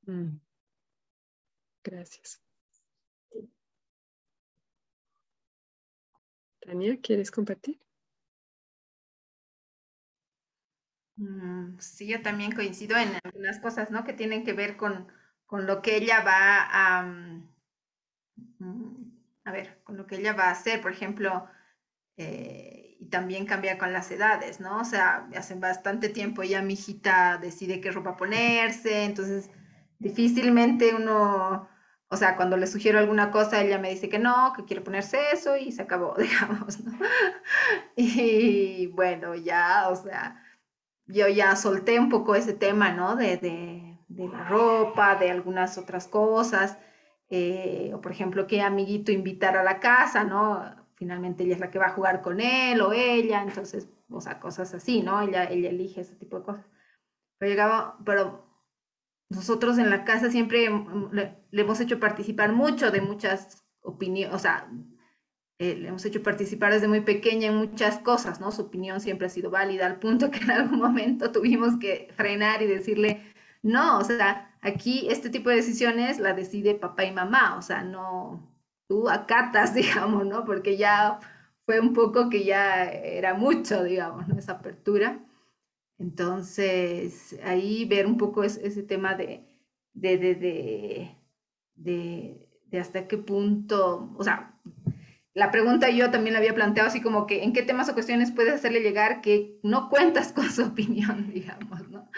Mm. 0.06 0.40
Gracias. 1.84 2.40
Tania, 6.60 6.98
¿quieres 7.00 7.30
compartir? 7.30 7.80
Mm, 11.16 11.78
sí, 11.78 12.06
yo 12.06 12.22
también 12.22 12.52
coincido 12.52 12.96
en 12.96 13.18
algunas 13.22 13.60
cosas, 13.60 13.90
¿no? 13.90 14.04
Que 14.04 14.12
tienen 14.12 14.44
que 14.44 14.52
ver 14.52 14.76
con 14.76 15.08
con 15.52 15.66
lo 15.66 15.82
que 15.82 15.96
ella 15.96 16.22
va 16.22 16.66
a, 16.72 17.02
mm, 17.02 17.46
a 19.44 19.52
ver, 19.52 19.82
con 19.84 19.98
lo 19.98 20.06
que 20.06 20.16
ella 20.16 20.32
va 20.32 20.44
a 20.44 20.52
hacer, 20.52 20.80
por 20.80 20.92
ejemplo, 20.92 21.46
eh, 22.16 22.96
y 22.98 23.10
también 23.10 23.44
cambia 23.44 23.76
con 23.76 23.92
las 23.92 24.10
edades, 24.10 24.60
¿no? 24.60 24.80
O 24.80 24.84
sea, 24.86 25.28
hace 25.36 25.54
bastante 25.56 26.08
tiempo 26.08 26.42
ya 26.42 26.62
mi 26.62 26.72
hijita 26.72 27.36
decide 27.36 27.82
qué 27.82 27.90
ropa 27.90 28.16
ponerse, 28.16 29.04
entonces 29.04 29.50
difícilmente 29.98 30.94
uno, 30.94 31.68
o 32.08 32.16
sea, 32.16 32.36
cuando 32.36 32.56
le 32.56 32.66
sugiero 32.66 32.98
alguna 32.98 33.30
cosa, 33.30 33.60
ella 33.60 33.78
me 33.78 33.90
dice 33.90 34.08
que 34.08 34.18
no, 34.18 34.54
que 34.56 34.64
quiere 34.64 34.80
ponerse 34.80 35.18
eso 35.34 35.58
y 35.58 35.70
se 35.70 35.82
acabó, 35.82 36.14
digamos, 36.16 36.80
¿no? 36.80 36.92
Y 37.94 38.86
bueno, 38.86 39.34
ya, 39.34 39.90
o 39.90 39.96
sea, 39.96 40.42
yo 41.06 41.28
ya 41.28 41.56
solté 41.56 42.00
un 42.00 42.08
poco 42.08 42.36
ese 42.36 42.54
tema, 42.54 42.92
¿no? 42.92 43.16
de 43.16 43.91
la 44.16 44.48
ropa, 44.48 45.16
de 45.16 45.30
algunas 45.30 45.78
otras 45.78 46.08
cosas, 46.08 46.78
eh, 47.30 47.92
o 47.94 48.00
por 48.00 48.12
ejemplo, 48.12 48.46
qué 48.46 48.60
amiguito 48.60 49.12
invitar 49.12 49.56
a 49.56 49.62
la 49.62 49.80
casa, 49.80 50.24
¿no? 50.24 50.62
Finalmente 50.96 51.44
ella 51.44 51.54
es 51.54 51.60
la 51.60 51.70
que 51.70 51.78
va 51.78 51.86
a 51.86 51.94
jugar 51.94 52.20
con 52.22 52.40
él 52.40 52.80
o 52.82 52.92
ella, 52.92 53.42
entonces, 53.42 53.88
o 54.10 54.20
sea, 54.20 54.38
cosas 54.38 54.74
así, 54.74 55.02
¿no? 55.02 55.20
Ella, 55.22 55.44
ella 55.44 55.70
elige 55.70 56.02
ese 56.02 56.14
tipo 56.14 56.38
de 56.38 56.44
cosas. 56.44 56.66
Pero 57.38 57.50
llegaba, 57.50 57.98
pero 58.04 58.52
nosotros 59.30 59.78
en 59.78 59.90
la 59.90 60.04
casa 60.04 60.30
siempre 60.30 60.68
le, 61.12 61.38
hemos 61.52 61.80
hecho 61.80 61.98
participar 61.98 62.52
mucho 62.52 62.90
de 62.90 63.00
muchas 63.00 63.64
opiniones, 63.80 64.34
o 64.34 64.38
sea, 64.38 64.70
eh, 65.58 65.74
le 65.74 65.88
hemos 65.88 66.04
hecho 66.04 66.22
participar 66.22 66.72
desde 66.72 66.88
muy 66.88 67.00
pequeña 67.00 67.48
en 67.48 67.56
muchas 67.56 67.98
cosas, 67.98 68.40
¿no? 68.40 68.52
Su 68.52 68.62
opinión 68.62 69.00
siempre 69.00 69.26
ha 69.26 69.30
sido 69.30 69.50
válida, 69.50 69.86
al 69.86 69.98
punto 69.98 70.30
que 70.30 70.40
en 70.40 70.50
algún 70.50 70.80
momento 70.80 71.32
tuvimos 71.32 71.78
que 71.78 72.08
frenar 72.14 72.62
y 72.62 72.66
decirle, 72.66 73.31
no, 73.62 73.98
o 73.98 74.04
sea, 74.04 74.56
aquí 74.60 75.08
este 75.10 75.30
tipo 75.30 75.50
de 75.50 75.56
decisiones 75.56 76.18
la 76.18 76.34
decide 76.34 76.74
papá 76.74 77.04
y 77.04 77.12
mamá, 77.12 77.56
o 77.56 77.62
sea, 77.62 77.82
no, 77.82 78.52
tú 78.88 79.08
acatas, 79.08 79.74
digamos, 79.74 80.26
¿no? 80.26 80.44
Porque 80.44 80.76
ya 80.76 81.20
fue 81.66 81.80
un 81.80 81.92
poco 81.94 82.28
que 82.30 82.44
ya 82.44 82.84
era 82.90 83.34
mucho, 83.34 83.84
digamos, 83.84 84.28
¿no? 84.28 84.38
esa 84.38 84.52
apertura. 84.52 85.24
Entonces, 85.98 87.38
ahí 87.44 87.84
ver 87.84 88.06
un 88.06 88.18
poco 88.18 88.44
ese, 88.44 88.82
tema 88.82 89.14
de, 89.14 89.46
de, 89.94 90.18
de, 90.18 90.34
de, 91.76 92.48
de 92.66 92.80
hasta 92.80 93.06
qué 93.06 93.18
punto, 93.18 94.12
o 94.16 94.24
sea, 94.24 94.58
la 95.34 95.50
pregunta 95.50 95.88
yo 95.90 96.10
también 96.10 96.34
la 96.34 96.40
había 96.40 96.54
planteado 96.54 96.88
así 96.88 97.00
como 97.00 97.26
que 97.26 97.42
en 97.42 97.52
qué 97.52 97.62
temas 97.62 97.88
o 97.88 97.94
cuestiones 97.94 98.32
puedes 98.32 98.54
hacerle 98.54 98.80
llegar 98.80 99.22
que 99.22 99.58
no 99.62 99.88
cuentas 99.88 100.32
con 100.32 100.50
su 100.50 100.62
opinión, 100.66 101.32
digamos, 101.32 101.88
¿no? 101.88 102.10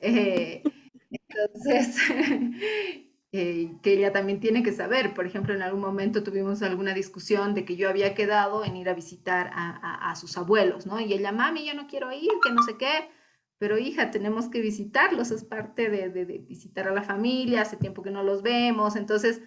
Eh, 0.00 0.62
entonces, 1.44 1.96
eh, 3.32 3.72
que 3.82 3.92
ella 3.92 4.12
también 4.12 4.40
tiene 4.40 4.62
que 4.62 4.72
saber, 4.72 5.14
por 5.14 5.26
ejemplo, 5.26 5.54
en 5.54 5.62
algún 5.62 5.80
momento 5.80 6.22
tuvimos 6.22 6.62
alguna 6.62 6.94
discusión 6.94 7.54
de 7.54 7.64
que 7.64 7.76
yo 7.76 7.88
había 7.88 8.14
quedado 8.14 8.64
en 8.64 8.76
ir 8.76 8.88
a 8.88 8.94
visitar 8.94 9.50
a, 9.52 10.14
sus 10.16 10.36
abuelos, 10.38 10.86
¿no? 10.86 11.00
Y 11.00 11.12
ella, 11.12 11.32
mami, 11.32 11.66
yo 11.66 11.74
no 11.74 11.86
quiero 11.86 12.12
ir, 12.12 12.30
que 12.42 12.52
no 12.52 12.62
sé 12.62 12.76
qué, 12.78 13.10
pero 13.58 13.78
hija, 13.78 14.10
tenemos 14.10 14.48
que 14.48 14.60
visitarlos, 14.60 15.30
es 15.30 15.44
parte 15.44 15.90
de 15.90 16.24
visitar 16.48 16.88
a 16.88 16.94
la 16.94 17.02
familia, 17.02 17.62
hace 17.62 17.76
tiempo 17.76 18.02
que 18.02 18.10
no 18.10 18.22
los 18.22 18.42
vemos, 18.42 18.96
entonces, 18.96 19.42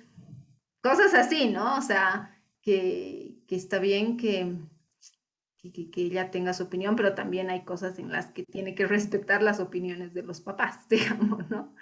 cosas 0.82 1.14
así, 1.14 1.50
¿no? 1.50 1.78
O 1.78 1.82
sea 1.82 2.36
que, 2.62 3.44
está 3.50 3.80
bien 3.80 4.18
que, 4.18 4.56
que, 5.62 5.90
ella 5.96 6.32
tenga 6.32 6.54
su 6.54 6.64
opinión, 6.64 6.96
pero 6.96 7.16
también 7.16 7.50
hay 7.50 7.64
cosas 7.64 8.00
en 8.00 8.12
las 8.12 8.28
que 8.28 8.44
tiene 8.44 8.76
que 8.76 8.88
respetar 8.88 9.44
las 9.44 9.60
opiniones 9.60 10.14
de 10.14 10.24
los 10.24 10.42
papás, 10.42 10.88
digamos, 10.90 11.50
¿no? 11.50 11.76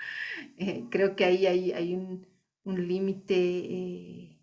Eh, 0.58 0.86
creo 0.90 1.16
que 1.16 1.26
ahí 1.26 1.46
hay, 1.46 1.72
hay 1.72 1.94
un, 1.96 2.28
un 2.64 2.88
límite, 2.88 3.36
eh, 3.36 4.40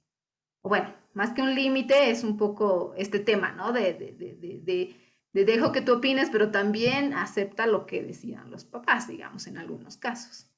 bueno, 0.63 0.95
más 1.15 1.33
que 1.33 1.43
un 1.43 1.55
límite 1.55 2.11
es 2.11 2.25
un 2.25 2.37
poco 2.37 2.95
este 2.97 3.19
tema, 3.19 3.53
¿no? 3.53 3.73
De, 3.73 3.95
de, 3.95 4.13
de, 4.13 4.97
de, 5.33 5.45
dejo 5.45 5.73
que 5.73 5.81
tú 5.81 5.95
opines, 5.95 6.31
pero 6.31 6.51
también 6.51 7.13
acepta 7.13 7.67
lo 7.67 7.87
que 7.87 8.03
decían 8.03 8.51
los 8.51 8.65
papás, 8.65 9.09
digamos, 9.09 9.47
en 9.49 9.59
algunos 9.59 9.97
casos. 9.97 10.49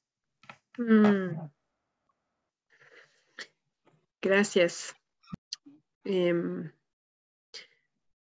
Mm. 0.77 1.49
Gracias. 4.21 4.95
Em, 6.03 6.71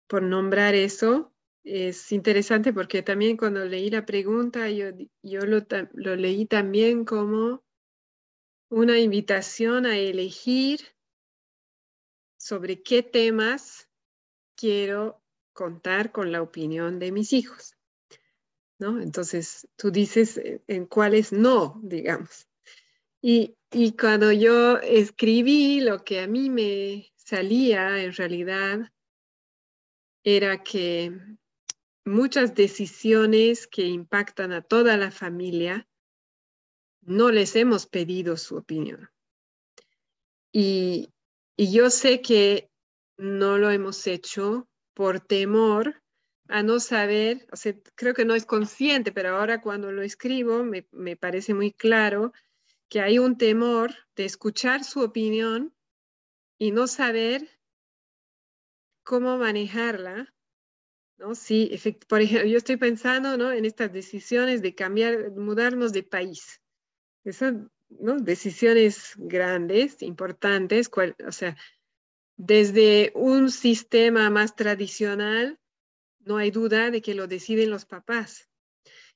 por 0.07 0.23
nombrar 0.23 0.75
eso. 0.75 1.33
Es 1.63 2.11
interesante 2.11 2.71
porque 2.73 3.03
también 3.03 3.37
cuando 3.37 3.65
leí 3.65 3.89
la 3.89 4.05
pregunta, 4.05 4.69
yo, 4.69 4.87
yo 5.21 5.41
lo, 5.41 5.65
lo 5.93 6.15
leí 6.15 6.45
también 6.45 7.03
como 7.03 7.63
una 8.69 8.99
invitación 8.99 9.85
a 9.85 9.97
elegir 9.97 10.79
sobre 12.37 12.81
qué 12.81 13.03
temas 13.03 13.89
quiero 14.55 15.21
contar 15.53 16.11
con 16.11 16.31
la 16.31 16.41
opinión 16.41 16.99
de 16.99 17.11
mis 17.11 17.33
hijos. 17.33 17.77
¿no? 18.79 19.01
Entonces, 19.01 19.67
tú 19.75 19.91
dices 19.91 20.39
en 20.67 20.85
cuáles 20.85 21.31
no, 21.31 21.79
digamos. 21.83 22.47
Y, 23.21 23.57
y, 23.71 23.93
cuando 23.93 24.31
yo 24.31 24.77
escribí 24.77 25.81
lo 25.81 26.03
que 26.03 26.21
a 26.21 26.27
mí 26.27 26.49
me 26.49 27.11
salía 27.15 28.03
en 28.03 28.13
realidad 28.13 28.91
era 30.29 30.61
que 30.61 31.13
muchas 32.03 32.53
decisiones 32.53 33.65
que 33.65 33.85
impactan 33.85 34.51
a 34.51 34.61
toda 34.61 34.97
la 34.97 35.09
familia 35.09 35.87
no 36.99 37.31
les 37.31 37.55
hemos 37.55 37.85
pedido 37.85 38.35
su 38.35 38.57
opinión. 38.57 39.09
Y, 40.51 41.13
yo 41.57 41.89
sé 41.89 42.21
que 42.21 42.69
no 43.15 43.57
lo 43.57 43.71
hemos 43.71 44.05
hecho 44.05 44.67
por 44.93 45.21
temor 45.21 46.03
a 46.49 46.61
no 46.61 46.81
saber, 46.81 47.47
o 47.53 47.55
sea, 47.55 47.73
creo 47.95 48.13
que 48.13 48.25
no 48.25 48.35
es 48.35 48.45
consciente, 48.45 49.13
pero 49.13 49.37
ahora 49.37 49.61
cuando 49.61 49.93
lo 49.93 50.01
escribo 50.01 50.65
me, 50.65 50.87
me 50.91 51.15
parece 51.15 51.53
muy 51.53 51.71
claro 51.71 52.33
que 52.89 52.99
hay 52.99 53.17
un 53.17 53.37
temor 53.37 53.95
de 54.17 54.25
escuchar 54.25 54.83
su 54.83 54.99
opinión 54.99 55.73
y 56.59 56.71
no 56.71 56.85
saber 56.87 57.56
cómo 59.07 59.37
manejarla, 59.37 60.35
¿no? 61.17 61.33
Sí, 61.33 61.71
por 62.09 62.21
ejemplo, 62.21 62.49
yo 62.49 62.57
estoy 62.57 62.75
pensando, 62.75 63.37
¿no? 63.37 63.53
En 63.53 63.63
estas 63.63 63.93
decisiones 63.93 64.61
de 64.61 64.75
cambiar, 64.75 65.31
mudarnos 65.31 65.93
de 65.93 66.03
país. 66.03 66.61
Esas, 67.23 67.55
¿no? 67.87 68.17
Decisiones 68.17 69.13
grandes, 69.15 70.01
importantes, 70.01 70.91
o 71.25 71.31
sea, 71.31 71.55
desde 72.35 73.13
un 73.15 73.49
sistema 73.49 74.29
más 74.29 74.57
tradicional, 74.57 75.57
no 76.19 76.35
hay 76.35 76.51
duda 76.51 76.91
de 76.91 77.01
que 77.01 77.15
lo 77.15 77.27
deciden 77.27 77.69
los 77.69 77.85
papás. 77.85 78.49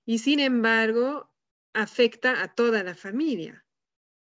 Y 0.06 0.20
sin 0.20 0.40
embargo, 0.40 1.30
afecta 1.74 2.42
a 2.44 2.56
toda 2.56 2.82
la 2.84 2.96
familia 2.96 3.66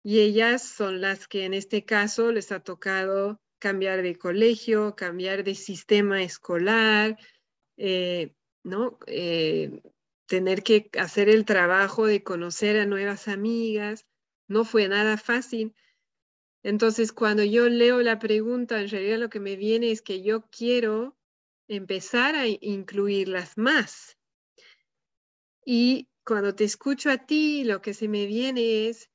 y 0.02 0.20
ellas 0.20 0.62
son 0.62 1.00
las 1.00 1.26
que 1.26 1.46
en 1.46 1.54
este 1.54 1.86
caso 1.86 2.32
les 2.32 2.52
ha 2.52 2.60
tocado 2.60 3.40
cambiar 3.64 4.02
de 4.02 4.18
colegio, 4.18 4.94
cambiar 4.94 5.42
de 5.42 5.54
sistema 5.54 6.22
escolar, 6.22 7.16
eh, 7.78 8.34
¿no? 8.62 8.98
Eh, 9.06 9.80
tener 10.26 10.62
que 10.62 10.90
hacer 10.98 11.30
el 11.30 11.46
trabajo 11.46 12.04
de 12.04 12.22
conocer 12.22 12.78
a 12.78 12.84
nuevas 12.84 13.26
amigas, 13.26 14.06
no 14.48 14.66
fue 14.66 14.86
nada 14.86 15.16
fácil. 15.16 15.74
Entonces, 16.62 17.10
cuando 17.10 17.42
yo 17.42 17.70
leo 17.70 18.02
la 18.02 18.18
pregunta, 18.18 18.82
en 18.82 18.90
realidad 18.90 19.16
lo 19.18 19.30
que 19.30 19.40
me 19.40 19.56
viene 19.56 19.90
es 19.90 20.02
que 20.02 20.20
yo 20.20 20.42
quiero 20.50 21.16
empezar 21.66 22.34
a 22.34 22.46
incluirlas 22.46 23.56
más. 23.56 24.18
Y 25.64 26.10
cuando 26.22 26.54
te 26.54 26.64
escucho 26.64 27.10
a 27.10 27.16
ti, 27.16 27.64
lo 27.64 27.80
que 27.80 27.94
se 27.94 28.08
me 28.08 28.26
viene 28.26 28.88
es, 28.88 29.08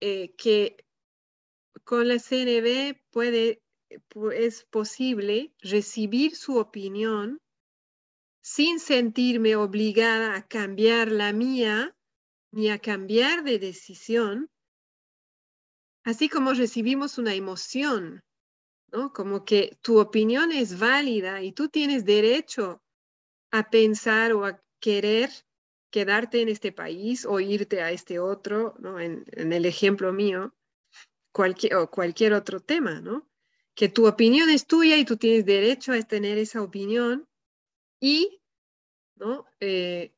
eh, 0.00 0.32
que 0.36 0.87
con 1.84 2.08
la 2.08 2.18
CNB 2.18 3.00
puede, 3.10 3.62
es 4.34 4.64
posible 4.64 5.52
recibir 5.60 6.36
su 6.36 6.58
opinión 6.58 7.40
sin 8.42 8.80
sentirme 8.80 9.56
obligada 9.56 10.36
a 10.36 10.46
cambiar 10.46 11.10
la 11.10 11.32
mía 11.32 11.94
ni 12.50 12.70
a 12.70 12.78
cambiar 12.78 13.44
de 13.44 13.58
decisión, 13.58 14.50
así 16.04 16.28
como 16.28 16.54
recibimos 16.54 17.18
una 17.18 17.34
emoción, 17.34 18.22
¿no? 18.90 19.12
Como 19.12 19.44
que 19.44 19.76
tu 19.82 19.98
opinión 19.98 20.52
es 20.52 20.78
válida 20.78 21.42
y 21.42 21.52
tú 21.52 21.68
tienes 21.68 22.04
derecho 22.04 22.82
a 23.50 23.68
pensar 23.70 24.32
o 24.32 24.46
a 24.46 24.62
querer 24.80 25.30
quedarte 25.90 26.40
en 26.42 26.48
este 26.48 26.72
país 26.72 27.26
o 27.26 27.40
irte 27.40 27.82
a 27.82 27.90
este 27.90 28.18
otro, 28.18 28.74
¿no? 28.78 29.00
en, 29.00 29.24
el 29.32 29.64
ejemplo 29.64 30.12
mío, 30.12 30.54
cualquier, 31.32 31.76
o 31.76 31.90
cualquier 31.90 32.32
otro 32.32 32.60
tema, 32.60 33.00
¿no? 33.00 33.28
Que 33.74 33.88
tu 33.88 34.06
opinión 34.06 34.50
es 34.50 34.66
tuya 34.66 34.96
y 34.96 35.04
tú 35.04 35.16
tienes 35.16 35.44
derecho 35.46 35.92
a 35.92 36.02
tener 36.02 36.38
esa 36.38 36.62
opinión 36.62 37.28
y, 38.00 38.40
¿no? 39.16 39.46
Eh, 39.60 40.12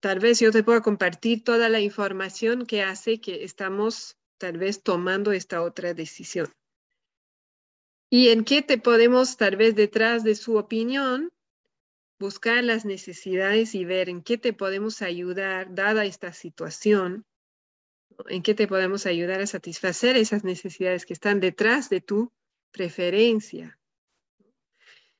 tal 0.00 0.18
vez 0.20 0.40
yo 0.40 0.50
te 0.52 0.62
pueda 0.62 0.80
compartir 0.80 1.44
toda 1.44 1.68
la 1.68 1.80
información 1.80 2.66
que 2.66 2.82
hace 2.82 3.20
que 3.20 3.44
estamos 3.44 4.16
tal 4.38 4.56
vez 4.58 4.82
tomando 4.82 5.32
esta 5.32 5.62
otra 5.62 5.94
decisión. 5.94 6.50
¿Y 8.10 8.28
en 8.28 8.44
qué 8.44 8.62
te 8.62 8.78
podemos, 8.78 9.36
tal 9.36 9.56
vez 9.56 9.74
detrás 9.74 10.24
de 10.24 10.34
su 10.34 10.56
opinión, 10.56 11.30
buscar 12.18 12.64
las 12.64 12.84
necesidades 12.84 13.74
y 13.74 13.84
ver 13.84 14.08
en 14.08 14.22
qué 14.22 14.38
te 14.38 14.52
podemos 14.52 15.02
ayudar, 15.02 15.74
dada 15.74 16.04
esta 16.04 16.32
situación, 16.32 17.26
en 18.26 18.42
qué 18.42 18.54
te 18.54 18.66
podemos 18.66 19.06
ayudar 19.06 19.40
a 19.40 19.46
satisfacer 19.46 20.16
esas 20.16 20.44
necesidades 20.44 21.06
que 21.06 21.12
están 21.12 21.40
detrás 21.40 21.88
de 21.88 22.00
tu 22.00 22.32
preferencia. 22.72 23.78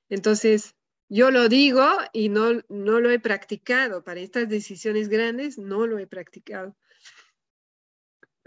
Entonces, 0.09 0.75
yo 1.09 1.31
lo 1.31 1.49
digo 1.49 1.87
y 2.13 2.29
no, 2.29 2.63
no 2.69 3.01
lo 3.01 3.11
he 3.11 3.19
practicado. 3.19 4.05
Para 4.05 4.21
estas 4.21 4.49
decisiones 4.49 5.09
grandes 5.09 5.59
no 5.59 5.87
lo 5.87 5.99
he 5.99 6.07
practicado. 6.07 6.77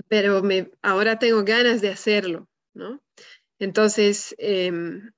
Pero 0.07 0.41
ahora 0.81 1.19
tengo 1.19 1.43
ganas 1.43 1.81
de 1.81 1.89
hacerlo, 1.89 2.49
¿no? 2.73 3.01
Entonces, 3.59 4.35
em, 4.37 5.11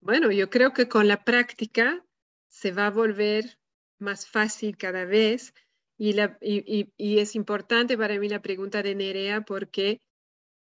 bueno, 0.00 0.30
yo 0.30 0.50
creo 0.50 0.72
que 0.72 0.88
con 0.88 1.08
la 1.08 1.24
práctica 1.24 2.04
se 2.48 2.72
va 2.72 2.86
a 2.86 2.90
volver 2.90 3.58
más 3.98 4.26
fácil 4.26 4.76
cada 4.76 5.04
vez 5.04 5.54
y, 6.00 7.18
es 7.18 7.34
importante 7.34 7.98
para 7.98 8.18
mí 8.18 8.28
la 8.28 8.42
pregunta 8.42 8.82
de 8.82 8.94
Nerea 8.94 9.42
porque 9.42 10.00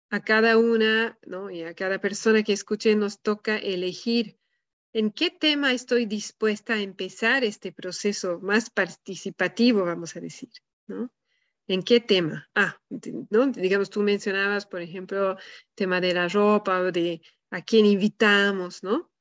a 0.10 0.24
cada 0.24 0.58
una 0.58 1.20
¿no? 1.26 1.52
y 1.52 1.64
a 1.64 1.74
cada 1.74 2.00
persona 2.00 2.44
que 2.44 2.54
escuche 2.54 2.96
nos 2.96 3.22
toca 3.22 3.58
elegir 3.58 4.38
¿En 4.94 5.12
qué 5.12 5.30
tema 5.30 5.74
estoy 5.74 6.08
dispuesta 6.08 6.74
a 6.74 6.82
empezar 6.82 7.44
este 7.44 7.72
proceso 7.72 8.40
más 8.40 8.72
participativo, 8.72 9.86
vamos 9.86 10.16
a 10.16 10.20
decir? 10.20 10.50
¿no? 10.88 11.12
¿En 11.68 11.84
qué 11.84 12.00
tema? 12.00 12.50
Ah, 12.56 12.82
¿no? 13.30 13.46
digamos, 13.48 13.92
tú 13.92 14.02
mencionabas, 14.02 14.66
por 14.66 14.82
ejemplo, 14.82 15.38
tema 15.76 16.02
de 16.02 16.16
la 16.16 16.28
ropa 16.30 16.80
o 16.80 16.92
de 16.92 17.22
a 17.52 17.62
quién 17.62 17.86
invitamos, 17.86 18.82
¿no? 18.82 19.12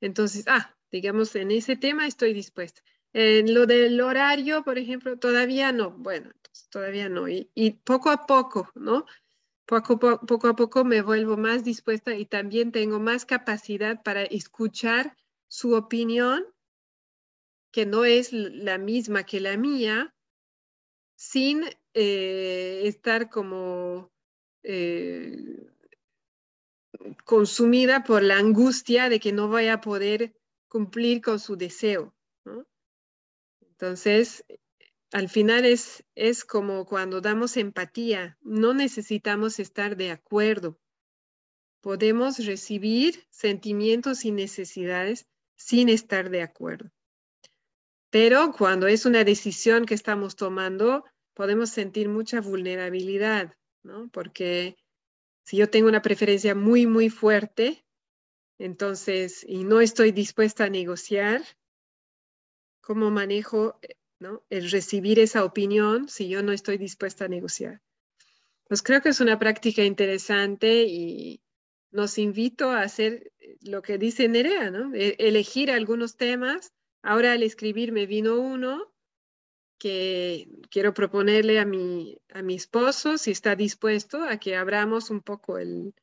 Entonces, 0.00 0.44
ah, 0.46 0.76
digamos, 0.92 1.34
en 1.34 1.50
ese 1.50 1.74
tema 1.74 2.06
estoy 2.06 2.32
dispuesta. 2.32 2.82
En 3.14 3.54
lo 3.54 3.64
del 3.66 4.00
horario, 4.00 4.64
por 4.64 4.76
ejemplo, 4.76 5.16
todavía 5.16 5.70
no. 5.70 5.92
Bueno, 5.92 6.32
todavía 6.68 7.08
no. 7.08 7.28
Y, 7.28 7.70
poco 7.84 8.10
a 8.10 8.26
poco, 8.26 8.70
¿no? 8.74 9.06
Poco, 9.66 9.98
poco 10.00 10.48
a 10.48 10.56
poco 10.56 10.84
me 10.84 11.00
vuelvo 11.00 11.36
más 11.36 11.64
dispuesta 11.64 12.14
y 12.14 12.26
también 12.26 12.72
tengo 12.72 12.98
más 12.98 13.24
capacidad 13.24 14.02
para 14.02 14.24
escuchar 14.24 15.16
su 15.46 15.74
opinión, 15.74 16.44
que 17.70 17.86
no 17.86 18.04
es 18.04 18.32
la 18.32 18.78
misma 18.78 19.22
que 19.22 19.40
la 19.40 19.56
mía, 19.56 20.12
sin 21.14 21.62
eh, 21.94 22.82
estar 22.84 23.30
como 23.30 24.12
eh, 24.64 25.70
consumida 27.24 28.02
por 28.02 28.22
la 28.22 28.38
angustia 28.38 29.08
de 29.08 29.20
que 29.20 29.32
no 29.32 29.48
voy 29.48 29.68
a 29.68 29.80
poder 29.80 30.34
cumplir 30.68 31.22
con 31.22 31.38
su 31.38 31.56
deseo. 31.56 32.13
Entonces, 33.78 34.44
al 35.12 35.28
final 35.28 35.64
es, 35.64 36.04
es 36.14 36.44
como 36.44 36.86
cuando 36.86 37.20
damos 37.20 37.56
empatía, 37.56 38.38
no 38.42 38.74
necesitamos 38.74 39.58
estar 39.58 39.96
de 39.96 40.10
acuerdo. 40.10 40.78
Podemos 41.80 42.44
recibir 42.44 43.26
sentimientos 43.30 44.24
y 44.24 44.32
necesidades 44.32 45.26
sin 45.56 45.88
estar 45.88 46.30
de 46.30 46.42
acuerdo. 46.42 46.90
Pero 48.10 48.52
cuando 48.56 48.86
es 48.86 49.06
una 49.06 49.24
decisión 49.24 49.86
que 49.86 49.94
estamos 49.94 50.36
tomando, 50.36 51.04
podemos 51.34 51.70
sentir 51.70 52.08
mucha 52.08 52.40
vulnerabilidad, 52.40 53.56
¿no? 53.82 54.08
Porque 54.10 54.76
si 55.44 55.56
yo 55.56 55.68
tengo 55.68 55.88
una 55.88 56.02
preferencia 56.02 56.54
muy, 56.54 56.86
muy 56.86 57.10
fuerte, 57.10 57.84
entonces, 58.58 59.44
y 59.46 59.64
no 59.64 59.80
estoy 59.80 60.12
dispuesta 60.12 60.64
a 60.64 60.70
negociar, 60.70 61.42
¿cómo 62.84 63.10
manejo 63.10 63.78
¿no? 64.18 64.42
el 64.50 64.70
recibir 64.70 65.18
esa 65.18 65.44
opinión 65.44 66.08
si 66.08 66.28
yo 66.28 66.42
no 66.42 66.52
estoy 66.52 66.78
dispuesta 66.78 67.24
a 67.24 67.28
negociar? 67.28 67.80
Pues 68.68 68.82
creo 68.82 69.00
que 69.02 69.10
es 69.10 69.20
una 69.20 69.38
práctica 69.38 69.82
interesante 69.82 70.84
y 70.84 71.40
nos 71.90 72.18
invito 72.18 72.70
a 72.70 72.82
hacer 72.82 73.32
lo 73.60 73.82
que 73.82 73.98
dice 73.98 74.28
Nerea. 74.28 74.72
E-, 74.94 75.16
elegir 75.18 75.70
algunos 75.70 76.16
temas. 76.16 76.72
Ahora 77.02 77.32
al 77.32 77.42
escribir 77.42 77.92
me 77.92 78.06
vino 78.06 78.38
uno 78.38 78.92
que 79.78 80.48
quiero 80.70 80.94
proponerle 80.94 81.58
a 81.58 81.64
mi, 81.64 82.18
a 82.30 82.42
mi 82.42 82.54
esposo, 82.54 83.18
si 83.18 83.30
está 83.30 83.54
dispuesto, 83.54 84.22
a 84.22 84.38
que 84.38 84.56
abramos 84.56 85.10
un 85.10 85.20
poco 85.20 85.58
el, 85.58 85.94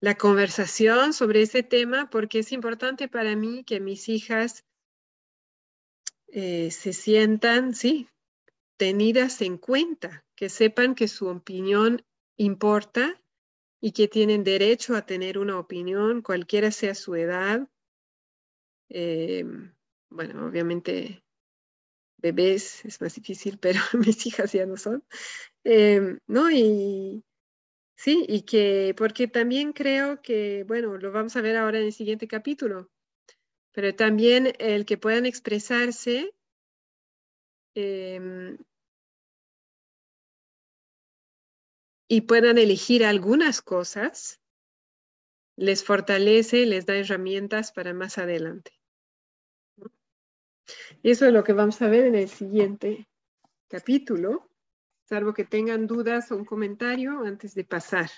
la 0.00 0.16
conversación 0.16 1.12
sobre 1.12 1.42
ese 1.42 1.62
tema, 1.62 2.10
porque 2.10 2.40
es 2.40 2.52
importante 2.52 3.08
para 3.08 3.36
mí 3.36 3.64
que 3.64 3.80
mis 3.80 4.08
hijas 4.08 4.64
eh, 6.32 6.70
se 6.70 6.92
sientan, 6.92 7.74
sí, 7.74 8.08
tenidas 8.76 9.42
en 9.42 9.58
cuenta, 9.58 10.24
que 10.36 10.48
sepan 10.48 10.94
que 10.94 11.08
su 11.08 11.28
opinión 11.28 12.04
importa 12.36 13.20
y 13.80 13.92
que 13.92 14.08
tienen 14.08 14.44
derecho 14.44 14.94
a 14.94 15.06
tener 15.06 15.38
una 15.38 15.58
opinión, 15.58 16.22
cualquiera 16.22 16.70
sea 16.70 16.94
su 16.94 17.14
edad. 17.14 17.68
Eh, 18.88 19.44
bueno, 20.10 20.46
obviamente 20.46 21.22
bebés 22.18 22.84
es 22.84 23.00
más 23.00 23.14
difícil, 23.14 23.58
pero 23.60 23.80
mis 23.94 24.26
hijas 24.26 24.52
ya 24.52 24.66
no 24.66 24.76
son. 24.76 25.04
Em, 25.64 26.18
¿No? 26.26 26.50
Y 26.50 27.24
sí, 27.96 28.24
y 28.28 28.42
que, 28.42 28.94
porque 28.96 29.28
también 29.28 29.72
creo 29.72 30.22
que, 30.22 30.64
bueno, 30.66 30.96
lo 30.96 31.12
vamos 31.12 31.36
a 31.36 31.42
ver 31.42 31.56
ahora 31.56 31.78
en 31.78 31.86
el 31.86 31.92
siguiente 31.92 32.28
capítulo, 32.28 32.90
pero 33.72 33.94
también 33.94 34.52
el 34.58 34.84
que 34.84 34.98
puedan 34.98 35.26
expresarse 35.26 36.34
em, 37.74 38.58
y 42.08 42.22
puedan 42.22 42.58
elegir 42.58 43.04
algunas 43.04 43.62
cosas, 43.62 44.40
les 45.56 45.84
fortalece, 45.84 46.66
les 46.66 46.86
da 46.86 46.96
herramientas 46.96 47.70
para 47.72 47.94
más 47.94 48.18
adelante. 48.18 48.72
Y 51.02 51.10
eso 51.10 51.26
es 51.26 51.32
lo 51.32 51.44
que 51.44 51.52
vamos 51.52 51.80
a 51.82 51.88
ver 51.88 52.06
en 52.06 52.14
el 52.14 52.28
siguiente 52.28 53.08
capítulo, 53.68 54.50
salvo 55.04 55.32
que 55.32 55.44
tengan 55.44 55.86
dudas 55.86 56.32
o 56.32 56.36
un 56.36 56.44
comentario 56.44 57.20
antes 57.20 57.54
de 57.54 57.64
pasar. 57.64 58.10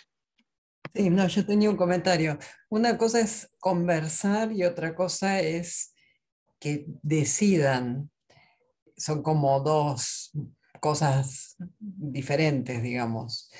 Sí, 0.95 1.09
no, 1.09 1.26
yo 1.26 1.47
tenía 1.47 1.70
un 1.70 1.76
comentario. 1.76 2.38
Una 2.68 2.99
cosa 2.99 3.20
es 3.20 3.51
conversar 3.59 4.53
y 4.53 4.64
otra 4.64 4.95
cosa 4.95 5.40
es 5.40 5.95
que 6.61 6.86
decidan. 7.03 8.11
Son 8.97 9.22
como 9.22 9.61
dos 9.61 10.32
cosas 10.80 11.57
diferentes, 11.78 12.82
digamos. 12.82 13.51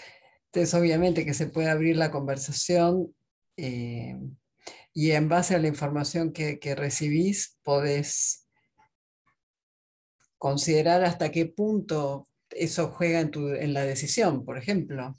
Entonces, 0.47 0.75
obviamente 0.75 1.25
que 1.25 1.35
se 1.35 1.47
puede 1.47 1.71
abrir 1.71 1.97
la 1.97 2.11
conversación 2.11 3.15
eh, 3.57 4.21
y 4.93 5.13
en 5.13 5.29
base 5.29 5.55
a 5.55 5.59
la 5.59 5.69
información 5.69 6.33
que, 6.33 6.59
que 6.59 6.75
recibís 6.75 7.59
podés 7.63 8.47
considerar 10.39 11.05
hasta 11.05 11.31
qué 11.31 11.47
punto 11.47 12.27
eso 12.51 12.89
juega 12.91 13.21
en, 13.21 13.31
tu, 13.31 13.49
en 13.49 13.73
la 13.73 13.85
decisión, 13.85 14.45
por 14.45 14.59
ejemplo. 14.59 15.09
O 15.09 15.15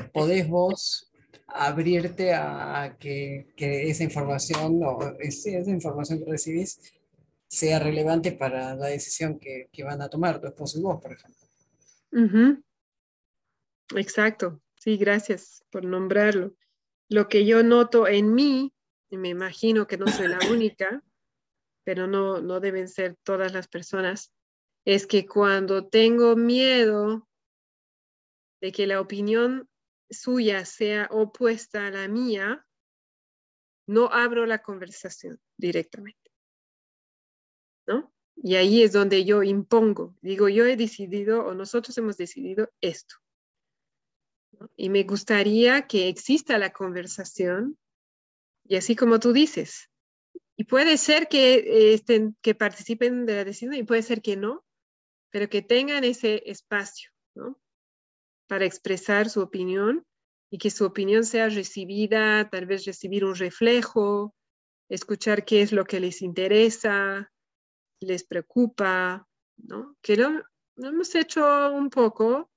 sea, 0.00 0.12
podés 0.12 0.48
vos 0.48 1.10
abrirte 1.48 2.34
a 2.34 2.96
que, 2.98 3.52
esa 3.56 4.04
información 4.04 4.80
o 4.84 5.16
esa 5.20 5.50
información 5.50 6.18
que 6.18 6.30
recibís 6.30 6.80
sea 7.48 7.78
relevante 7.78 8.32
para 8.32 8.74
la 8.74 8.86
decisión 8.86 9.38
que, 9.38 9.68
van 9.84 10.02
a 10.02 10.08
tomar 10.08 10.40
tu 10.40 10.46
esposo 10.46 10.78
y 10.78 10.82
vos, 10.82 11.00
por 11.00 11.12
ejemplo. 11.12 11.46
Exacto, 13.94 14.60
sí, 14.76 14.96
gracias 14.96 15.64
por 15.70 15.84
nombrarlo. 15.84 16.54
Lo 17.08 17.28
que 17.28 17.46
yo 17.46 17.62
noto 17.62 18.08
en 18.08 18.34
mí, 18.34 18.74
y 19.10 19.16
me 19.16 19.28
imagino 19.28 19.86
que 19.86 19.96
no 19.96 20.08
soy 20.08 20.28
la 20.28 20.38
única, 20.50 21.02
pero 21.84 22.08
no, 22.08 22.40
no 22.40 22.58
deben 22.58 22.88
ser 22.88 23.16
todas 23.22 23.52
las 23.52 23.68
personas, 23.68 24.32
es 24.84 25.06
que 25.06 25.26
cuando 25.26 25.86
tengo 25.86 26.34
miedo 26.34 27.28
de 28.60 28.72
que 28.72 28.86
la 28.86 29.00
opinión 29.00 29.68
suya 30.10 30.64
sea 30.64 31.08
opuesta 31.10 31.86
a 31.86 31.90
la 31.90 32.08
mía, 32.08 32.66
no 33.86 34.08
abro 34.12 34.46
la 34.46 34.62
conversación 34.62 35.40
directamente. 35.56 36.30
¿No? 37.86 38.12
Y 38.36 38.56
ahí 38.56 38.82
es 38.82 38.92
donde 38.92 39.24
yo 39.24 39.42
impongo, 39.42 40.16
digo, 40.20 40.48
yo 40.48 40.66
he 40.66 40.76
decidido 40.76 41.44
o 41.46 41.54
nosotros 41.54 41.96
hemos 41.98 42.16
decidido 42.16 42.70
esto. 42.80 43.16
Y 44.76 44.88
me 44.88 45.04
gustaría 45.04 45.86
que 45.86 46.08
exista 46.08 46.58
la 46.58 46.72
conversación 46.72 47.78
y 48.68 48.76
así 48.76 48.96
como 48.96 49.20
tú 49.20 49.32
dices, 49.32 49.90
y 50.56 50.64
puede 50.64 50.96
ser 50.96 51.28
que, 51.28 51.94
estén, 51.94 52.36
que 52.42 52.54
participen 52.54 53.26
de 53.26 53.36
la 53.36 53.44
decisión 53.44 53.74
y 53.74 53.84
puede 53.84 54.02
ser 54.02 54.22
que 54.22 54.36
no, 54.36 54.64
pero 55.30 55.48
que 55.48 55.62
tengan 55.62 56.02
ese 56.04 56.42
espacio, 56.46 57.10
¿no? 57.34 57.60
Para 58.46 58.64
expresar 58.64 59.28
su 59.28 59.40
opinión 59.40 60.04
y 60.50 60.58
que 60.58 60.70
su 60.70 60.84
opinión 60.84 61.24
sea 61.24 61.48
recibida, 61.48 62.48
tal 62.50 62.66
vez 62.66 62.84
recibir 62.84 63.24
un 63.24 63.34
reflejo, 63.34 64.34
escuchar 64.88 65.44
qué 65.44 65.62
es 65.62 65.72
lo 65.72 65.84
que 65.84 66.00
les 66.00 66.22
interesa, 66.22 67.32
les 68.00 68.24
preocupa, 68.24 69.26
¿no? 69.56 69.96
Que 70.02 70.16
lo, 70.16 70.42
hemos 70.76 71.14
hecho 71.14 71.72
un 71.72 71.90
poco 71.90 72.50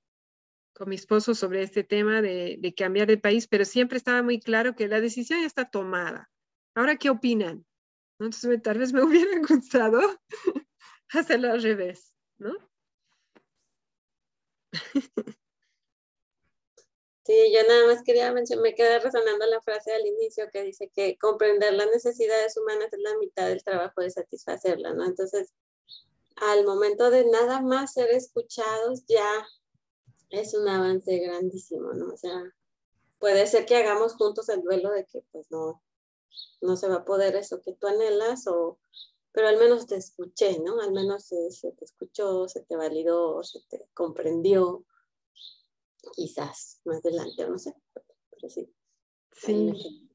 con 0.74 0.88
mi 0.88 0.94
esposo 0.94 1.34
sobre 1.34 1.62
este 1.62 1.84
tema 1.84 2.22
de, 2.22 2.56
de 2.58 2.74
cambiar 2.74 3.08
de 3.08 3.18
país, 3.18 3.48
pero 3.48 3.64
siempre 3.64 3.98
estaba 3.98 4.22
muy 4.22 4.40
claro 4.40 4.74
que 4.74 4.88
la 4.88 5.00
decisión 5.00 5.40
ya 5.40 5.46
está 5.46 5.68
tomada. 5.68 6.30
Ahora, 6.74 6.96
¿qué 6.96 7.10
opinan? 7.10 7.66
Entonces 8.18 8.62
tal 8.62 8.78
vez 8.78 8.92
me 8.92 9.02
hubiera 9.04 9.38
gustado 9.40 10.00
hacerlo 11.10 11.50
al 11.52 11.62
revés, 11.62 12.14
¿no? 12.38 12.52
Sí, 17.24 17.52
yo 17.52 17.60
nada 17.68 17.86
más 17.86 18.02
quería 18.02 18.32
mencionar, 18.32 18.62
me 18.62 18.74
queda 18.74 18.98
resonando 18.98 19.46
la 19.46 19.60
frase 19.60 19.92
al 19.92 20.06
inicio 20.06 20.48
que 20.50 20.62
dice 20.62 20.90
que 20.94 21.18
comprender 21.18 21.74
las 21.74 21.88
necesidades 21.88 22.56
humanas 22.56 22.92
es 22.92 22.98
la 23.00 23.16
mitad 23.18 23.46
del 23.48 23.62
trabajo 23.62 24.00
de 24.00 24.10
satisfacerlas, 24.10 24.94
¿no? 24.94 25.04
Entonces, 25.04 25.52
al 26.36 26.64
momento 26.64 27.10
de 27.10 27.26
nada 27.26 27.60
más 27.60 27.92
ser 27.92 28.10
escuchados 28.10 29.04
ya 29.06 29.46
es 30.30 30.54
un 30.54 30.66
avance 30.68 31.18
grandísimo, 31.18 31.92
¿no? 31.92 32.14
O 32.14 32.16
sea, 32.16 32.54
puede 33.18 33.46
ser 33.46 33.66
que 33.66 33.76
hagamos 33.76 34.14
juntos 34.14 34.48
el 34.48 34.62
duelo 34.62 34.90
de 34.90 35.04
que 35.04 35.22
pues 35.30 35.50
no, 35.50 35.82
no 36.60 36.76
se 36.76 36.88
va 36.88 36.96
a 36.96 37.04
poder 37.04 37.36
eso 37.36 37.60
que 37.60 37.72
tú 37.72 37.86
anhelas, 37.86 38.46
o, 38.46 38.78
pero 39.32 39.48
al 39.48 39.58
menos 39.58 39.86
te 39.86 39.96
escuché, 39.96 40.58
¿no? 40.60 40.80
Al 40.80 40.92
menos 40.92 41.24
se, 41.24 41.72
te 41.72 41.84
escuchó, 41.84 42.48
se 42.48 42.62
te 42.62 42.76
validó, 42.76 43.42
se 43.44 43.60
te 43.68 43.86
comprendió, 43.94 44.84
quizás 46.14 46.80
más 46.84 47.04
adelante, 47.04 47.48
no 47.48 47.58
sé, 47.58 47.74
pero 48.30 48.48
sí. 48.48 48.72
Sí. 49.32 50.10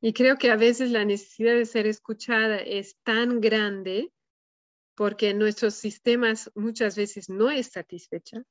Y 0.00 0.12
creo 0.12 0.36
que 0.36 0.50
a 0.50 0.56
veces 0.56 0.90
la 0.90 1.04
necesidad 1.04 1.54
de 1.54 1.66
ser 1.66 1.86
escuchada 1.86 2.58
es 2.58 2.96
tan 3.02 3.40
grande 3.40 4.12
porque 4.94 5.34
nuestros 5.34 5.74
sistemas 5.74 6.50
muchas 6.54 6.96
veces 6.96 7.28
no 7.28 7.50
es 7.50 7.68
satisfecha. 7.68 8.42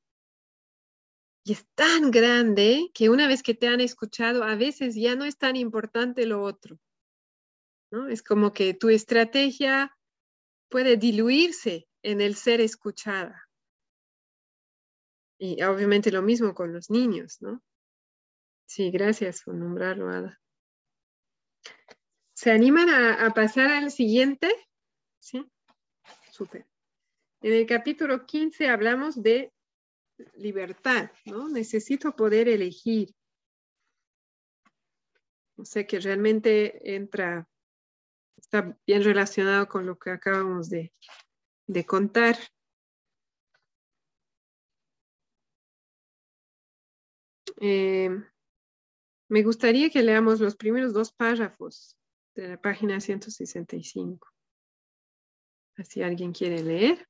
Y 1.44 1.54
es 1.54 1.66
tan 1.76 2.12
grande 2.12 2.92
que 2.94 3.10
una 3.10 3.28
vez 3.28 3.44
que 3.44 3.54
te 3.54 3.68
han 3.68 3.82
escuchado, 3.82 4.44
a 4.44 4.56
veces 4.56 4.96
ya 4.96 5.16
no 5.16 5.26
es 5.26 5.38
tan 5.38 5.56
importante 5.56 6.26
lo 6.26 6.42
otro. 6.42 6.80
¿no? 7.92 8.08
Es 8.08 8.24
como 8.24 8.52
que 8.52 8.74
tu 8.74 8.90
estrategia 8.90 9.96
puede 10.70 10.98
diluirse 10.98 11.88
en 12.04 12.22
el 12.22 12.36
ser 12.36 12.62
escuchada. 12.62 13.45
Y 15.38 15.62
obviamente 15.64 16.12
lo 16.12 16.22
mismo 16.22 16.54
con 16.54 16.74
los 16.74 16.90
niños, 16.90 17.42
¿no? 17.42 17.62
Sí, 18.66 18.92
gracias 18.92 19.44
por 19.44 19.56
nombrarlo, 19.56 20.10
Ada. 20.10 20.40
¿Se 22.34 22.52
animan 22.52 22.90
a, 22.90 23.34
pasar 23.34 23.72
al 23.72 23.92
siguiente? 23.92 24.50
Sí. 25.20 25.50
Súper. 26.32 26.66
En 27.42 27.54
el 27.54 27.66
capítulo 27.66 28.26
15 28.26 28.68
hablamos 28.68 29.22
de 29.22 29.54
libertad, 30.34 31.12
¿no? 31.26 31.48
Necesito 31.48 32.16
poder 32.16 32.50
elegir. 32.50 33.16
O 35.58 35.64
sea 35.64 35.88
que 35.88 36.00
realmente 36.00 36.96
entra, 36.96 37.48
está 38.36 38.78
bien 38.86 39.04
relacionado 39.04 39.68
con 39.68 39.86
lo 39.86 39.98
que 39.98 40.12
acabamos 40.12 40.70
de, 40.70 40.92
contar. 41.86 42.38
Eh, 47.62 48.10
me 49.28 49.44
gustaría 49.44 49.90
que 49.90 50.04
leamos 50.04 50.40
los 50.40 50.56
primeros 50.56 50.94
dos 50.94 51.12
párrafos 51.12 51.98
de 52.36 52.50
la 52.50 52.62
página 52.62 53.00
165. 53.00 54.28
Si 55.84 56.02
alguien 56.02 56.32
quiere 56.32 56.64
leer. 56.64 57.08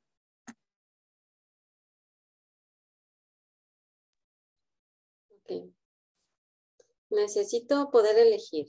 Necesito 7.10 7.92
poder 7.92 8.18
elegir. 8.18 8.68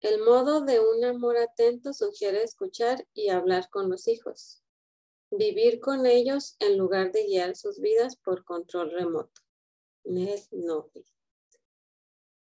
El 0.00 0.24
modo 0.24 0.62
de 0.62 0.80
un 0.80 1.04
amor 1.04 1.36
atento 1.36 1.92
sugiere 1.92 2.42
escuchar 2.42 3.06
y 3.14 3.28
hablar 3.28 3.70
con 3.70 3.88
los 3.88 4.08
hijos. 4.08 4.64
Vivir 5.30 5.78
con 5.78 6.06
ellos 6.06 6.56
en 6.58 6.76
lugar 6.76 7.12
de 7.12 7.24
guiar 7.24 7.54
sus 7.54 7.80
vidas 7.80 8.16
por 8.16 8.44
control 8.44 8.90
remoto. 8.90 9.41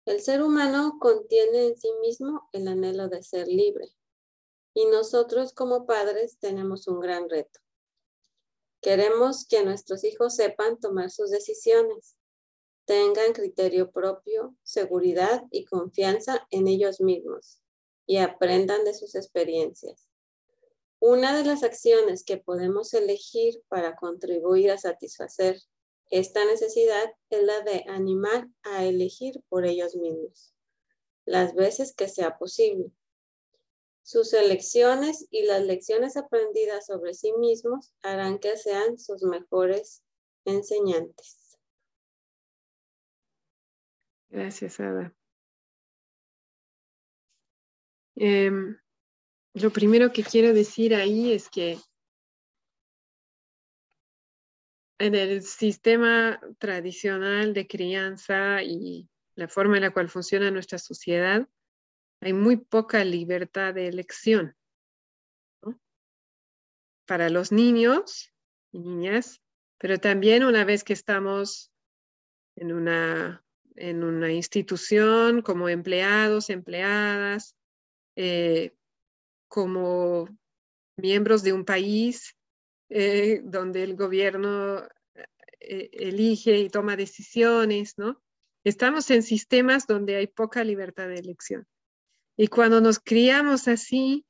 El 0.05 0.21
ser 0.21 0.41
humano 0.41 0.97
contiene 0.99 1.67
en 1.67 1.77
sí 1.77 1.89
mismo 2.01 2.47
el 2.53 2.67
anhelo 2.67 3.09
de 3.09 3.23
ser 3.23 3.47
libre, 3.47 3.89
y 4.73 4.85
nosotros 4.85 5.53
como 5.53 5.85
padres 5.85 6.37
tenemos 6.39 6.87
un 6.87 6.99
gran 6.99 7.29
reto. 7.29 7.59
Queremos 8.81 9.45
que 9.47 9.65
nuestros 9.65 10.03
hijos 10.03 10.35
sepan 10.35 10.79
tomar 10.79 11.11
sus 11.11 11.29
decisiones, 11.29 12.15
tengan 12.85 13.33
criterio 13.33 13.91
propio, 13.91 14.55
seguridad 14.63 15.43
y 15.51 15.65
confianza 15.65 16.47
en 16.51 16.67
ellos 16.67 17.01
mismos 17.01 17.59
y 18.05 18.17
aprendan 18.17 18.85
de 18.85 18.93
sus 18.93 19.15
experiencias. 19.15 20.07
Una 20.99 21.35
de 21.35 21.43
las 21.43 21.63
acciones 21.63 22.23
que 22.23 22.37
podemos 22.37 22.93
elegir 22.93 23.61
para 23.67 23.95
contribuir 23.97 24.71
a 24.71 24.77
satisfacer 24.77 25.59
esta 26.09 26.45
necesidad 26.45 27.13
es 27.29 27.43
la 27.43 27.61
de 27.61 27.83
animar 27.87 28.47
a 28.63 28.85
elegir 28.85 29.41
por 29.49 29.65
ellos 29.65 29.95
mismos, 29.95 30.53
las 31.25 31.53
veces 31.55 31.93
que 31.93 32.07
sea 32.07 32.37
posible. 32.37 32.91
Sus 34.03 34.33
elecciones 34.33 35.27
y 35.31 35.43
las 35.43 35.63
lecciones 35.63 36.15
aprendidas 36.15 36.85
sobre 36.85 37.13
sí 37.13 37.33
mismos 37.33 37.93
harán 38.01 38.39
que 38.39 38.55
sean 38.55 38.97
sus 38.97 39.21
mejores 39.23 40.01
enseñantes. 40.45 41.57
Gracias, 44.29 44.79
Ada. 44.79 45.13
Em, 48.15 48.77
lo 49.53 49.71
primero 49.71 50.11
que 50.11 50.23
quiero 50.23 50.53
decir 50.53 50.95
ahí 50.95 51.33
es 51.33 51.49
que 51.49 51.77
en 54.99 55.15
el 55.15 55.43
sistema 55.43 56.39
tradicional 56.57 57.53
de 57.53 57.67
crianza 57.67 58.63
y 58.63 59.07
la 59.35 59.47
forma 59.47 59.77
en 59.77 59.83
la 59.83 59.91
cual 59.91 60.09
funciona 60.09 60.49
nuestra 60.49 60.79
sociedad, 60.79 61.47
hay 62.21 62.33
muy 62.33 62.57
poca 62.57 63.03
libertad 63.03 63.73
de 63.73 63.87
elección. 63.87 64.55
Para 67.05 67.29
los 67.29 67.51
niños 67.51 68.33
y 68.71 68.79
niñas, 68.79 69.41
pero 69.77 69.99
también 69.99 70.43
una 70.43 70.65
vez 70.65 70.83
que 70.83 70.93
estamos 70.93 71.71
en 72.55 72.73
una, 72.73 73.45
en 73.75 74.03
una 74.03 74.31
institución 74.31 75.41
como 75.41 75.69
empleados, 75.69 76.49
empleadas, 76.49 77.55
eh, 78.15 78.75
como 79.47 80.27
miembros 80.97 81.43
de 81.43 81.53
un 81.53 81.63
país 81.63 82.36
eh, 82.89 83.41
donde 83.43 83.83
el 83.83 83.95
gobierno 83.95 84.87
eh, 85.59 85.89
elige 85.91 86.57
y 86.57 86.69
toma 86.69 86.95
decisiones, 86.95 87.97
¿no? 87.97 88.21
Estamos 88.63 89.09
en 89.11 89.23
sistemas 89.23 89.87
donde 89.87 90.15
hay 90.15 90.27
poca 90.27 90.63
libertad 90.63 91.07
de 91.07 91.15
elección. 91.15 91.67
Y 92.37 92.47
cuando 92.47 92.79
nos 92.81 92.99
criamos 92.99 93.67
así, 93.67 94.25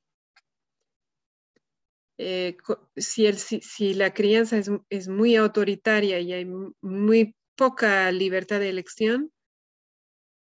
eh, 2.18 2.58
si, 2.96 3.94
la 3.94 4.14
crianza 4.14 4.60
es, 4.90 5.08
muy 5.08 5.36
autoritaria 5.36 6.20
y 6.20 6.34
hay 6.34 6.46
muy 6.82 7.36
poca 7.56 8.12
libertad 8.12 8.60
de 8.60 8.70
elección, 8.70 9.32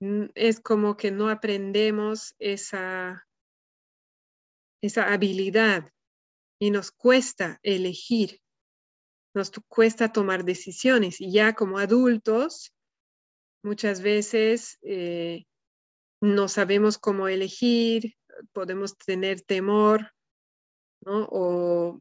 mm, 0.01 0.26
es 0.35 0.60
como 0.60 0.97
que 0.97 1.10
no 1.10 1.31
aprendemos 1.31 2.35
esa, 2.39 3.26
esa 4.82 5.12
habilidad 5.12 5.90
y 6.65 6.70
nos 6.70 6.93
cuesta 6.93 7.61
elegir, 7.62 8.41
nos 9.35 9.53
cuesta 9.69 10.11
tomar 10.11 10.47
decisiones. 10.47 11.20
Y 11.20 11.31
ya 11.31 11.53
como 11.53 11.77
adultos, 11.77 12.73
muchas 13.62 14.01
veces 14.01 14.78
eh, 14.81 15.45
no 16.23 16.49
sabemos 16.49 16.97
cómo 16.97 17.28
elegir, 17.28 18.16
podemos 18.55 18.97
tener 18.97 19.43
temor. 19.43 20.15
O 21.05 22.01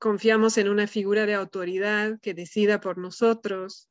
confiamos 0.00 0.58
en 0.58 0.68
una 0.68 0.88
figura 0.88 1.24
de 1.24 1.34
autoridad 1.34 2.18
que 2.20 2.34
decida 2.34 2.80
por 2.80 2.98
nosotros. 2.98 3.88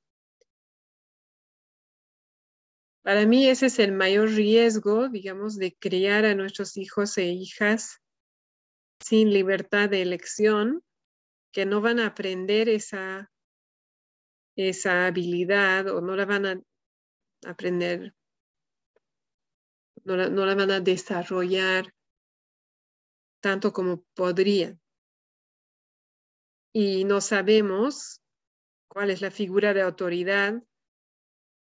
Para 3.03 3.25
mí 3.25 3.47
ese 3.47 3.67
es 3.67 3.79
el 3.79 3.93
mayor 3.93 4.31
riesgo, 4.31 5.07
digamos, 5.07 5.55
de 5.55 5.77
criar 5.79 6.25
a 6.25 6.35
nuestros 6.35 6.75
hijos 6.75 7.17
e 7.17 7.27
hijas 7.27 8.01
sin 8.99 9.31
libertad 9.31 9.89
de 9.89 10.01
elección, 10.01 10.83
que 11.51 11.65
no 11.65 11.81
van 11.81 11.99
a 11.99 12.07
aprender 12.07 12.69
esa, 12.69 13.31
esa 14.55 15.07
habilidad 15.07 15.87
o 15.87 16.01
no 16.01 16.15
la 16.15 16.25
van 16.25 16.45
a 16.45 16.61
aprender 17.45 18.13
no 20.07 20.45
la, 20.45 20.55
van 20.55 20.71
a 20.71 20.79
desarrollar 20.79 21.93
tanto 23.41 23.73
como 23.73 24.03
podrían. 24.13 24.79
Y 26.73 27.03
no 27.03 27.21
sabemos 27.21 28.21
cuál 28.87 29.09
es 29.09 29.21
la 29.21 29.31
figura 29.31 29.73
de 29.73 29.81
autoridad 29.81 30.63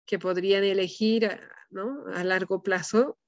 que 0.06 0.18
podrían 0.18 0.64
elegir 0.64 1.26
a 1.26 2.24
largo 2.24 2.62
plazo 2.62 3.18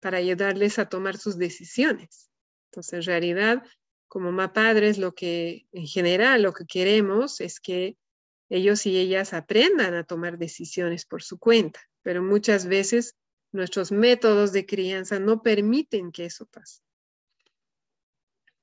para 0.00 0.18
ayudarles 0.18 0.78
a 0.78 0.88
tomar 0.88 1.16
sus 1.16 1.36
decisiones. 1.36 2.30
Entonces, 2.74 2.92
en 2.92 3.02
realidad, 3.02 3.62
como 4.08 4.32
más 4.32 4.50
padres, 4.50 4.98
lo 4.98 5.14
que 5.14 5.66
en 5.72 5.86
general 5.86 6.42
lo 6.42 6.52
que 6.52 6.66
queremos 6.66 7.40
es 7.40 7.60
que 7.60 7.96
ellos 8.50 8.84
y 8.86 8.98
ellas 8.98 9.32
aprendan 9.32 9.94
a 9.94 10.04
tomar 10.04 10.38
decisiones 10.38 11.06
por 11.06 11.22
su 11.22 11.38
cuenta, 11.38 11.80
pero 12.02 12.22
muchas 12.22 12.66
veces 12.66 13.16
Nuestros 13.54 13.92
métodos 13.92 14.50
de 14.50 14.66
crianza 14.66 15.20
no 15.20 15.40
permiten 15.40 16.10
que 16.10 16.24
eso 16.24 16.44
pase. 16.46 16.82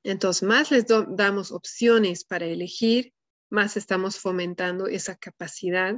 Entonces, 0.04 0.44
más 0.44 0.70
les 0.70 0.86
damos 0.86 1.54
opciones 1.54 2.26
para 2.26 2.46
elegir, 2.46 3.14
más 3.50 3.78
estamos 3.78 4.20
fomentando 4.20 4.88
esa 4.88 5.16
capacidad 5.16 5.98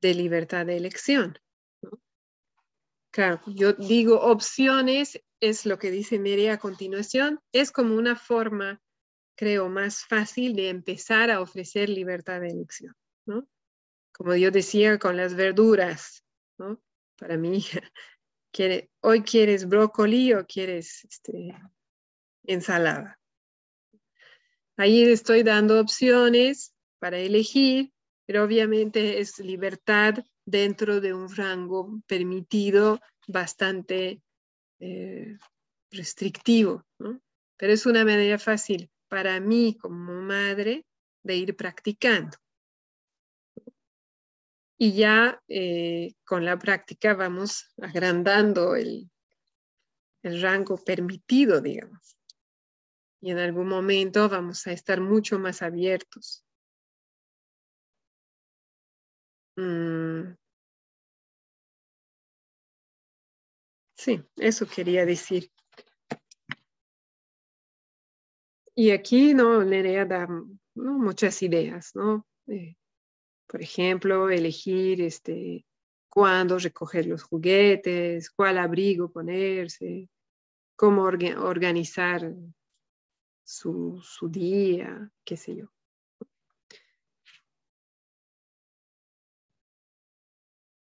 de 0.00 0.14
libertad 0.14 0.66
de 0.66 0.76
elección. 0.76 1.38
Claro, 3.14 3.40
yo 3.46 3.74
digo 3.74 4.20
opciones, 4.22 5.22
es 5.38 5.66
lo 5.66 5.78
que 5.78 5.92
dice 5.92 6.18
Nerea 6.18 6.54
a 6.54 6.58
continuación, 6.58 7.38
es 7.52 7.70
como 7.70 7.94
una 7.94 8.16
forma, 8.16 8.82
creo, 9.36 9.68
más 9.68 10.04
fácil 10.04 10.56
de 10.56 10.68
empezar 10.68 11.30
a 11.30 11.40
ofrecer 11.40 11.88
libertad 11.88 12.40
de 12.40 12.48
elección, 12.48 12.92
¿no? 13.24 13.46
Como 14.12 14.34
yo 14.34 14.50
decía 14.50 14.98
con 14.98 15.16
las 15.16 15.36
verduras, 15.36 16.24
¿no? 16.58 16.82
Para 17.16 17.36
mí, 17.36 17.64
quiere, 18.52 18.90
hoy 19.00 19.22
quieres 19.22 19.68
brócoli 19.68 20.32
o 20.32 20.44
quieres 20.44 21.04
este, 21.04 21.54
ensalada. 22.42 23.20
Ahí 24.76 25.04
estoy 25.04 25.44
dando 25.44 25.78
opciones 25.78 26.74
para 26.98 27.18
elegir, 27.18 27.92
pero 28.26 28.42
obviamente 28.42 29.20
es 29.20 29.38
libertad 29.38 30.16
dentro 30.44 31.00
de 31.00 31.14
un 31.14 31.34
rango 31.34 32.00
permitido 32.06 33.00
bastante 33.26 34.22
eh, 34.80 35.38
restrictivo, 35.90 36.84
pero 37.56 37.72
es 37.72 37.86
una 37.86 38.04
manera 38.04 38.38
fácil 38.38 38.90
para 39.08 39.40
mí 39.40 39.76
como 39.80 40.20
madre 40.20 40.84
de 41.22 41.36
ir 41.36 41.56
practicando. 41.56 42.36
Y 44.76 44.92
ya 44.92 45.40
eh, 45.48 46.14
con 46.24 46.44
la 46.44 46.58
práctica 46.58 47.14
vamos 47.14 47.70
agrandando 47.80 48.74
el, 48.74 49.08
el 50.22 50.42
rango 50.42 50.76
permitido, 50.76 51.60
digamos. 51.60 52.18
Y 53.20 53.30
en 53.30 53.38
algún 53.38 53.68
momento 53.68 54.28
vamos 54.28 54.66
a 54.66 54.72
estar 54.72 55.00
mucho 55.00 55.38
más 55.38 55.62
abiertos 55.62 56.43
Mm. 59.56 60.34
Sí, 63.96 64.22
eso 64.36 64.66
quería 64.66 65.06
decir. 65.06 65.50
Y 68.74 68.90
aquí, 68.90 69.34
¿no? 69.34 69.62
Nerea 69.64 70.04
da 70.04 70.28
muchas 70.74 71.42
ideas, 71.42 71.92
¿no? 71.94 72.26
Eh, 72.48 72.76
por 73.46 73.62
ejemplo, 73.62 74.30
elegir 74.30 75.00
este, 75.00 75.64
cuándo 76.08 76.58
recoger 76.58 77.06
los 77.06 77.22
juguetes, 77.22 78.30
cuál 78.30 78.58
abrigo 78.58 79.12
ponerse, 79.12 80.08
cómo 80.76 81.04
organizar 81.04 82.34
su, 83.44 84.00
su 84.02 84.28
día, 84.28 85.10
qué 85.24 85.36
sé 85.36 85.56
yo. 85.56 85.73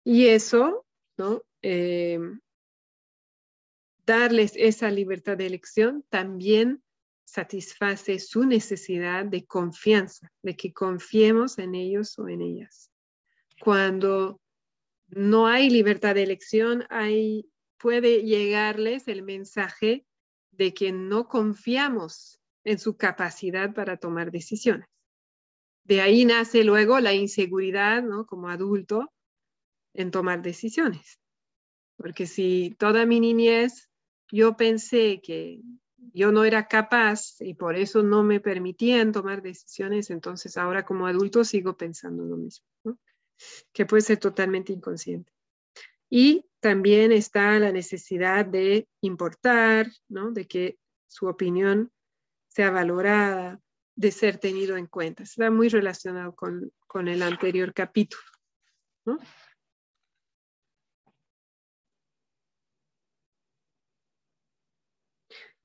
Y 0.10 0.27
eso. 0.30 0.88
Eh, 1.61 2.19
darles 4.07 4.53
esa 4.56 4.90
libertad 4.90 5.38
de 5.38 5.45
elección 5.45 6.03
también 6.10 6.81
satisface 7.26 8.18
su 8.18 8.45
necesidad 8.45 9.26
de 9.26 9.45
confianza, 9.45 10.31
de 10.41 10.56
que 10.56 10.73
confiemos 10.73 11.60
en 11.60 11.76
ellos 11.76 12.18
o 12.18 12.27
en 12.27 12.41
ellas. 12.41 12.90
Cuando 13.61 14.41
no 15.10 15.45
hay 15.45 15.69
libertad 15.69 16.15
de 16.15 16.23
elección, 16.23 16.88
puede 17.77 18.23
llegarles 18.23 19.07
el 19.07 19.22
mensaje 19.22 20.07
de 20.49 20.73
que 20.73 20.91
no 20.91 21.27
confiamos 21.27 22.40
en 22.64 22.80
su 22.80 22.98
capacidad 22.98 23.76
para 23.76 23.98
tomar 23.98 24.31
decisiones. 24.31 24.88
De 25.84 26.02
ahí 26.02 26.26
nace 26.26 26.64
luego 26.64 26.99
la 26.99 27.14
inseguridad, 27.14 28.02
¿no? 28.02 28.26
Como 28.26 28.49
adulto, 28.49 29.11
en 29.93 30.11
tomar 30.11 30.41
decisiones. 30.41 31.19
Porque 31.97 32.27
si 32.27 32.75
toda 32.79 33.05
mi 33.05 33.19
niñez 33.19 33.89
yo 34.31 34.55
pensé 34.55 35.21
que 35.21 35.61
yo 36.13 36.31
no 36.31 36.45
era 36.45 36.67
capaz 36.67 37.35
y 37.41 37.53
por 37.53 37.75
eso 37.75 38.03
no 38.03 38.23
me 38.23 38.39
permitían 38.39 39.11
tomar 39.11 39.41
decisiones, 39.41 40.09
entonces 40.09 40.57
ahora 40.57 40.85
como 40.85 41.07
adulto 41.07 41.43
sigo 41.43 41.75
pensando 41.75 42.23
lo 42.23 42.37
mismo, 42.37 42.65
que 43.73 43.85
puede 43.85 44.01
ser 44.01 44.17
totalmente 44.17 44.71
inconsciente. 44.71 45.31
Y 46.09 46.45
también 46.59 47.11
está 47.11 47.59
la 47.59 47.71
necesidad 47.71 48.45
de 48.45 48.87
importar, 49.01 49.87
¿no? 50.07 50.31
de 50.31 50.47
que 50.47 50.79
su 51.07 51.27
opinión 51.27 51.91
sea 52.47 52.71
valorada, 52.71 53.59
de 53.95 54.11
ser 54.11 54.37
tenido 54.37 54.77
en 54.77 54.87
cuenta. 54.87 55.23
Está 55.23 55.51
muy 55.51 55.69
relacionado 55.69 56.33
con, 56.35 56.71
con 56.87 57.07
el 57.07 57.21
anterior 57.21 57.73
capítulo. 57.73 58.23
¿no? 59.05 59.19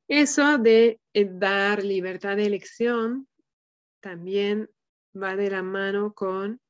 Eso 0.09 0.59
de 0.59 1.01
eh, 1.15 1.31
dar 1.31 1.83
libertad 1.83 2.37
de 2.37 2.47
elección 2.47 3.27
también 4.01 4.71
va 5.17 5.35
de 5.35 5.51
la 5.51 5.63
mano 5.63 6.13
con 6.13 6.61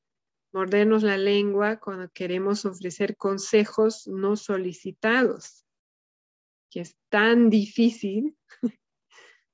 mordernos 0.53 1.03
la 1.03 1.17
lengua 1.17 1.81
cuando 1.81 2.09
queremos 2.11 2.65
ofrecer 2.65 3.17
consejos 3.17 4.07
no 4.07 4.37
solicitados, 4.37 5.65
que 6.71 6.81
es 6.81 6.97
tan 7.09 7.51
difícil 7.51 8.37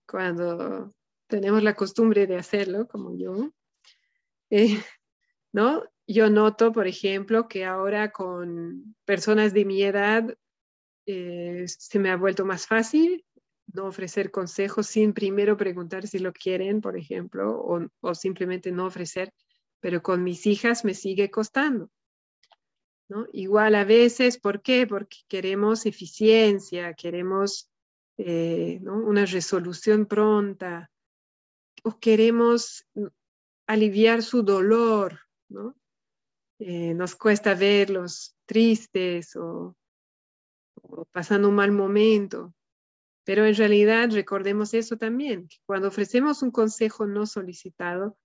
cuando 0.06 0.92
tenemos 1.26 1.62
la 1.62 1.74
costumbre 1.74 2.26
de 2.26 2.36
hacerlo, 2.36 2.86
como 2.86 3.16
yo. 3.16 3.50
Eh, 4.50 4.82
¿no? 5.52 5.84
Yo 6.06 6.28
noto, 6.28 6.72
por 6.72 6.86
ejemplo, 6.86 7.48
que 7.48 7.64
ahora 7.64 8.10
con 8.10 8.94
personas 9.06 9.54
de 9.54 9.64
mi 9.64 9.82
edad 9.82 10.36
eh, 11.06 11.64
se 11.66 11.98
me 11.98 12.10
ha 12.10 12.16
vuelto 12.16 12.44
más 12.44 12.66
fácil 12.66 13.24
no 13.72 13.86
ofrecer 13.86 14.30
consejos 14.30 14.86
sin 14.86 15.12
primero 15.12 15.56
preguntar 15.56 16.06
si 16.06 16.18
lo 16.18 16.32
quieren, 16.32 16.80
por 16.80 16.96
ejemplo, 16.96 17.88
o, 18.00 18.14
simplemente 18.14 18.72
no 18.72 18.86
ofrecer, 18.86 19.32
pero 19.80 20.02
con 20.02 20.22
mis 20.22 20.46
hijas 20.46 20.84
me 20.84 20.94
sigue 20.94 21.30
costando. 21.30 21.90
¿no? 23.08 23.26
Igual 23.32 23.74
a 23.74 23.84
veces, 23.84 24.38
¿por 24.38 24.62
qué? 24.62 24.86
Porque 24.86 25.18
queremos 25.28 25.86
eficiencia, 25.86 26.94
queremos 26.94 27.68
eh, 28.18 28.80
una 28.84 29.26
resolución 29.26 30.06
pronta, 30.06 30.90
o 31.82 31.98
queremos 31.98 32.86
aliviar 33.66 34.22
su 34.22 34.42
dolor, 34.42 35.20
¿no? 35.48 35.76
Eh, 36.58 36.92
nos 36.94 37.16
cuesta 37.16 37.54
verlos 37.54 38.36
tristes 38.44 39.34
o 39.36 39.74
pasando 41.10 41.48
un 41.48 41.54
mal 41.54 41.72
momento. 41.72 42.54
Pero 43.30 43.46
en 43.46 43.54
realidad 43.54 44.10
recordemos 44.10 44.74
eso 44.74 44.96
también, 44.96 45.46
que 45.46 45.58
cuando 45.64 45.86
ofrecemos 45.86 46.42
un 46.42 46.50
consejo 46.50 47.06
no 47.06 47.26
solicitado, 47.26 48.18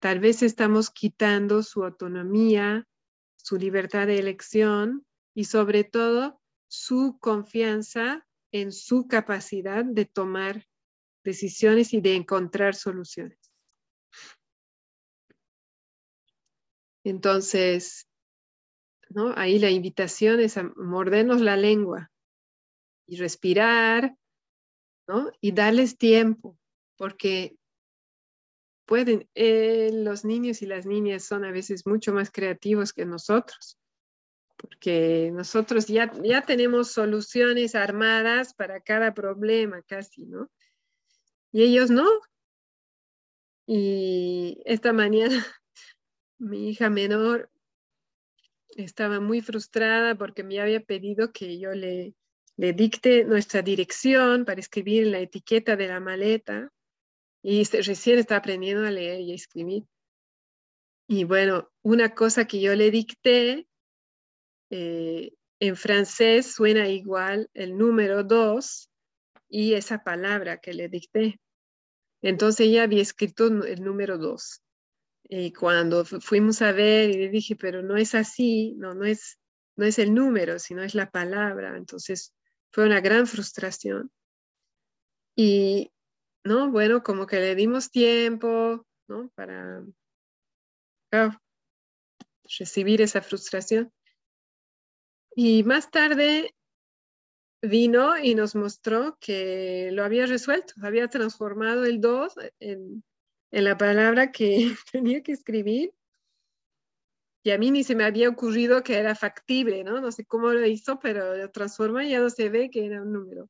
tal 0.00 0.18
vez 0.18 0.42
estamos 0.42 0.90
quitando 0.90 1.62
su 1.62 1.84
autonomía, 1.84 2.88
su 3.36 3.56
libertad 3.56 4.08
de 4.08 4.18
elección 4.18 5.06
y 5.32 5.44
sobre 5.44 5.84
todo 5.84 6.40
su 6.66 7.18
confianza 7.20 8.26
en 8.50 8.72
su 8.72 9.06
capacidad 9.06 9.84
de 9.84 10.06
tomar 10.06 10.66
decisiones 11.22 11.94
y 11.94 12.00
de 12.00 12.16
encontrar 12.16 12.74
soluciones. 12.74 13.38
Entonces, 17.04 18.08
¿no? 19.08 19.32
ahí 19.36 19.60
la 19.60 19.70
invitación 19.70 20.40
es 20.40 20.56
a 20.56 20.64
mordernos 20.74 21.40
la 21.40 21.56
lengua, 21.56 22.10
y 23.06 23.16
respirar, 23.16 24.16
¿no? 25.06 25.30
Y 25.40 25.52
darles 25.52 25.96
tiempo, 25.96 26.58
porque 26.96 27.56
pueden, 28.86 29.28
eh, 29.34 29.90
los 29.92 30.24
niños 30.24 30.62
y 30.62 30.66
las 30.66 30.86
niñas 30.86 31.24
son 31.24 31.44
a 31.44 31.50
veces 31.50 31.86
mucho 31.86 32.12
más 32.12 32.30
creativos 32.30 32.92
que 32.92 33.04
nosotros, 33.04 33.78
porque 34.56 35.30
nosotros 35.32 35.86
ya, 35.86 36.12
ya 36.22 36.42
tenemos 36.42 36.92
soluciones 36.92 37.74
armadas 37.74 38.54
para 38.54 38.80
cada 38.80 39.12
problema 39.14 39.82
casi, 39.82 40.24
¿no? 40.24 40.50
Y 41.52 41.62
ellos 41.62 41.90
no. 41.90 42.08
Y 43.66 44.62
esta 44.64 44.92
mañana 44.92 45.28
mi 46.38 46.70
hija 46.70 46.90
menor 46.90 47.50
estaba 48.76 49.20
muy 49.20 49.40
frustrada 49.40 50.14
porque 50.16 50.44
me 50.44 50.60
había 50.60 50.80
pedido 50.80 51.32
que 51.32 51.58
yo 51.58 51.72
le, 51.72 52.14
le 52.56 52.72
dicte 52.72 53.24
nuestra 53.24 53.62
dirección 53.62 54.44
para 54.44 54.60
escribir 54.60 55.04
en 55.04 55.12
la 55.12 55.20
etiqueta 55.20 55.76
de 55.76 55.88
la 55.88 56.00
maleta 56.00 56.72
y 57.42 57.62
recién 57.64 58.18
está 58.18 58.36
aprendiendo 58.36 58.86
a 58.86 58.90
leer 58.90 59.20
y 59.20 59.32
a 59.32 59.34
escribir. 59.34 59.84
Y 61.06 61.24
bueno, 61.24 61.70
una 61.82 62.14
cosa 62.14 62.46
que 62.46 62.60
yo 62.60 62.74
le 62.74 62.90
dicté 62.90 63.68
eh, 64.70 65.32
en 65.60 65.76
francés 65.76 66.52
suena 66.52 66.88
igual 66.88 67.48
el 67.54 67.76
número 67.78 68.24
dos 68.24 68.90
y 69.48 69.74
esa 69.74 70.02
palabra 70.02 70.58
que 70.58 70.74
le 70.74 70.88
dicté. 70.88 71.38
Entonces 72.22 72.66
ella 72.66 72.82
había 72.82 73.02
escrito 73.02 73.46
el 73.46 73.84
número 73.84 74.18
dos. 74.18 74.62
Y 75.28 75.52
cuando 75.52 76.04
fuimos 76.04 76.62
a 76.62 76.72
ver 76.72 77.10
y 77.10 77.14
le 77.14 77.28
dije, 77.28 77.56
pero 77.56 77.82
no 77.82 77.96
es 77.96 78.14
así, 78.14 78.74
no, 78.78 78.94
no 78.94 79.04
es, 79.04 79.38
no 79.76 79.84
es 79.84 79.98
el 79.98 80.14
número, 80.14 80.58
sino 80.58 80.82
es 80.82 80.94
la 80.94 81.10
palabra. 81.10 81.76
Entonces 81.76 82.32
fue 82.72 82.86
una 82.86 83.00
gran 83.00 83.26
frustración. 83.26 84.10
Y, 85.36 85.92
¿no? 86.44 86.70
Bueno, 86.70 87.02
como 87.02 87.26
que 87.26 87.40
le 87.40 87.54
dimos 87.54 87.90
tiempo, 87.90 88.86
¿no? 89.08 89.30
Para 89.34 89.84
recibir 92.58 93.02
esa 93.02 93.22
frustración. 93.22 93.92
Y 95.34 95.62
más 95.64 95.90
tarde 95.90 96.54
vino 97.62 98.18
y 98.18 98.34
nos 98.34 98.54
mostró 98.54 99.18
que 99.20 99.90
lo 99.92 100.04
había 100.04 100.26
resuelto, 100.26 100.74
había 100.82 101.08
transformado 101.08 101.84
el 101.84 102.00
2 102.00 102.34
en, 102.60 103.02
en 103.50 103.64
la 103.64 103.76
palabra 103.76 104.32
que 104.32 104.74
tenía 104.92 105.22
que 105.22 105.32
escribir. 105.32 105.92
Y 107.46 107.52
a 107.52 107.58
mí 107.58 107.70
ni 107.70 107.84
se 107.84 107.94
me 107.94 108.02
había 108.02 108.28
ocurrido 108.28 108.82
que 108.82 108.98
era 108.98 109.14
factible, 109.14 109.84
¿no? 109.84 110.00
No 110.00 110.10
sé 110.10 110.24
cómo 110.24 110.52
lo 110.52 110.66
hizo, 110.66 110.98
pero 110.98 111.36
lo 111.36 111.48
transforma 111.52 112.04
y 112.04 112.10
ya 112.10 112.18
no 112.18 112.28
se 112.28 112.48
ve 112.48 112.70
que 112.70 112.84
era 112.84 113.02
un 113.02 113.12
número. 113.12 113.48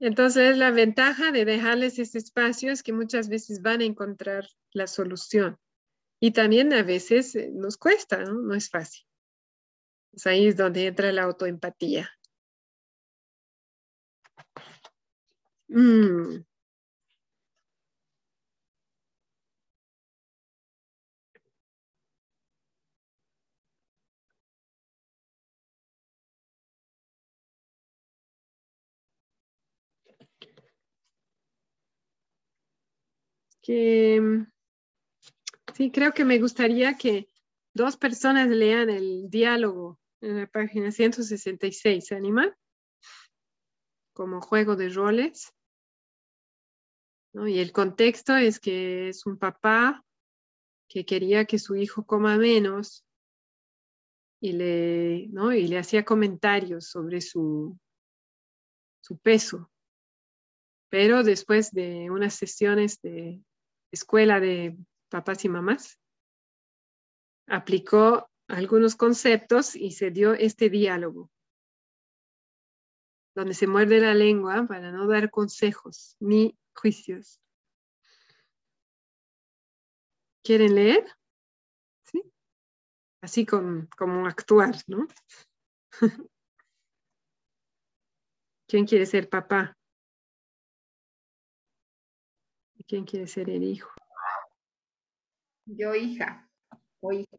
Entonces, 0.00 0.56
la 0.56 0.70
ventaja 0.70 1.32
de 1.32 1.44
dejarles 1.44 1.98
ese 1.98 2.16
espacio 2.16 2.72
es 2.72 2.82
que 2.82 2.94
muchas 2.94 3.28
veces 3.28 3.60
van 3.60 3.82
a 3.82 3.84
encontrar 3.84 4.48
la 4.72 4.86
solución. 4.86 5.58
Y 6.20 6.30
también 6.30 6.72
a 6.72 6.82
veces 6.82 7.34
eh, 7.34 7.50
nos 7.52 7.76
cuesta, 7.76 8.24
¿no? 8.24 8.40
No 8.40 8.54
es 8.54 8.70
fácil. 8.70 9.04
Pues 10.12 10.26
ahí 10.26 10.46
es 10.46 10.56
donde 10.56 10.86
entra 10.86 11.12
la 11.12 11.24
autoempatía. 11.24 12.10
Mm. 15.68 16.46
Que 33.66 34.46
sí, 35.74 35.90
creo 35.90 36.12
que 36.12 36.24
me 36.24 36.38
gustaría 36.38 36.96
que 36.96 37.28
dos 37.74 37.96
personas 37.96 38.48
lean 38.48 38.88
el 38.90 39.28
diálogo 39.28 39.98
en 40.20 40.38
la 40.38 40.46
página 40.46 40.92
166. 40.92 42.06
¿Se 42.06 42.14
animan? 42.14 42.54
Como 44.12 44.40
juego 44.40 44.76
de 44.76 44.88
roles. 44.90 45.52
Y 47.34 47.58
el 47.58 47.72
contexto 47.72 48.36
es 48.36 48.60
que 48.60 49.08
es 49.08 49.26
un 49.26 49.36
papá 49.36 50.04
que 50.88 51.04
quería 51.04 51.44
que 51.44 51.58
su 51.58 51.74
hijo 51.74 52.06
coma 52.06 52.38
menos 52.38 53.04
y 54.40 54.52
le, 54.52 55.26
¿no? 55.32 55.52
y 55.52 55.66
le 55.66 55.78
hacía 55.78 56.04
comentarios 56.04 56.86
sobre 56.86 57.20
su, 57.20 57.76
su 59.00 59.18
peso. 59.18 59.70
Pero 60.88 61.24
después 61.24 61.72
de 61.72 62.10
unas 62.10 62.34
sesiones 62.34 63.00
de 63.02 63.42
escuela 63.96 64.40
de 64.40 64.76
papás 65.08 65.44
y 65.44 65.48
mamás, 65.48 65.98
aplicó 67.46 68.30
algunos 68.48 68.94
conceptos 68.94 69.74
y 69.74 69.92
se 69.92 70.10
dio 70.10 70.34
este 70.34 70.70
diálogo, 70.70 71.30
donde 73.34 73.54
se 73.54 73.66
muerde 73.66 74.00
la 74.00 74.14
lengua 74.14 74.66
para 74.66 74.92
no 74.92 75.06
dar 75.06 75.30
consejos 75.30 76.16
ni 76.20 76.56
juicios. 76.74 77.40
¿Quieren 80.42 80.74
leer? 80.74 81.04
¿Sí? 82.04 82.22
Así 83.20 83.44
como 83.46 84.26
actuar, 84.26 84.76
¿no? 84.86 85.08
¿Quién 88.68 88.84
quiere 88.84 89.06
ser 89.06 89.28
papá? 89.28 89.75
¿Quién 92.86 93.04
quiere 93.04 93.26
ser 93.26 93.50
el 93.50 93.64
hijo? 93.64 93.90
Yo, 95.66 95.94
hija. 95.94 96.48
O 97.00 97.12
hijo. 97.12 97.36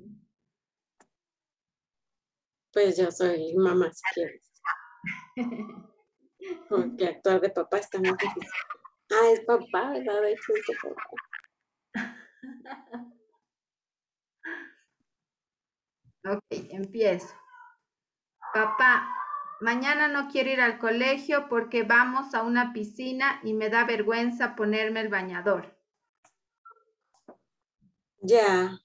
Pues 2.73 2.97
yo 2.97 3.09
soy 3.11 3.55
mamá, 3.55 3.89
si 3.93 4.01
quieres. 4.13 4.51
Porque 6.69 7.07
actuar 7.07 7.39
de 7.39 7.49
papá 7.49 7.77
está 7.77 7.97
muy 7.97 8.11
difícil. 8.11 8.49
Ah, 9.09 9.29
es 9.31 9.39
papá, 9.45 9.91
¿verdad? 9.91 10.21
De 10.21 10.33
hecho, 10.33 10.53
es 10.53 10.65
papá. 10.83 11.03
Ok, 16.29 16.43
empiezo. 16.49 17.33
Papá, 18.53 19.07
Mañana 19.59 20.07
no 20.07 20.29
quiero 20.31 20.51
ir 20.51 20.61
al 20.61 20.77
colegio 20.77 21.47
porque 21.49 21.81
vamos 21.83 22.35
a 22.35 22.43
una 22.43 22.73
piscina 22.73 23.41
y 23.43 23.53
me 23.53 23.69
da 23.69 23.85
vergüenza 23.85 24.55
ponerme 24.55 25.01
el 25.01 25.09
bañador. 25.09 25.75
Ya. 28.21 28.79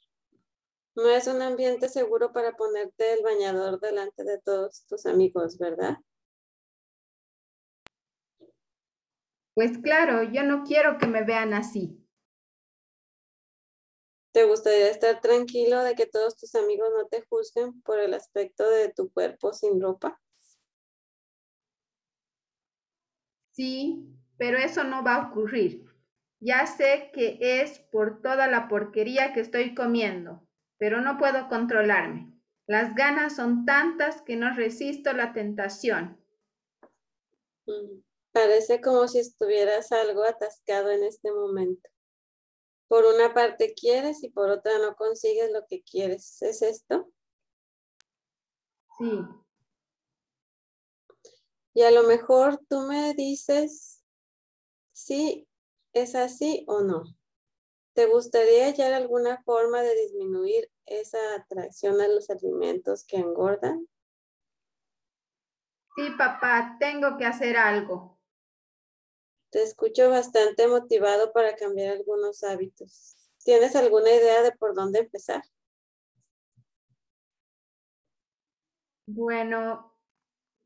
No 0.94 1.10
es 1.10 1.26
un 1.26 1.42
ambiente 1.42 1.88
seguro 1.88 2.32
para 2.32 2.52
ponerte 2.52 3.14
el 3.14 3.22
bañador 3.22 3.80
delante 3.80 4.24
de 4.24 4.38
todos 4.38 4.86
tus 4.86 5.04
amigos, 5.04 5.58
¿verdad? 5.58 5.98
Pues 9.54 9.76
claro, 9.78 10.22
yo 10.22 10.42
no 10.42 10.64
quiero 10.64 10.96
que 10.96 11.06
me 11.06 11.24
vean 11.24 11.52
así. 11.52 11.98
¿Te 14.32 14.44
gustaría 14.44 14.88
estar 14.88 15.20
tranquilo 15.20 15.82
de 15.82 15.94
que 15.94 16.06
todos 16.06 16.38
tus 16.38 16.54
amigos 16.54 16.88
no 16.96 17.06
te 17.08 17.20
juzguen 17.28 17.82
por 17.82 17.98
el 17.98 18.14
aspecto 18.14 18.68
de 18.68 18.90
tu 18.90 19.12
cuerpo 19.12 19.52
sin 19.52 19.78
ropa? 19.78 20.21
Sí, 23.52 24.08
pero 24.38 24.58
eso 24.58 24.82
no 24.82 25.04
va 25.04 25.16
a 25.16 25.28
ocurrir. 25.28 25.84
Ya 26.40 26.66
sé 26.66 27.10
que 27.14 27.38
es 27.40 27.78
por 27.78 28.20
toda 28.20 28.48
la 28.48 28.66
porquería 28.66 29.32
que 29.32 29.40
estoy 29.40 29.74
comiendo, 29.74 30.46
pero 30.78 31.00
no 31.00 31.16
puedo 31.18 31.48
controlarme. 31.48 32.32
Las 32.66 32.94
ganas 32.94 33.36
son 33.36 33.64
tantas 33.64 34.22
que 34.22 34.36
no 34.36 34.54
resisto 34.54 35.12
la 35.12 35.32
tentación. 35.32 36.18
Mm, 37.66 38.00
parece 38.32 38.80
como 38.80 39.06
si 39.06 39.18
estuvieras 39.18 39.92
algo 39.92 40.24
atascado 40.24 40.90
en 40.90 41.04
este 41.04 41.30
momento. 41.30 41.88
Por 42.88 43.04
una 43.04 43.32
parte 43.34 43.74
quieres 43.74 44.22
y 44.24 44.30
por 44.30 44.50
otra 44.50 44.78
no 44.78 44.96
consigues 44.96 45.50
lo 45.52 45.66
que 45.68 45.82
quieres. 45.82 46.40
¿Es 46.42 46.62
esto? 46.62 47.12
Sí, 48.98 49.10
y 51.74 51.82
a 51.82 51.90
lo 51.90 52.02
mejor 52.04 52.60
tú 52.68 52.80
me 52.80 53.14
dices 53.14 54.02
si 54.92 55.48
es 55.92 56.14
así 56.14 56.64
o 56.68 56.82
no. 56.82 57.04
¿Te 57.94 58.06
gustaría 58.06 58.66
hallar 58.66 58.94
alguna 58.94 59.42
forma 59.42 59.82
de 59.82 59.94
disminuir 59.94 60.70
esa 60.86 61.18
atracción 61.36 62.00
a 62.00 62.08
los 62.08 62.30
alimentos 62.30 63.04
que 63.04 63.18
engordan? 63.18 63.86
Sí, 65.94 66.08
papá, 66.16 66.76
tengo 66.80 67.18
que 67.18 67.26
hacer 67.26 67.56
algo. 67.56 68.18
Te 69.50 69.62
escucho 69.62 70.08
bastante 70.08 70.66
motivado 70.66 71.32
para 71.32 71.54
cambiar 71.54 71.96
algunos 71.96 72.42
hábitos. 72.42 73.16
¿Tienes 73.44 73.76
alguna 73.76 74.10
idea 74.10 74.42
de 74.42 74.52
por 74.52 74.74
dónde 74.74 75.00
empezar? 75.00 75.42
Bueno, 79.04 79.91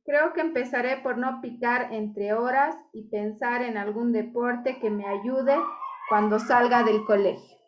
Creo 0.06 0.32
que 0.32 0.40
empezaré 0.40 0.98
por 0.98 1.18
no 1.18 1.40
picar 1.40 1.92
entre 1.92 2.32
horas 2.32 2.76
y 2.92 3.08
pensar 3.08 3.62
en 3.62 3.76
algún 3.76 4.12
deporte 4.12 4.78
que 4.78 4.88
me 4.88 5.04
ayude 5.04 5.56
cuando 6.08 6.38
salga 6.38 6.84
del 6.84 7.04
colegio. 7.04 7.58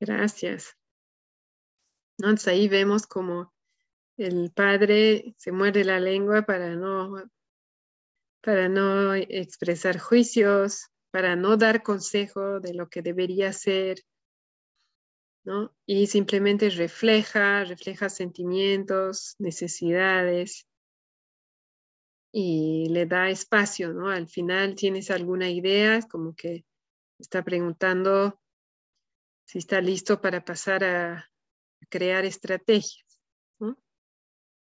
Gracias. 0.00 0.76
Entonces 2.18 2.48
ahí 2.48 2.68
vemos 2.68 3.06
como 3.06 3.52
el 4.16 4.50
padre 4.50 5.34
se 5.36 5.52
muerde 5.52 5.84
la 5.84 6.00
lengua 6.00 6.42
para 6.42 6.74
no, 6.74 7.22
para 8.40 8.68
no 8.68 9.14
expresar 9.14 10.00
juicios, 10.00 10.88
para 11.12 11.36
no 11.36 11.56
dar 11.56 11.84
consejo 11.84 12.58
de 12.58 12.74
lo 12.74 12.88
que 12.88 13.00
debería 13.00 13.52
ser, 13.52 14.02
y 15.86 16.06
simplemente 16.06 16.70
refleja, 16.70 17.64
refleja 17.64 18.08
sentimientos, 18.08 19.36
necesidades 19.38 20.66
y 22.32 22.88
le 22.90 23.06
da 23.06 23.30
espacio, 23.30 23.92
¿no? 23.92 24.10
Al 24.10 24.28
final 24.28 24.74
tienes 24.74 25.10
alguna 25.10 25.48
idea, 25.50 26.00
como 26.02 26.34
que 26.34 26.64
está 27.18 27.42
preguntando 27.42 28.40
si 29.46 29.58
está 29.58 29.80
listo 29.80 30.20
para 30.20 30.44
pasar 30.44 30.84
a, 30.84 31.30
crear 31.88 32.24
estrategias. 32.24 33.06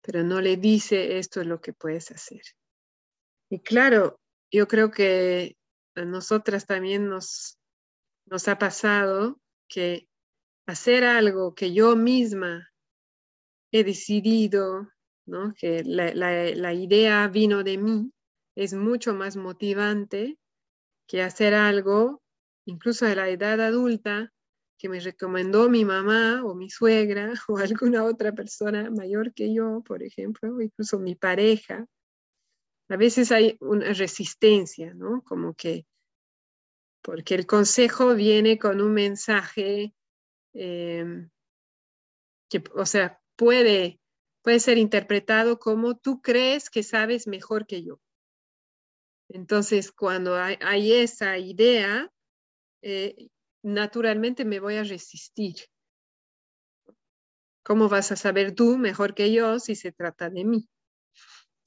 Pero 0.01 0.23
no 0.23 0.39
le 0.39 0.55
dice 0.55 1.17
esto 1.17 1.41
es 1.41 1.47
lo 1.47 1.59
que 1.59 1.73
puedes 1.73 2.11
hacer. 2.11 2.41
Y 3.49 3.59
claro, 3.59 4.21
yo 4.49 4.67
creo 4.67 4.91
que 4.91 5.57
a 5.95 6.05
nosotras 6.05 6.65
también 6.65 7.09
nos, 7.09 7.57
nos 8.25 8.47
ha 8.47 8.57
pasado 8.57 9.41
que 9.67 10.07
hacer 10.67 11.05
algo 11.05 11.55
que 11.55 11.73
yo 11.73 11.95
misma 11.95 12.69
he 13.71 13.83
decidido, 13.83 14.89
¿no? 15.25 15.53
que 15.57 15.83
la, 15.83 16.73
idea 16.73 17.27
vino 17.29 17.63
de 17.63 17.77
mí, 17.77 18.11
es 18.55 18.73
mucho 18.73 19.13
más 19.13 19.37
motivante 19.37 20.37
que 21.07 21.21
hacer 21.21 21.53
algo, 21.53 22.21
incluso 22.65 23.05
a 23.05 23.15
la 23.15 23.29
edad 23.29 23.61
adulta, 23.61 24.33
que 24.77 24.89
me 24.89 24.99
recomendó 24.99 25.69
mi 25.69 25.85
mamá 25.85 26.43
o 26.43 26.53
mi 26.53 26.69
suegra 26.69 27.33
o 27.47 27.57
alguna 27.57 28.03
otra 28.03 28.33
persona 28.33 28.91
mayor 28.91 29.33
que 29.33 29.53
yo, 29.53 29.81
por 29.85 30.03
ejemplo, 30.03 30.53
o 30.53 30.61
incluso 30.61 30.99
mi 30.99 31.15
pareja. 31.15 31.85
A 32.89 32.97
veces 32.97 33.31
hay 33.31 33.57
una 33.59 33.93
resistencia, 33.93 34.93
¿no? 34.93 35.21
Como 35.23 35.53
que, 35.53 35.85
porque 37.01 37.35
el 37.35 37.45
consejo 37.45 38.15
viene 38.15 38.57
con 38.59 38.81
un 38.81 38.93
mensaje 38.93 39.93
em, 40.57 41.29
o 42.73 42.85
sea, 42.85 43.21
puede, 43.35 43.99
puede 44.41 44.59
ser 44.59 44.77
interpretado 44.77 45.59
como 45.59 45.97
tú 45.97 46.21
crees 46.21 46.69
que 46.69 46.81
sabes 46.81 47.27
mejor 47.27 47.67
que 47.67 47.83
yo. 47.83 47.99
Entonces, 49.29 49.91
cuando 49.91 50.35
hay, 50.35 50.93
esa 50.93 51.37
idea, 51.37 52.11
eh, 52.81 53.29
naturalmente 53.61 54.45
me 54.45 54.59
voy 54.59 54.77
a 54.77 54.83
resistir. 54.83 55.55
¿Cómo 57.63 57.89
vas 57.89 58.11
a 58.11 58.15
saber 58.15 58.55
tú 58.55 58.77
mejor 58.77 59.13
que 59.13 59.31
yo 59.31 59.59
si 59.59 59.75
se 59.75 59.91
trata 59.91 60.29
de 60.29 60.45
mí? 60.45 60.67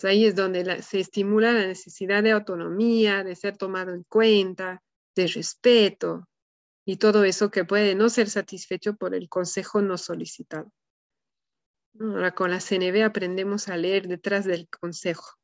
ahí 0.03 0.25
es 0.25 0.35
donde 0.35 0.81
se 0.81 0.99
estimula 0.99 1.53
la 1.53 1.67
necesidad 1.67 2.23
de 2.23 2.31
autonomía, 2.31 3.23
de 3.23 3.37
ser 3.37 3.59
tomado 3.59 3.93
en 3.93 4.03
cuenta, 4.05 4.83
de 5.15 5.27
respeto 5.27 6.30
y 6.85 6.97
todo 6.97 7.25
eso 7.25 7.51
que 7.51 7.65
puede 7.65 7.95
no 7.95 8.09
ser 8.09 8.31
satisfecho 8.31 8.97
por 8.97 9.15
el 9.15 9.29
consejo 9.29 9.81
no 9.83 9.99
solicitado. 9.99 10.73
Ahora 11.99 12.35
con 12.35 12.51
la 12.51 12.61
CNV 12.61 13.05
aprendemos 13.05 13.69
a 13.69 13.77
leer 13.77 14.07
detrás 14.07 14.45
del 14.45 14.69
consejo 14.69 15.37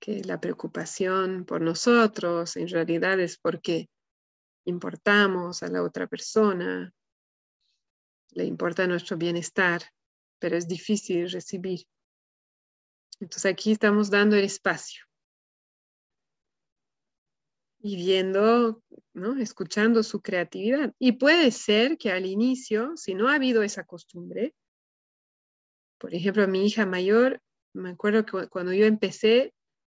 que 0.00 0.22
la 0.22 0.38
preocupación 0.38 1.46
por 1.46 1.62
nosotros 1.62 2.56
en 2.56 2.68
realidad 2.68 3.18
es 3.20 3.38
porque 3.38 3.88
importamos 4.66 5.62
a 5.62 5.68
la 5.68 5.82
otra 5.82 6.06
persona, 6.06 6.92
le 8.32 8.44
importa 8.44 8.86
nuestro 8.86 9.16
bienestar, 9.16 9.82
pero 10.38 10.56
es 10.56 10.68
difícil 10.68 11.30
recibir. 11.30 11.86
Entonces 13.20 13.50
aquí 13.50 13.72
estamos 13.72 14.10
dando 14.10 14.36
el 14.36 14.44
espacio 14.44 15.04
y 17.84 17.96
viendo, 17.96 18.82
¿no? 19.12 19.38
escuchando 19.38 20.02
su 20.02 20.22
creatividad. 20.22 20.94
Y 20.98 21.12
puede 21.12 21.50
ser 21.50 21.98
que 21.98 22.10
al 22.10 22.24
inicio, 22.24 22.96
si 22.96 23.14
no 23.14 23.28
ha 23.28 23.34
habido 23.34 23.62
esa 23.62 23.84
costumbre, 23.84 24.54
por 25.98 26.14
ejemplo, 26.14 26.48
mi 26.48 26.64
hija 26.64 26.86
mayor, 26.86 27.42
me 27.74 27.90
acuerdo 27.90 28.24
que 28.24 28.48
cuando 28.48 28.72
yo 28.72 28.86
empecé, 28.86 29.52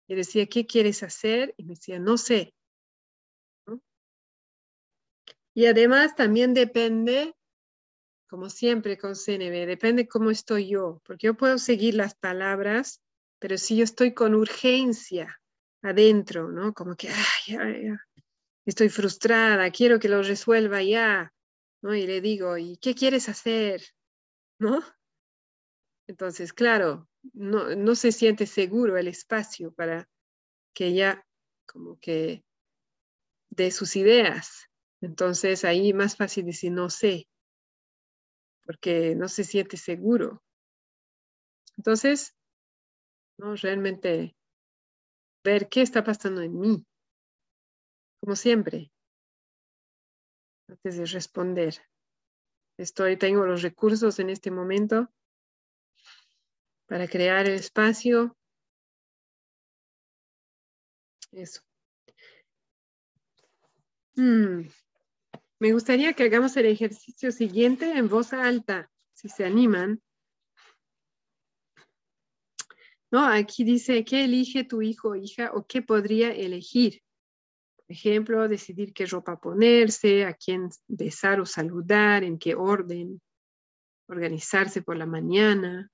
y 0.08 0.14
decía, 0.14 0.46
¿qué 0.46 0.68
quieres 0.68 1.02
hacer? 1.02 1.56
Y 1.58 1.64
me 1.64 1.74
decía, 1.74 1.98
no 1.98 2.18
sé. 2.18 2.54
Y 5.56 5.66
además 5.66 6.16
también 6.16 6.54
depende, 6.54 7.34
como 8.28 8.52
siempre 8.52 9.00
con 9.00 9.16
CNB, 9.16 9.66
depende 9.66 10.08
cómo 10.08 10.30
estoy 10.30 10.70
yo, 10.70 11.02
porque 11.06 11.26
yo 11.26 11.34
puedo 11.34 11.58
seguir 11.58 11.96
las 11.96 12.14
palabras, 12.14 13.02
pero 13.40 13.58
si 13.58 13.78
yo 13.78 13.84
estoy 13.84 14.14
con 14.14 14.36
urgencia 14.36 15.39
adentro, 15.82 16.52
¿no? 16.52 16.74
Como 16.74 16.96
que, 16.96 17.10
estoy 18.66 18.90
frustrada, 18.90 19.70
quiero 19.72 20.00
que 20.00 20.10
lo 20.10 20.22
resuelva 20.22 20.82
ya, 20.84 21.34
¿no? 21.82 21.96
Y 21.96 22.06
le 22.06 22.22
digo, 22.22 22.58
¿y 22.58 22.78
qué 22.78 22.96
quieres 22.96 23.30
hacer? 23.30 23.82
¿No? 24.60 24.84
Entonces, 26.08 26.54
claro, 26.54 27.08
no, 27.34 27.76
no 27.76 27.96
se 27.96 28.12
siente 28.12 28.46
seguro 28.46 28.98
el 28.98 29.08
espacio 29.08 29.72
para 29.74 30.10
que 30.74 30.88
ella 30.88 31.26
como 31.66 32.00
que 32.00 32.44
dé 33.50 33.72
sus 33.72 33.96
ideas. 33.96 34.70
Entonces 35.02 35.64
ahí 35.66 35.94
más 35.94 36.16
fácil 36.16 36.46
decir 36.46 36.72
no 36.72 36.90
sé, 36.90 37.28
porque 38.66 39.16
no 39.16 39.30
se 39.30 39.44
siente 39.44 39.78
seguro. 39.78 40.44
Entonces, 41.78 42.36
¿no? 43.38 43.56
realmente 43.56 44.36
ver 45.44 45.70
qué 45.70 45.82
está 45.82 46.04
pasando 46.04 46.42
en 46.42 46.60
mí, 46.60 46.86
como 48.22 48.36
siempre, 48.36 48.92
antes 50.68 50.98
de 50.98 51.06
responder. 51.06 51.76
Estoy, 52.78 53.18
tengo 53.18 53.46
los 53.46 53.62
recursos 53.62 54.20
en 54.20 54.30
este 54.30 54.52
momento 54.52 55.12
para 56.88 57.08
crear 57.08 57.46
el 57.46 57.56
espacio. 57.56 58.38
Eso. 61.32 61.62
Mm. 64.16 64.68
Me 65.60 65.74
gustaría 65.74 66.14
que 66.14 66.24
hagamos 66.24 66.56
el 66.58 66.66
ejercicio 66.66 67.32
siguiente 67.32 67.92
en 67.92 68.08
voz 68.08 68.34
alta, 68.34 68.90
si 69.14 69.28
se 69.30 69.46
animan. 69.46 70.02
No, 73.12 73.26
aquí 73.26 73.64
dice, 73.64 74.04
¿qué 74.06 74.26
elige 74.26 74.64
tu 74.64 74.82
hijo 74.82 75.10
o 75.10 75.16
hija 75.16 75.52
o 75.54 75.66
qué 75.66 75.82
podría 75.82 76.32
elegir? 76.32 77.02
Por 77.78 77.92
ejemplo, 77.92 78.48
decidir 78.48 78.94
qué 78.94 79.06
ropa 79.08 79.40
ponerse, 79.40 80.26
a 80.26 80.34
quién 80.34 80.70
besar 80.88 81.40
o 81.42 81.46
saludar, 81.46 82.24
en 82.24 82.38
qué 82.38 82.54
orden, 82.54 83.20
organizarse 84.08 84.84
por 84.84 84.96
la 84.98 85.08
mañana, 85.08 85.92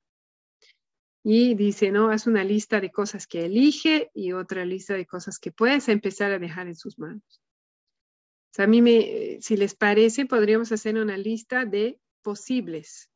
y 1.27 1.55
dice, 1.55 1.89
no, 1.89 2.11
haz 2.11 2.27
una 2.27 2.43
lista 2.43 2.79
de 2.79 2.91
cosas 2.91 3.25
que 3.25 3.45
elige 3.45 4.11
y 4.13 4.33
otra 4.33 4.63
lista 4.63 4.93
de 4.93 5.07
cosas 5.07 5.39
que 5.39 5.51
puedes 5.51 5.89
empezar 5.89 6.31
a 6.31 6.37
dejar 6.37 6.67
en 6.67 6.75
sus 6.75 6.99
manos. 6.99 7.41
a 8.59 8.67
mí, 8.67 8.79
me, 8.83 9.39
si 9.41 9.57
les 9.57 9.73
parece, 9.73 10.27
podríamos 10.27 10.71
hacer 10.71 10.99
una 10.99 11.17
lista 11.17 11.65
de 11.65 11.99
posibles. 12.21 13.09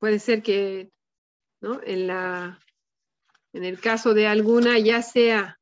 Puede 0.00 0.18
ser 0.18 0.42
que, 0.42 0.90
¿no? 1.60 1.80
En, 1.84 2.08
la, 2.08 2.58
en 3.52 3.64
el 3.64 3.80
caso 3.80 4.14
de 4.14 4.26
alguna, 4.26 4.78
ya 4.78 5.02
sea 5.02 5.58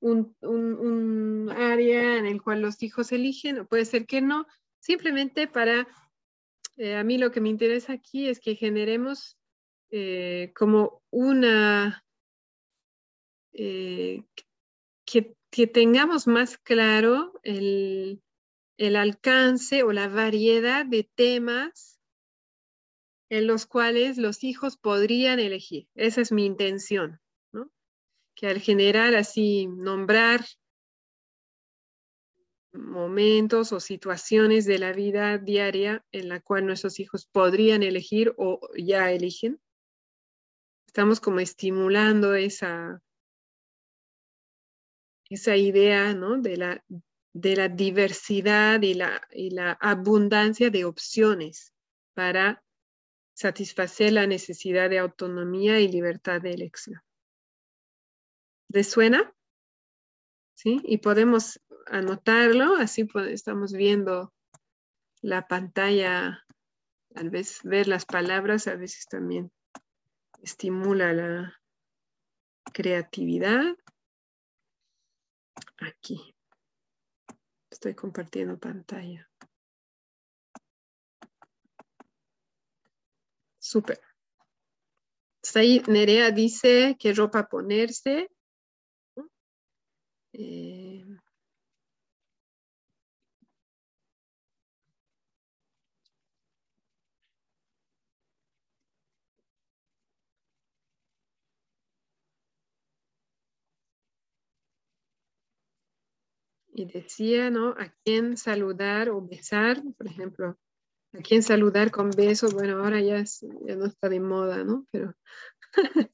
un, 0.00 1.50
área 1.56 2.18
en 2.18 2.26
el 2.26 2.42
cual 2.42 2.60
los 2.60 2.82
hijos 2.82 3.12
eligen, 3.12 3.66
puede 3.66 3.84
ser 3.84 4.06
que 4.06 4.20
no, 4.20 4.46
simplemente 4.80 5.46
para, 5.46 5.88
eh, 6.76 6.96
a 6.96 7.04
mí 7.04 7.18
lo 7.18 7.30
que 7.30 7.40
me 7.40 7.48
interesa 7.48 7.94
aquí 7.94 8.28
es 8.28 8.40
que 8.40 8.54
generemos 8.54 9.38
eh, 9.90 10.52
como 10.54 11.02
una, 11.10 12.04
eh, 13.52 14.24
que, 15.06 15.34
tengamos 15.68 16.26
más 16.26 16.58
claro 16.58 17.32
el, 17.44 18.20
alcance 18.96 19.84
o 19.84 19.92
la 19.92 20.08
variedad 20.08 20.84
de 20.84 21.08
temas 21.14 21.93
en 23.34 23.48
los 23.48 23.66
cuales 23.66 24.16
los 24.16 24.44
hijos 24.44 24.76
podrían 24.76 25.40
elegir. 25.40 25.88
Esa 25.96 26.20
es 26.20 26.30
mi 26.30 26.46
intención, 26.46 27.20
que 28.36 28.46
al 28.46 28.60
generar 28.60 29.16
así, 29.16 29.66
nombrar 29.66 30.44
momentos 32.72 33.72
o 33.72 33.80
situaciones 33.80 34.66
de 34.66 34.78
la 34.78 34.92
vida 34.92 35.38
diaria 35.38 36.04
en 36.12 36.28
la 36.28 36.38
cual 36.38 36.66
nuestros 36.66 37.00
hijos 37.00 37.26
podrían 37.26 37.82
elegir 37.82 38.32
o 38.36 38.60
ya 38.76 39.10
eligen, 39.10 39.60
estamos 40.86 41.18
como 41.18 41.40
estimulando 41.40 42.36
esa, 42.36 43.02
esa 45.28 45.56
idea 45.56 46.14
de, 46.14 46.56
la, 46.56 46.84
de 47.32 47.56
la 47.56 47.68
diversidad 47.68 48.80
y 48.82 48.94
la, 48.94 49.20
y 49.32 49.50
la 49.50 49.72
abundancia 49.72 50.70
de 50.70 50.84
opciones 50.84 51.72
para 52.14 52.63
satisfacer 53.34 54.12
la 54.12 54.26
necesidad 54.26 54.88
de 54.88 55.00
autonomía 55.00 55.80
y 55.80 55.88
libertad 55.88 56.40
de 56.40 56.52
elección. 56.52 57.02
¿Les 58.68 58.88
suena? 58.88 59.34
¿Sí? 60.54 60.80
Y 60.84 60.98
podemos 60.98 61.60
anotarlo, 61.86 62.76
así 62.76 63.06
estamos 63.28 63.72
viendo 63.72 64.32
la 65.20 65.46
pantalla, 65.46 66.44
tal 67.12 67.30
vez 67.30 67.60
ver 67.64 67.88
las 67.88 68.06
palabras, 68.06 68.66
a 68.68 68.76
veces 68.76 69.06
también 69.06 69.50
estimula 70.42 71.12
la 71.12 71.60
creatividad. 72.72 73.76
Aquí. 75.78 76.34
Estoy 77.70 77.94
compartiendo 77.94 78.58
pantalla. 78.58 79.28
Súper. 83.64 83.98
ahí 85.56 85.82
Nerea 85.88 86.30
dice 86.30 86.96
qué 86.98 87.14
ropa 87.14 87.48
ponerse. 87.48 88.28
Eh, 90.34 91.04
y 106.74 106.84
decía, 106.84 107.48
¿no? 107.48 107.70
A 107.70 107.94
quién 108.04 108.36
saludar 108.36 109.08
o 109.08 109.22
besar, 109.22 109.82
por 109.96 110.06
ejemplo, 110.06 110.58
a 111.14 111.22
quién 111.22 111.42
saludar 111.42 111.90
con 111.90 112.10
besos, 112.10 112.54
bueno, 112.54 112.82
ahora 112.82 113.00
ya, 113.00 113.22
ya 113.22 113.76
no 113.76 113.86
está 113.86 114.08
de 114.08 114.20
moda, 114.20 114.64
¿no? 114.64 114.86
Pero, 114.90 115.14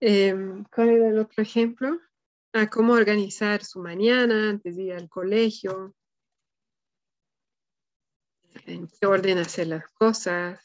em, 0.00 0.64
¿cuál 0.64 0.88
era 0.90 1.08
el 1.08 1.18
otro 1.18 1.42
ejemplo? 1.42 1.98
A 2.52 2.68
cómo 2.68 2.94
organizar 2.94 3.64
su 3.64 3.80
mañana 3.80 4.50
antes 4.50 4.76
de 4.76 4.82
ir 4.84 4.92
al 4.94 5.08
colegio, 5.08 5.94
en 8.66 8.88
qué 8.88 9.06
orden 9.06 9.38
hacer 9.38 9.68
las 9.68 9.88
cosas. 9.92 10.60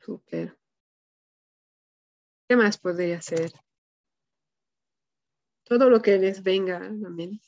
Súper. 0.00 0.58
¿Qué 2.48 2.56
más 2.56 2.78
podría 2.78 3.18
hacer? 3.18 3.52
todo 5.64 5.88
lo 5.88 6.02
que 6.02 6.18
les 6.18 6.42
venga 6.42 6.76
a 6.76 6.90
mí. 6.90 7.40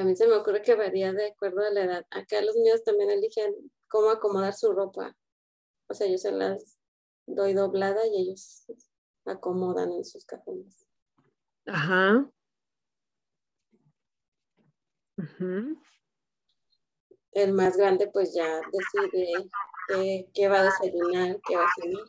A 0.00 0.02
mí 0.02 0.16
se 0.16 0.26
me 0.26 0.34
ocurre 0.34 0.62
que 0.62 0.74
varía 0.76 1.12
de 1.12 1.26
acuerdo 1.26 1.60
a 1.60 1.68
la 1.68 1.84
edad. 1.84 2.06
Acá 2.10 2.40
los 2.40 2.56
míos 2.56 2.82
también 2.82 3.10
eligen 3.10 3.54
cómo 3.86 4.08
acomodar 4.08 4.54
su 4.54 4.72
ropa. 4.72 5.14
O 5.90 5.94
sea, 5.94 6.06
yo 6.06 6.16
se 6.16 6.32
las 6.32 6.78
doy 7.26 7.52
doblada 7.52 8.06
y 8.06 8.22
ellos 8.22 8.64
acomodan 9.26 9.92
en 9.92 10.06
sus 10.06 10.24
cajones. 10.24 10.86
Ajá. 11.66 12.30
El 17.32 17.52
más 17.52 17.76
grande 17.76 18.08
pues 18.10 18.32
ya 18.32 18.62
decide 18.72 19.50
qué 20.32 20.48
va 20.48 20.60
a 20.60 20.64
desayunar, 20.64 21.38
qué 21.46 21.56
va 21.56 21.64
a 21.64 21.72
cenar. 21.76 22.06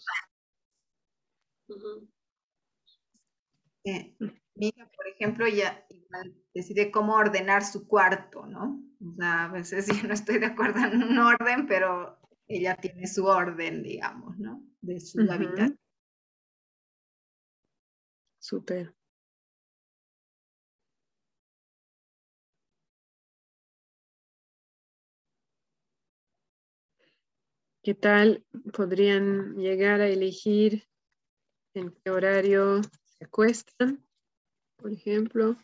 Eh, 3.84 4.16
mi 4.56 4.68
hija, 4.68 4.90
por 4.96 5.08
ejemplo, 5.08 5.48
ya 5.48 5.86
decide 6.54 6.92
cómo 6.92 7.16
ordenar 7.16 7.64
su 7.64 7.88
cuarto, 7.88 8.46
¿no? 8.46 8.84
O 9.06 9.16
sea, 9.16 9.46
a 9.46 9.48
veces 9.50 9.88
yo 10.02 10.08
no 10.08 10.14
estoy 10.14 10.40
de 10.40 10.48
acuerdo 10.48 10.80
en 10.80 11.04
un 11.04 11.18
orden, 11.18 11.68
pero 11.68 12.20
ella 12.48 12.76
tiene 12.76 13.08
su 13.08 13.26
orden, 13.26 13.84
digamos, 13.84 14.38
¿no? 14.38 14.64
De 14.82 15.00
su 15.00 15.22
habitación. 15.22 15.80
Súper. 18.40 18.94
¿Qué 27.84 27.96
tal 27.96 28.46
podrían 28.74 29.56
llegar 29.56 30.02
a 30.02 30.08
elegir 30.08 30.88
en 31.74 31.92
qué 32.04 32.12
horario 32.12 32.82
se 32.84 33.26
acuestan, 33.26 34.06
por 34.82 34.92
ejemplo. 34.92 35.56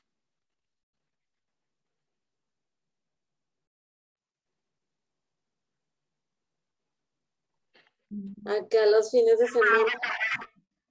Acá 8.46 8.86
los 8.86 9.12
fines 9.12 9.38
de 9.40 9.48
semana, 9.48 9.92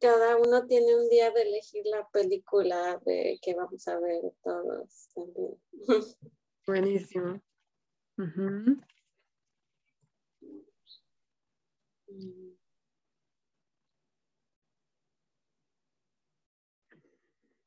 cada 0.00 0.36
uno 0.36 0.66
tiene 0.66 0.94
un 0.94 1.08
día 1.08 1.30
de 1.30 1.42
elegir 1.42 1.82
la 1.86 2.06
película 2.08 3.00
de 3.06 3.38
que 3.40 3.54
vamos 3.54 3.88
a 3.88 3.98
ver 3.98 4.20
todos 4.42 5.08
también. 5.14 5.58
Buenísimo. 6.66 7.40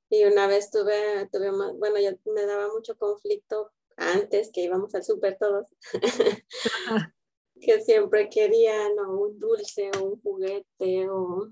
Y 0.09 0.23
una 0.25 0.47
vez 0.47 0.71
tuve, 0.71 1.29
tuve 1.31 1.51
bueno, 1.51 1.99
ya 1.99 2.15
me 2.25 2.45
daba 2.45 2.67
mucho 2.73 2.97
conflicto 2.97 3.71
antes 3.95 4.49
que 4.51 4.61
íbamos 4.61 4.95
al 4.95 5.03
súper 5.03 5.37
todos, 5.37 5.67
que 7.61 7.81
siempre 7.81 8.29
querían 8.29 8.97
un 8.99 9.39
dulce 9.39 9.91
o 9.97 10.03
un 10.03 10.21
juguete 10.21 11.09
o... 11.09 11.49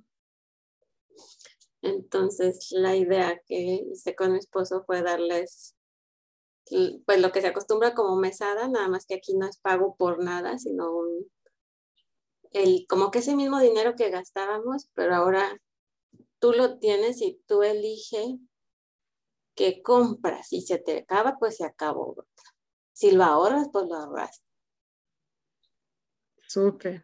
Entonces 1.82 2.72
la 2.72 2.96
idea 2.96 3.40
que 3.46 3.86
hice 3.92 4.16
con 4.16 4.32
mi 4.32 4.40
esposo 4.40 4.84
fue 4.86 5.04
darles 5.04 5.76
pues 7.06 7.22
lo 7.22 7.32
que 7.32 7.42
se 7.42 7.48
acostumbra 7.48 7.94
como 7.94 8.16
mesada, 8.18 8.68
nada 8.68 8.90
más 8.90 9.06
que 9.06 9.16
aquí 9.16 9.36
no 9.36 9.48
es 9.48 9.58
pago 9.58 9.96
por 9.96 10.22
nada, 10.22 10.58
sino 10.58 10.92
un, 10.92 11.32
el, 12.52 12.86
como 12.90 13.12
que 13.12 13.20
ese 13.20 13.36
mismo 13.36 13.60
dinero 13.60 13.96
que 13.96 14.10
gastábamos, 14.10 14.90
pero 14.94 15.16
ahora 15.16 15.62
tú 16.40 16.54
lo 16.54 16.80
tienes 16.80 17.22
y 17.22 17.42
tú 17.48 17.64
eliges 17.64 18.36
qué 19.56 19.82
compras. 19.82 20.50
Si 20.50 20.62
se 20.62 20.78
te 20.78 21.00
acaba, 21.00 21.38
pues 21.40 21.58
se 21.58 21.66
acabó. 21.66 22.16
Si 22.94 23.12
lo 23.12 23.24
ahorras, 23.24 23.70
pues 23.72 23.86
lo 23.88 23.96
ahorras. 23.96 24.44
Súper. 26.48 27.04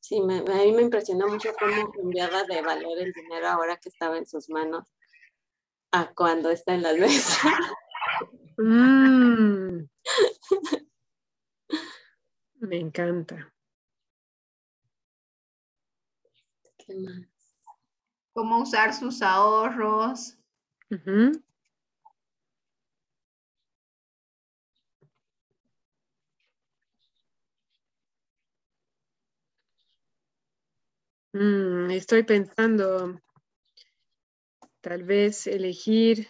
Sí, 0.00 0.20
me, 0.22 0.38
a 0.38 0.42
mí 0.42 0.72
me 0.72 0.82
impresionó 0.82 1.28
mucho 1.28 1.50
cómo 1.58 1.90
cambiaba 1.92 2.44
de 2.44 2.62
valor 2.62 2.98
el 2.98 3.12
dinero 3.12 3.48
ahora 3.48 3.76
que 3.76 3.90
estaba 3.90 4.16
en 4.16 4.26
sus 4.26 4.48
manos 4.48 4.90
a 5.90 6.14
cuando 6.14 6.50
está 6.50 6.74
en 6.74 6.82
las 6.82 6.96
mesas. 6.96 7.38
Mm. 8.60 9.88
Me 12.56 12.76
encanta. 12.76 13.54
¿Qué 16.88 16.94
más? 16.94 17.20
Cómo 18.32 18.62
usar 18.62 18.94
sus 18.94 19.20
ahorros. 19.20 20.38
Mm, 31.34 31.90
estoy 31.90 32.22
pensando 32.22 33.20
tal 34.80 35.02
vez 35.02 35.46
elegir 35.46 36.26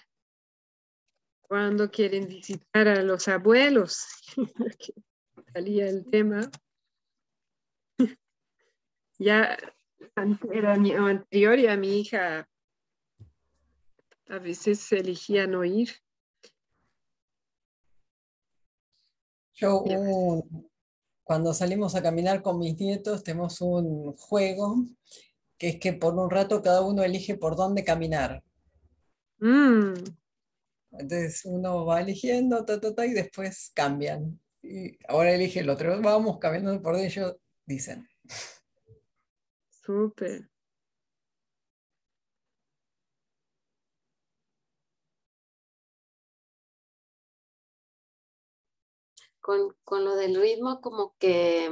cuando 1.43 1.89
quieren 1.89 2.27
visitar 2.27 2.89
a 2.89 3.03
los 3.05 3.29
abuelos. 3.29 4.09
Salía 5.53 5.87
el 5.89 6.05
tema. 6.11 6.51
ya 9.21 9.57
año 10.15 11.07
anterior 11.07 11.59
y 11.59 11.67
a 11.67 11.77
mi 11.77 12.01
hija 12.01 12.49
a 14.29 14.39
veces 14.39 14.91
elegía 14.93 15.47
no 15.47 15.65
ir. 15.65 15.91
Yo, 19.55 19.85
cuando 21.25 21.53
salimos 21.53 21.95
a 21.95 22.03
caminar 22.03 22.43
con 22.43 22.59
mis 22.59 22.79
nietos, 22.79 23.25
tenemos 23.25 23.61
un 23.61 24.13
juego 24.17 24.85
que 25.59 25.71
es 25.71 25.81
que 25.81 25.93
por 25.93 26.15
un 26.15 26.31
rato 26.31 26.63
cada 26.63 26.83
uno 26.83 27.03
elige 27.03 27.37
por 27.37 27.57
dónde 27.57 27.83
caminar. 27.83 28.43
Mm. 29.41 29.95
Entonces 30.93 31.45
uno 31.45 31.85
va 31.85 32.01
eligiendo, 32.01 32.65
y 33.05 33.13
después 33.13 33.73
cambian. 33.75 34.41
Y 34.63 34.97
ahora 35.09 35.33
elige 35.35 35.61
el 35.61 35.71
otro, 35.71 36.01
vamos 36.01 36.39
caminando 36.39 36.81
por 36.81 36.97
ellos, 36.97 37.37
dicen. 37.67 38.07
Súper. 39.89 40.51
Con, 49.41 49.75
con, 49.85 50.05
lo 50.05 50.15
del 50.15 50.37
ritmo, 50.39 50.83
como 50.83 51.15
que 51.19 51.71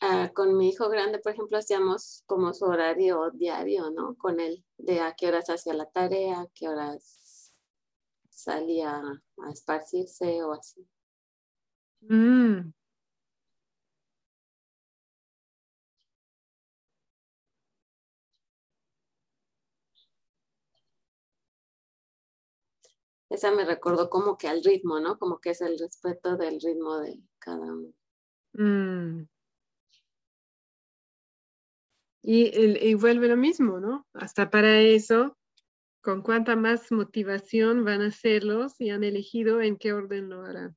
ah, 0.00 0.30
con 0.34 0.56
mi 0.56 0.70
hijo 0.70 0.88
grande, 0.88 1.18
por 1.18 1.32
ejemplo, 1.32 1.58
hacíamos 1.58 2.22
como 2.24 2.54
su 2.54 2.64
horario 2.64 3.30
diario, 3.34 3.90
¿no? 3.90 4.16
Con 4.16 4.40
él, 4.40 4.64
de 4.78 5.00
a 5.00 5.14
qué 5.14 5.28
horas 5.28 5.50
hacía 5.50 5.74
la 5.74 5.90
tarea, 5.90 6.40
a 6.40 6.48
qué 6.54 6.68
horas 6.70 7.52
salía 8.30 9.02
a 9.44 9.50
esparcirse 9.50 10.42
o 10.42 10.52
así. 10.54 10.88
Mm. 12.00 12.72
Esa 23.30 23.50
me 23.50 23.64
recordó 23.64 24.08
como 24.08 24.38
que 24.38 24.48
al 24.48 24.62
ritmo, 24.62 25.00
¿no? 25.00 25.18
Como 25.18 25.40
que 25.40 25.50
es 25.50 25.60
el 25.60 25.78
respeto 25.78 26.36
del 26.36 26.60
ritmo 26.60 26.98
de 26.98 27.20
cada 27.38 27.72
uno. 27.72 27.92
Mm. 28.54 29.28
Y, 32.22 32.94
vuelve 32.94 33.28
lo 33.28 33.36
mismo, 33.36 33.80
¿no? 33.80 34.06
Hasta 34.12 34.50
para 34.50 34.80
eso, 34.80 35.36
con 36.02 36.22
cuánta 36.22 36.56
más 36.56 36.90
motivación 36.92 37.84
van 37.84 38.02
a 38.02 38.08
hacerlos 38.08 38.78
y 38.80 38.90
han 38.90 39.04
elegido 39.04 39.62
en 39.62 39.76
qué 39.76 39.92
orden 39.92 40.28
lo 40.28 40.42
harán. 40.42 40.76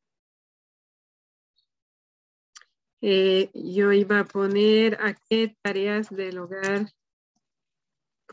Eh, 3.02 3.50
yo 3.54 3.92
iba 3.92 4.20
a 4.20 4.26
poner 4.26 4.96
a 5.02 5.14
qué 5.14 5.58
tareas 5.64 6.10
del 6.10 6.38
hogar 6.38 6.86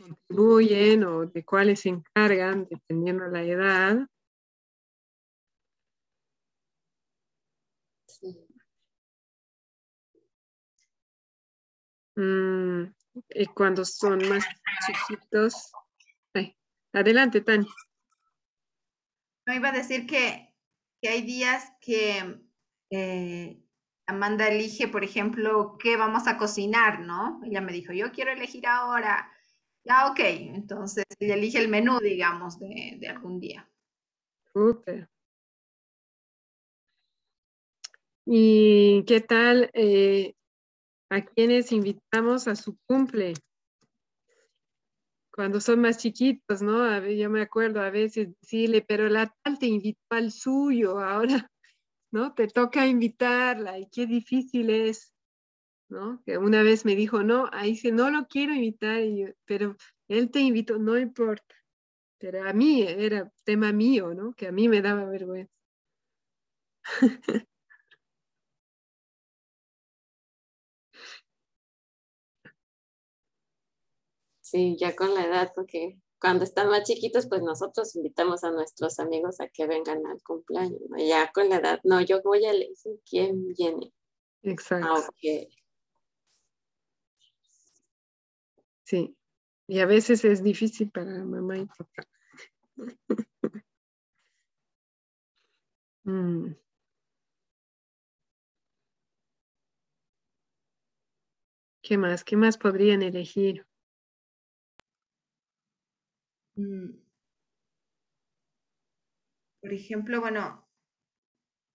contribuyen 0.09 1.03
o 1.03 1.25
de 1.25 1.43
cuáles 1.45 1.81
se 1.81 1.89
encargan, 1.89 2.67
dependiendo 2.69 3.25
de 3.25 3.31
la 3.31 3.43
edad. 3.43 4.07
Mm, 12.15 12.93
y 13.29 13.45
cuando 13.47 13.85
son 13.85 14.27
más 14.27 14.45
chiquitos. 14.85 15.71
adelante, 16.91 17.41
Tani. 17.41 17.67
No 19.45 19.53
iba 19.53 19.69
a 19.69 19.71
decir 19.71 20.05
que, 20.05 20.53
hay 21.01 21.21
días 21.21 21.71
que 21.79 22.41
eh, 22.89 23.63
Amanda 24.05 24.47
elige, 24.47 24.87
por 24.87 25.03
ejemplo, 25.03 25.77
qué 25.79 25.95
vamos 25.95 26.27
a 26.27 26.37
cocinar, 26.37 26.99
¿no? 26.99 27.39
Ella 27.45 27.61
me 27.61 27.71
dijo, 27.71 27.93
yo 27.93 28.11
quiero 28.11 28.31
elegir 28.31 28.67
ahora. 28.67 29.31
Ya, 29.89 30.11
ok, 30.11 30.19
entonces 30.19 31.03
elige 31.19 31.57
el 31.57 31.67
menú, 31.67 31.99
digamos, 31.99 32.59
de, 32.59 32.99
algún 33.09 33.39
día. 33.39 33.67
¿Y 38.23 39.03
qué 39.05 39.19
tal 39.21 39.71
eh, 39.73 40.35
a 41.09 41.25
quienes 41.25 41.71
invitamos 41.71 42.47
a 42.47 42.55
su 42.55 42.77
cumple? 42.85 43.33
Cuando 45.33 45.59
son 45.59 45.81
más 45.81 45.97
chiquitos, 45.97 46.61
¿no? 46.61 47.03
yo 47.07 47.31
me 47.31 47.41
acuerdo 47.41 47.81
a 47.81 47.89
veces 47.89 48.29
decirle, 48.41 48.85
pero 48.87 49.09
la 49.09 49.33
tal 49.41 49.57
te 49.57 49.65
invitó 49.65 49.99
al 50.11 50.31
suyo, 50.31 50.99
ahora 50.99 51.27
¿no? 52.11 52.35
Te 52.35 52.47
toca 52.47 52.85
invitarla 52.85 53.79
y 53.79 53.87
qué 53.89 54.05
difícil 54.05 54.69
es, 54.69 55.11
¿no? 55.89 56.21
Que 56.25 56.37
una 56.37 56.63
vez 56.63 56.85
me 56.85 56.95
dijo, 56.95 57.23
no, 57.23 57.49
ahí 57.51 57.71
dice, 57.71 57.91
no 57.91 58.09
lo 58.09 58.27
quiero 58.27 58.53
invitar, 58.53 59.01
pero 59.45 59.75
él 60.07 60.31
te 60.31 60.39
invitó, 60.39 60.77
no 60.77 60.97
importa. 60.97 61.55
Pero 62.19 62.47
a 62.47 62.53
mí 62.53 62.83
era 62.83 63.31
tema 63.43 63.71
mío, 63.71 64.13
¿no? 64.13 64.33
Que 64.33 64.47
a 64.47 64.51
mí 64.51 64.67
me 64.67 64.81
daba 64.81 65.05
vergüenza. 65.05 65.53
Sí, 74.41 74.77
ya 74.79 74.95
con 74.95 75.13
la 75.13 75.25
edad, 75.25 75.51
porque 75.53 75.99
cuando 76.19 76.43
están 76.43 76.69
más 76.69 76.83
chiquitos, 76.83 77.27
pues 77.27 77.43
nosotros 77.43 77.95
invitamos 77.95 78.43
a 78.43 78.49
nuestros 78.49 78.99
amigos 78.99 79.39
a 79.39 79.47
que 79.47 79.67
vengan 79.67 80.05
al 80.07 80.23
cumpleaños. 80.23 80.81
Ya 80.97 81.31
con 81.31 81.49
la 81.49 81.57
edad, 81.57 81.79
no, 81.83 82.01
yo 82.01 82.19
voy 82.23 82.43
a 82.45 82.51
elegir 82.51 82.99
quién 83.07 83.47
viene. 83.49 83.93
Exacto. 84.41 84.87
Sí. 88.89 89.15
Y 89.67 89.79
a 89.81 89.85
veces 89.85 90.25
es 90.25 90.43
difícil 90.43 90.89
para 90.89 91.23
mamá 91.23 91.59
y 91.59 91.65
papá. 91.67 92.03
Mm. 96.05 96.55
¿Qué 101.83 101.97
más? 101.97 102.23
¿Qué 102.23 102.35
más 102.35 102.57
podrían 102.57 103.03
elegir? 103.03 103.67
Mm. 106.57 106.97
Por 109.61 109.73
ejemplo, 109.73 110.19
bueno, 110.19 110.67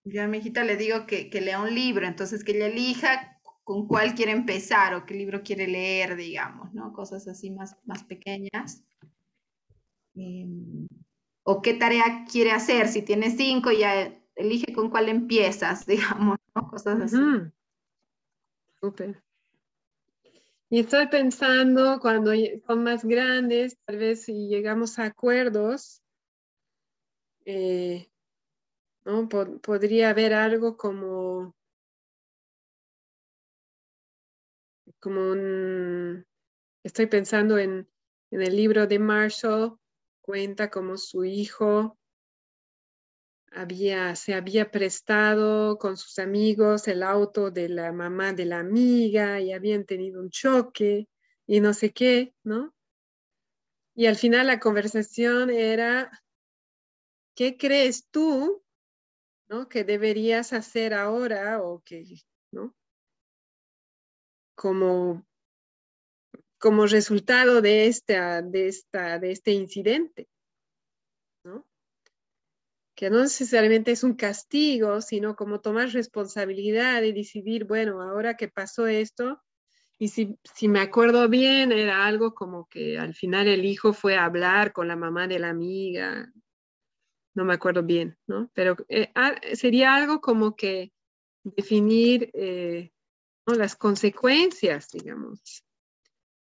yo 0.03 0.23
a 0.23 0.27
mi 0.27 0.39
hijita 0.39 0.63
le 0.65 0.75
digo 0.75 1.05
que, 1.07 1.29
lea 1.41 1.61
un 1.61 1.73
libro, 1.73 2.05
entonces 2.05 2.43
que 2.43 2.51
ella 2.51 2.67
elija 2.67 3.34
con 3.65 3.87
cuál 3.87 4.13
quiere 4.13 4.31
empezar 4.31 4.93
o 4.93 5.07
qué 5.07 5.15
libro 5.15 5.41
quiere 5.41 5.67
leer, 5.67 6.15
digamos, 6.15 6.71
¿no? 6.75 6.93
Cosas 6.93 7.27
así 7.27 7.49
más, 7.49 7.75
más 7.83 8.03
pequeñas. 8.03 8.83
Em, 10.13 10.87
o 11.43 11.61
qué 11.63 11.73
tarea 11.73 12.25
quiere 12.31 12.51
hacer, 12.51 12.87
si 12.87 13.01
tiene 13.01 13.31
cinco, 13.31 13.71
ya 13.71 14.15
elige 14.35 14.71
con 14.71 14.91
cuál 14.91 15.09
empiezas, 15.09 15.85
digamos, 15.87 16.37
¿no? 16.53 16.69
Cosas 16.69 17.01
así. 17.01 17.17
Súper. 18.79 19.23
Y 20.69 20.79
estoy 20.81 21.07
pensando 21.07 21.99
cuando 21.99 22.33
son 22.67 22.83
más 22.83 23.03
grandes, 23.03 23.79
tal 23.85 23.97
vez 23.97 24.25
si 24.25 24.47
llegamos 24.47 24.99
a 24.99 25.05
acuerdos, 25.05 26.03
eh, 27.45 28.11
¿no? 29.05 29.27
podría 29.27 30.11
haber 30.11 30.35
algo 30.35 30.77
como, 30.77 31.55
como 35.05 35.21
un, 35.21 36.25
estoy 36.83 37.05
pensando 37.05 37.59
en, 37.59 37.87
el 38.31 38.55
libro 38.55 38.87
de 38.87 38.97
Marshall, 38.97 39.77
cuenta 40.19 40.71
como 40.71 40.97
su 40.97 41.23
hijo 41.23 41.99
había, 43.51 44.15
se 44.15 44.33
había 44.33 44.71
prestado 44.71 45.77
con 45.77 45.95
sus 45.95 46.17
amigos 46.17 46.87
el 46.87 47.03
auto 47.03 47.51
de 47.51 47.69
la 47.69 47.91
mamá 47.91 48.33
de 48.33 48.45
la 48.45 48.57
amiga 48.57 49.39
y 49.39 49.53
habían 49.53 49.85
tenido 49.85 50.19
un 50.19 50.31
choque 50.31 51.07
y 51.45 51.59
no 51.59 51.75
sé 51.75 51.93
qué, 51.93 52.33
¿no? 52.43 52.73
Y 53.93 54.07
al 54.07 54.15
final 54.15 54.47
la 54.47 54.59
conversación 54.59 55.51
era, 55.51 56.09
¿qué 57.35 57.57
crees 57.57 58.07
tú, 58.09 58.63
¿no? 59.49 59.69
Que 59.69 59.83
deberías 59.83 60.51
hacer 60.51 60.95
ahora 60.95 61.61
o 61.61 61.83
que, 61.83 62.03
¿no? 62.51 62.75
Como, 64.55 65.25
como 66.57 66.87
resultado 66.87 67.61
de, 67.61 67.87
esta, 67.87 68.41
de, 68.41 68.67
esta, 68.67 69.19
de 69.19 69.31
este 69.31 69.51
incidente, 69.51 70.27
que 72.95 73.09
no 73.09 73.21
necesariamente 73.21 73.91
es 73.91 74.03
un 74.03 74.15
castigo, 74.15 75.01
sino 75.01 75.35
como 75.35 75.59
tomar 75.59 75.89
responsabilidad 75.89 77.03
y 77.03 77.11
decidir, 77.11 77.65
bueno, 77.65 78.01
ahora 78.01 78.37
que 78.37 78.47
pasó 78.47 78.87
esto, 78.87 79.41
y 79.97 80.09
si, 80.09 80.37
me 80.67 80.79
acuerdo 80.79 81.29
bien, 81.29 81.71
era 81.71 82.05
algo 82.05 82.33
como 82.33 82.67
que 82.67 82.97
al 82.97 83.13
final 83.13 83.47
el 83.47 83.65
hijo 83.65 83.93
fue 83.93 84.15
a 84.15 84.25
hablar 84.25 84.73
con 84.73 84.87
la 84.87 84.95
mamá 84.95 85.27
de 85.27 85.39
la 85.39 85.49
amiga, 85.49 86.31
no 87.33 87.45
me 87.45 87.53
acuerdo 87.53 87.83
bien, 87.83 88.17
¿no? 88.27 88.49
Pero 88.53 88.75
eh, 88.89 89.11
ah, 89.15 89.35
sería 89.53 89.95
algo 89.95 90.21
como 90.21 90.55
que 90.55 90.91
definir 91.43 92.29
eh, 92.33 92.91
las 93.53 93.75
consecuencias, 93.75 94.89
digamos, 94.91 95.63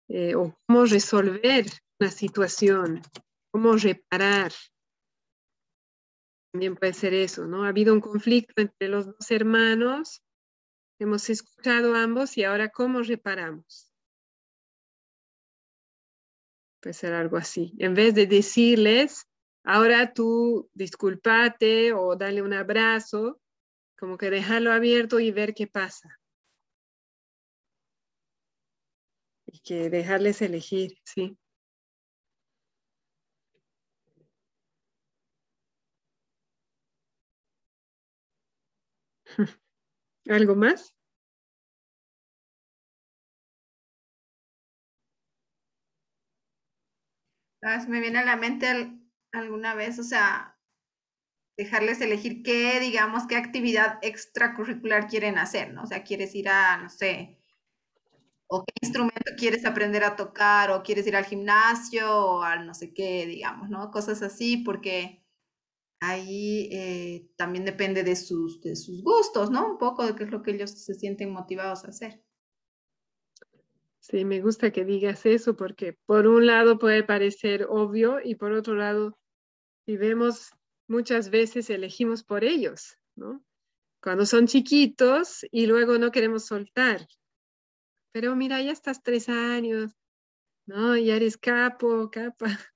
eh, 0.09 0.35
o 0.35 0.57
cómo 0.67 0.85
resolver 0.85 1.67
una 1.99 2.11
situación, 2.11 3.03
cómo 3.51 3.77
reparar. 3.77 4.53
También 6.53 6.77
puede 6.77 6.93
ser 6.93 7.15
eso, 7.15 7.47
¿no? 7.47 7.65
Ha 7.65 7.69
habido 7.69 7.93
un 7.93 8.01
conflicto 8.01 8.63
entre 8.63 8.89
los 8.89 9.07
dos 9.07 9.31
hermanos, 9.31 10.23
hemos 11.01 11.29
escuchado 11.29 11.95
ambos 11.95 12.39
y 12.39 12.45
ahora 12.45 12.69
¿cómo 12.69 13.03
reparamos? 13.03 13.93
Puede 16.81 16.95
ser 16.95 17.15
algo 17.15 17.37
así. 17.39 17.75
En 17.79 17.95
vez 17.95 18.15
de 18.15 18.27
decirles, 18.27 19.27
ahora 19.65 20.13
tú 20.13 20.71
discúlpate 20.75 21.93
o 21.93 22.15
dale 22.15 22.43
un 22.43 22.53
abrazo, 22.53 23.41
como 23.99 24.19
que 24.19 24.31
dejarlo 24.31 24.71
abierto 24.71 25.19
y 25.19 25.33
ver 25.33 25.55
qué 25.55 25.67
pasa. 25.67 26.21
Y 29.55 29.61
que 29.61 29.89
dejarles 29.89 30.43
elegir, 30.43 30.99
sí. 31.05 31.39
¿Algo 40.31 40.57
más? 40.57 40.95
Ah, 47.63 47.85
me 47.89 47.99
viene 48.01 48.21
a 48.21 48.25
la 48.25 48.37
mente 48.37 48.69
alguna 49.33 49.75
vez, 49.75 49.99
o 49.99 50.05
sea, 50.05 50.57
dejarles 51.57 52.01
elegir 52.01 52.43
qué, 52.43 52.81
digamos, 52.81 53.27
qué 53.27 53.37
actividad 53.37 53.99
extracurricular 54.03 55.09
quieren 55.09 55.39
hacer, 55.39 55.73
¿no? 55.73 55.83
O 55.83 55.87
sea, 55.87 56.03
quieres 56.05 56.35
ir 56.35 56.49
a, 56.49 56.77
no 56.79 56.89
sé, 56.91 57.39
o 58.47 58.65
qué 58.65 58.73
instrumento 58.83 59.33
quieres 59.37 59.65
aprender 59.65 60.05
a 60.05 60.17
tocar, 60.17 60.71
o 60.71 60.83
quieres 60.83 61.07
ir 61.07 61.17
al 61.17 61.25
gimnasio, 61.25 62.11
o 62.11 62.43
al 62.43 62.67
no 62.67 62.75
sé 62.75 62.93
qué, 62.93 63.27
digamos, 63.27 63.71
¿no? 63.71 63.91
Cosas 63.91 64.23
así, 64.23 64.59
porque 64.59 65.25
ahí 66.01 66.69
eh, 66.73 67.29
también 67.37 67.65
depende 67.65 68.03
de 68.03 68.17
sus, 68.17 68.61
de 68.61 68.77
sus 68.77 69.03
gustos, 69.03 69.51
¿no? 69.51 69.67
Un 69.67 69.79
poco 69.79 70.07
de 70.07 70.15
qué 70.15 70.25
es 70.25 70.31
lo 70.31 70.43
que 70.43 70.53
ellos 70.53 70.71
se 70.71 70.95
sienten 70.95 71.33
motivados 71.33 71.85
a 71.85 71.89
hacer. 71.89 72.23
Sí, 74.01 74.27
me 74.27 74.43
gusta 74.43 74.71
que 74.71 74.85
digas 74.85 75.25
eso 75.25 75.57
porque 75.57 75.97
por 76.05 76.27
un 76.27 76.47
lado 76.47 76.79
puede 76.79 77.03
parecer 77.05 77.67
obvio 77.71 78.19
y 78.23 78.35
por 78.35 78.53
otro 78.53 78.75
lado, 78.75 79.19
si 79.87 79.97
vemos, 79.97 80.51
muchas 80.89 81.31
veces 81.31 81.71
elegimos 81.71 82.23
por 82.23 82.45
ellos, 82.45 82.99
¿no? 83.17 83.43
Cuando 84.03 84.27
son 84.27 84.47
chiquitos 84.47 85.47
y 85.51 85.67
luego 85.67 85.97
no 85.97 86.11
queremos 86.11 86.45
soltar. 86.45 87.09
Pero 88.15 88.37
mira, 88.37 88.63
ya 88.63 88.71
estás 88.71 89.03
tres 89.03 89.29
años, 89.29 89.91
¿no? 90.67 90.97
Ya 90.97 91.17
eres 91.17 91.37
capo, 91.37 92.09
capa. 92.13 92.47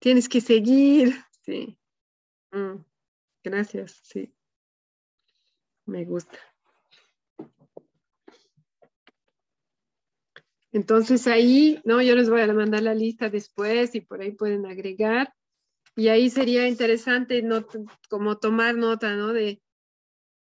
Tienes 0.00 0.28
que 0.28 0.40
seguir, 0.40 1.14
sí. 1.42 1.78
Mm, 2.50 2.78
gracias, 3.44 4.00
sí. 4.02 4.34
Me 5.84 6.04
gusta. 6.04 6.36
Entonces 10.72 11.28
ahí, 11.28 11.80
no, 11.84 12.02
yo 12.02 12.16
les 12.16 12.28
voy 12.28 12.40
a 12.40 12.52
mandar 12.52 12.82
la 12.82 12.92
lista 12.92 13.30
después 13.30 13.94
y 13.94 14.00
por 14.00 14.20
ahí 14.20 14.32
pueden 14.32 14.66
agregar. 14.66 15.32
Y 15.94 16.08
ahí 16.08 16.28
sería 16.28 16.66
interesante 16.66 17.40
como 18.08 18.38
tomar 18.38 18.74
nota, 18.74 19.14
¿no? 19.14 19.32
De 19.32 19.62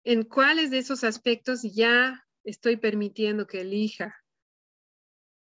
en 0.02 0.24
cuáles 0.24 0.72
de 0.72 0.78
esos 0.78 1.04
aspectos 1.04 1.62
ya 1.62 2.26
estoy 2.44 2.76
permitiendo 2.76 3.46
que 3.46 3.60
elija 3.62 4.14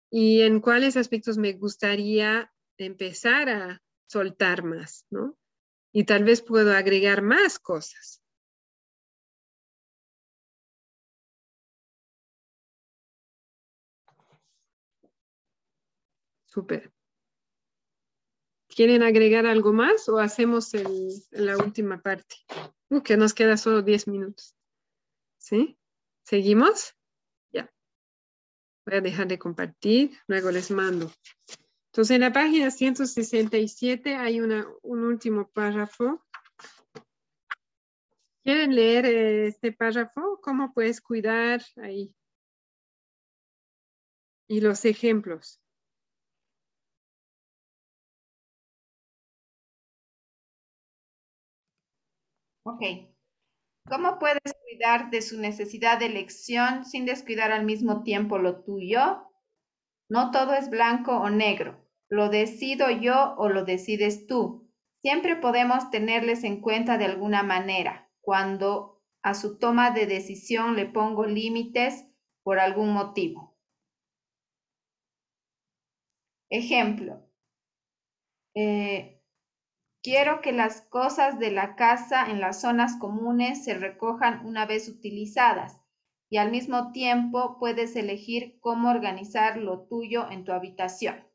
y 0.10 0.42
en 0.42 0.62
cuáles 0.62 0.98
aspectos 0.98 1.38
me 1.38 1.54
gustaría 1.54 2.52
empezar 2.78 3.50
a 3.50 3.82
soltar 4.08 4.64
más, 4.64 5.06
¿no? 5.10 5.38
Y 5.92 6.06
tal 6.06 6.24
vez 6.24 6.42
puedo 6.42 6.74
agregar 6.74 7.22
más 7.22 7.60
cosas. 7.60 8.22
Súper. 16.46 16.94
¿Quieren 18.70 19.04
agregar 19.04 19.46
algo 19.46 19.74
más 19.74 20.08
o 20.10 20.20
hacemos 20.20 20.72
la 21.32 21.58
última 21.58 22.02
parte? 22.02 22.36
Uh, 22.90 23.02
que 23.02 23.18
nos 23.18 23.34
queda 23.34 23.58
solo 23.58 23.82
10 23.82 24.08
minutos. 24.08 24.56
¿Sí? 25.38 25.78
¿Seguimos? 26.26 26.96
Ya. 27.52 27.72
Voy 28.86 28.98
a 28.98 29.02
dejar 29.02 29.28
de 29.28 29.38
compartir, 29.38 30.18
luego 30.28 30.50
les 30.50 30.72
mando. 30.72 31.12
Entonces, 31.92 32.16
en 32.16 32.22
la 32.22 32.34
página 32.34 32.72
167 32.72 34.16
hay 34.16 34.42
una, 34.42 34.68
un 34.82 35.04
último 35.04 35.48
párrafo. 35.50 36.26
¿Quieren 38.44 38.76
leer 38.76 39.06
este 39.06 39.72
párrafo? 39.72 40.40
¿Cómo 40.42 40.74
puedes 40.74 41.00
cuidar 41.00 41.62
ahí? 41.78 42.16
Y 44.48 44.62
los 44.62 44.84
ejemplos. 44.86 45.62
Ok. 52.64 53.15
¿Cómo 53.88 54.18
puedes 54.18 54.42
cuidar 54.64 55.12
de 55.12 55.22
su 55.22 55.40
necesidad 55.40 56.00
de 56.00 56.08
elección 56.08 56.86
sin 56.86 57.06
descuidar 57.06 57.52
al 57.52 57.66
mismo 57.66 58.02
tiempo 58.02 58.40
lo 58.40 58.64
tuyo? 58.64 59.30
No 60.10 60.32
todo 60.32 60.56
es 60.56 60.72
blanco 60.72 61.16
o 61.18 61.30
negro. 61.30 61.88
Lo 62.10 62.30
decido 62.30 62.90
yo 62.90 63.36
o 63.38 63.48
lo 63.48 63.64
decides 63.64 64.26
tú. 64.26 64.72
Siempre 65.02 65.36
podemos 65.36 65.92
tenerles 65.92 66.44
en 66.44 66.62
cuenta 66.62 66.98
de 66.98 67.06
alguna 67.06 67.44
manera 67.44 68.10
cuando 68.22 69.04
a 69.22 69.36
su 69.36 69.60
toma 69.60 69.92
de 69.92 70.08
decisión 70.08 70.76
le 70.76 70.88
pongo 70.88 71.26
límites 71.28 72.08
por 72.44 72.60
algún 72.60 72.92
motivo. 72.92 73.56
Ejemplo. 76.50 77.22
Eh, 78.56 79.15
Quiero 80.06 80.40
que 80.42 80.52
las 80.52 80.82
cosas 80.82 81.40
de 81.40 81.50
la 81.50 81.76
casa 81.76 82.30
en 82.30 82.40
las 82.40 82.62
zonas 82.62 82.96
comunes 83.00 83.64
se 83.64 83.74
recojan 83.74 84.46
una 84.46 84.68
vez 84.68 84.88
utilizadas 84.88 85.80
y 86.30 86.38
al 86.38 86.52
mismo 86.52 86.92
tiempo 86.92 87.58
puedes 87.58 87.96
elegir 87.96 88.60
cómo 88.60 88.92
organizar 88.92 89.58
lo 89.58 89.88
tuyo 89.88 90.30
en 90.30 90.44
tu 90.44 90.52
habitación. 90.52 91.26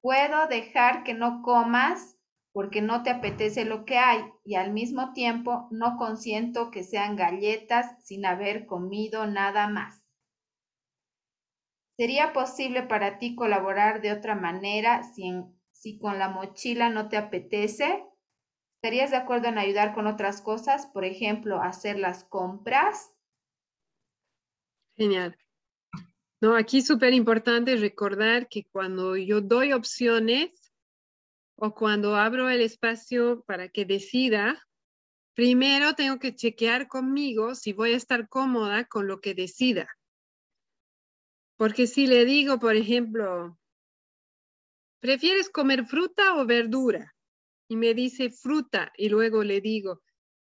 Puedo 0.00 0.46
dejar 0.46 1.04
que 1.04 1.12
no 1.12 1.42
comas 1.42 2.16
porque 2.54 2.80
no 2.80 3.02
te 3.02 3.10
apetece 3.10 3.66
lo 3.66 3.84
que 3.84 3.98
hay 3.98 4.24
y 4.42 4.54
al 4.54 4.72
mismo 4.72 5.12
tiempo 5.12 5.68
no 5.70 5.98
consiento 5.98 6.70
que 6.70 6.82
sean 6.82 7.14
galletas 7.14 8.02
sin 8.06 8.24
haber 8.24 8.64
comido 8.64 9.26
nada 9.26 9.68
más. 9.68 10.01
¿Sería 11.96 12.32
posible 12.32 12.82
para 12.82 13.18
ti 13.18 13.34
colaborar 13.34 14.00
de 14.00 14.12
otra 14.12 14.34
manera 14.34 15.02
si, 15.02 15.32
si 15.72 15.98
con 15.98 16.18
la 16.18 16.28
mochila 16.28 16.88
no 16.88 17.08
te 17.08 17.16
apetece? 17.16 18.04
¿Estarías 18.76 19.10
de 19.10 19.16
acuerdo 19.16 19.48
en 19.48 19.58
ayudar 19.58 19.94
con 19.94 20.06
otras 20.06 20.40
cosas? 20.40 20.86
Por 20.86 21.04
ejemplo, 21.04 21.60
hacer 21.60 21.98
las 21.98 22.24
compras. 22.24 23.12
Genial. 24.96 25.36
No, 26.40 26.56
aquí 26.56 26.82
súper 26.82 27.14
importante 27.14 27.76
recordar 27.76 28.48
que 28.48 28.64
cuando 28.72 29.16
yo 29.16 29.40
doy 29.40 29.72
opciones 29.72 30.50
o 31.54 31.72
cuando 31.72 32.16
abro 32.16 32.50
el 32.50 32.60
espacio 32.60 33.44
para 33.46 33.68
que 33.68 33.84
decida, 33.84 34.60
primero 35.34 35.94
tengo 35.94 36.18
que 36.18 36.34
chequear 36.34 36.88
conmigo 36.88 37.54
si 37.54 37.72
voy 37.72 37.92
a 37.92 37.96
estar 37.96 38.28
cómoda 38.28 38.86
con 38.86 39.06
lo 39.06 39.20
que 39.20 39.34
decida. 39.34 39.88
Porque 41.62 41.86
si 41.86 42.08
le 42.08 42.24
digo, 42.24 42.58
por 42.58 42.74
ejemplo, 42.74 43.56
¿prefieres 44.98 45.48
comer 45.48 45.86
fruta 45.86 46.34
o 46.34 46.44
verdura? 46.44 47.14
Y 47.68 47.76
me 47.76 47.94
dice 47.94 48.30
fruta 48.30 48.92
y 48.96 49.08
luego 49.10 49.44
le 49.44 49.60
digo, 49.60 50.02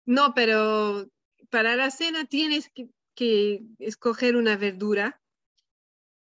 no, 0.05 0.33
pero 0.33 1.05
para 1.49 1.75
la 1.75 1.91
cena 1.91 2.23
tienes 2.23 2.71
que, 3.13 3.59
escoger 3.79 4.37
una 4.37 4.55
verdura. 4.55 5.21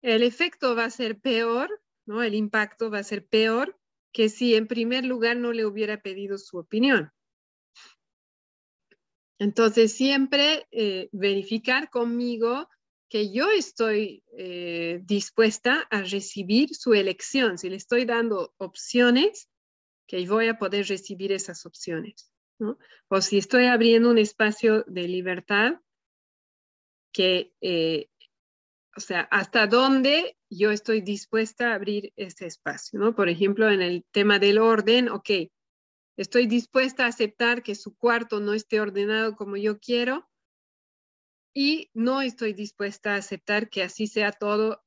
El 0.02 0.24
efecto 0.24 0.76
va 0.76 0.86
a 0.86 0.90
ser 0.90 1.20
peor, 1.20 1.70
¿no? 2.08 2.24
El 2.24 2.34
impacto 2.34 2.90
va 2.90 2.98
a 2.98 3.04
ser 3.04 3.28
peor 3.28 3.80
que 4.12 4.28
si 4.28 4.56
en 4.56 4.66
primer 4.66 5.06
lugar 5.06 5.38
no 5.38 5.54
le 5.54 5.68
hubiera 5.68 6.02
pedido 6.02 6.40
su 6.40 6.58
opinión. 6.58 7.12
Entonces, 9.38 9.94
siempre 9.94 10.66
eh, 10.72 11.10
verificar 11.12 11.92
conmigo 11.92 12.68
que 13.10 13.32
yo 13.32 13.50
estoy 13.50 14.24
eh, 14.38 15.02
dispuesta 15.04 15.88
a 15.90 16.04
recibir 16.04 16.76
su 16.76 16.94
elección. 16.94 17.58
Si 17.58 17.70
le 17.70 17.76
estoy 17.76 18.06
dando 18.06 18.54
opciones, 18.58 19.50
que 20.08 20.26
voy 20.28 20.48
a 20.48 20.58
poder 20.58 20.88
recibir 20.88 21.32
esas 21.32 21.66
opciones. 21.66 22.32
O 23.08 23.22
si 23.22 23.38
estoy 23.38 23.66
abriendo 23.66 24.10
un 24.10 24.18
espacio 24.18 24.84
de 24.88 25.08
libertad, 25.08 25.80
que, 27.12 27.54
eh, 27.62 28.10
o 28.96 29.00
sea, 29.00 29.22
hasta 29.32 29.66
dónde 29.66 30.38
yo 30.50 30.72
estoy 30.72 31.02
dispuesta 31.02 31.72
a 31.72 31.76
abrir 31.76 32.12
ese 32.16 32.46
espacio. 32.46 33.16
Por 33.16 33.30
ejemplo, 33.30 33.70
en 33.72 33.82
el 33.82 34.06
tema 34.12 34.40
del 34.40 34.60
orden, 34.60 35.10
ok, 35.10 35.30
estoy 36.18 36.48
dispuesta 36.48 37.06
a 37.06 37.10
aceptar 37.10 37.64
que 37.64 37.76
su 37.76 37.96
cuarto 37.96 38.40
no 38.40 38.54
esté 38.54 38.80
ordenado 38.82 39.36
como 39.36 39.58
yo 39.58 39.80
quiero, 39.80 40.28
y 41.54 41.90
no 41.94 42.22
estoy 42.22 42.54
dispuesta 42.54 43.14
a 43.14 43.18
aceptar 43.18 43.70
que 43.70 43.84
así 43.84 44.08
sea 44.08 44.32
todo, 44.32 44.84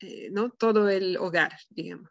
eh, 0.00 0.30
¿no? 0.30 0.50
Todo 0.50 0.88
el 0.88 1.16
hogar, 1.16 1.52
digamos. 1.70 2.10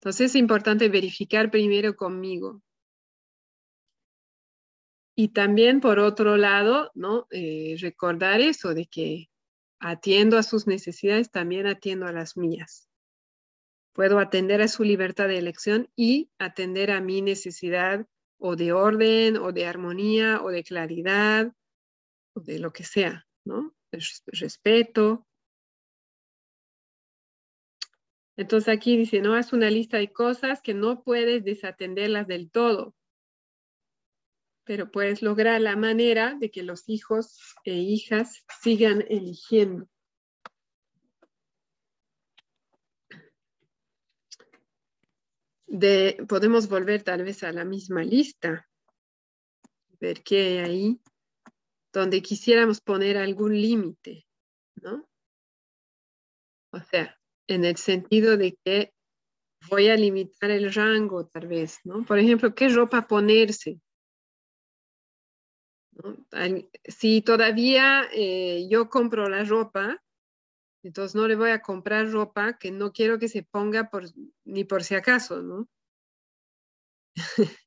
Entonces 0.00 0.30
es 0.30 0.36
importante 0.36 0.88
verificar 0.88 1.50
primero 1.50 1.96
conmigo. 1.96 2.62
Y 5.16 5.28
también, 5.28 5.80
por 5.80 5.98
otro 5.98 6.36
lado, 6.36 6.90
¿no? 6.94 7.26
Eh, 7.30 7.76
recordar 7.80 8.40
eso 8.40 8.74
de 8.74 8.86
que 8.86 9.30
atiendo 9.78 10.36
a 10.38 10.42
sus 10.42 10.66
necesidades, 10.66 11.30
también 11.30 11.66
atiendo 11.66 12.06
a 12.06 12.12
las 12.12 12.36
mías. 12.36 12.88
Puedo 13.94 14.18
atender 14.18 14.60
a 14.60 14.68
su 14.68 14.84
libertad 14.84 15.28
de 15.28 15.38
elección 15.38 15.88
y 15.96 16.30
atender 16.38 16.90
a 16.90 17.00
mi 17.00 17.22
necesidad 17.22 18.06
o 18.38 18.56
de 18.56 18.72
orden, 18.72 19.38
o 19.38 19.52
de 19.52 19.66
armonía, 19.66 20.42
o 20.42 20.50
de 20.50 20.62
claridad, 20.62 21.52
de 22.40 22.58
lo 22.58 22.72
que 22.72 22.84
sea, 22.84 23.26
¿no? 23.44 23.74
respeto. 24.26 25.26
Entonces 28.36 28.68
aquí 28.68 28.96
dice, 28.96 29.20
no, 29.20 29.38
es 29.38 29.52
una 29.52 29.70
lista 29.70 29.96
de 29.96 30.12
cosas 30.12 30.60
que 30.60 30.74
no 30.74 31.02
puedes 31.02 31.42
desatenderlas 31.44 32.26
del 32.26 32.50
todo, 32.50 32.94
pero 34.64 34.90
puedes 34.90 35.22
lograr 35.22 35.60
la 35.60 35.76
manera 35.76 36.34
de 36.38 36.50
que 36.50 36.62
los 36.62 36.88
hijos 36.88 37.56
e 37.64 37.72
hijas 37.72 38.44
sigan 38.60 39.04
eligiendo. 39.08 39.88
De, 45.68 46.24
podemos 46.28 46.68
volver 46.68 47.02
tal 47.02 47.22
vez 47.22 47.42
a 47.42 47.52
la 47.52 47.64
misma 47.64 48.04
lista, 48.04 48.68
ver 49.98 50.22
qué 50.22 50.40
hay 50.40 50.58
ahí 50.58 51.00
donde 51.96 52.20
quisiéramos 52.20 52.80
poner 52.82 53.16
algún 53.16 53.54
límite, 53.54 54.26
¿no? 54.82 55.08
O 56.72 56.80
sea, 56.80 57.18
en 57.48 57.64
el 57.64 57.76
sentido 57.76 58.36
de 58.36 58.58
que 58.62 58.92
voy 59.70 59.88
a 59.88 59.96
limitar 59.96 60.50
el 60.50 60.72
rango 60.74 61.26
tal 61.26 61.46
vez, 61.48 61.78
¿no? 61.84 62.04
Por 62.04 62.18
ejemplo, 62.18 62.54
¿qué 62.54 62.68
ropa 62.68 63.06
ponerse? 63.06 63.80
Si 66.84 67.22
todavía 67.22 68.06
eh, 68.12 68.66
yo 68.68 68.90
compro 68.90 69.28
la 69.28 69.44
ropa, 69.44 70.02
Entonces 70.82 71.14
no 71.14 71.26
le 71.28 71.36
voy 71.36 71.50
a 71.50 71.62
comprar 71.62 72.10
ropa 72.10 72.58
que 72.58 72.70
no 72.70 72.92
quiero 72.92 73.18
que 73.18 73.28
se 73.28 73.42
ponga 73.42 73.90
ni 74.44 74.64
por 74.64 74.84
si 74.84 74.94
acaso, 74.94 75.42
¿no? 75.42 75.68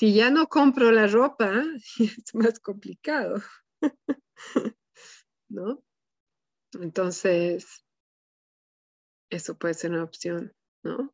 si 0.00 0.14
ya 0.14 0.30
no 0.30 0.46
compro 0.48 0.90
la 0.92 1.06
ropa, 1.06 1.62
es 1.98 2.34
más 2.34 2.58
complicado, 2.58 3.42
¿no? 5.50 5.82
Entonces, 6.80 7.84
eso 9.28 9.58
puede 9.58 9.74
ser 9.74 9.90
una 9.90 10.04
opción, 10.04 10.54
¿no? 10.82 11.12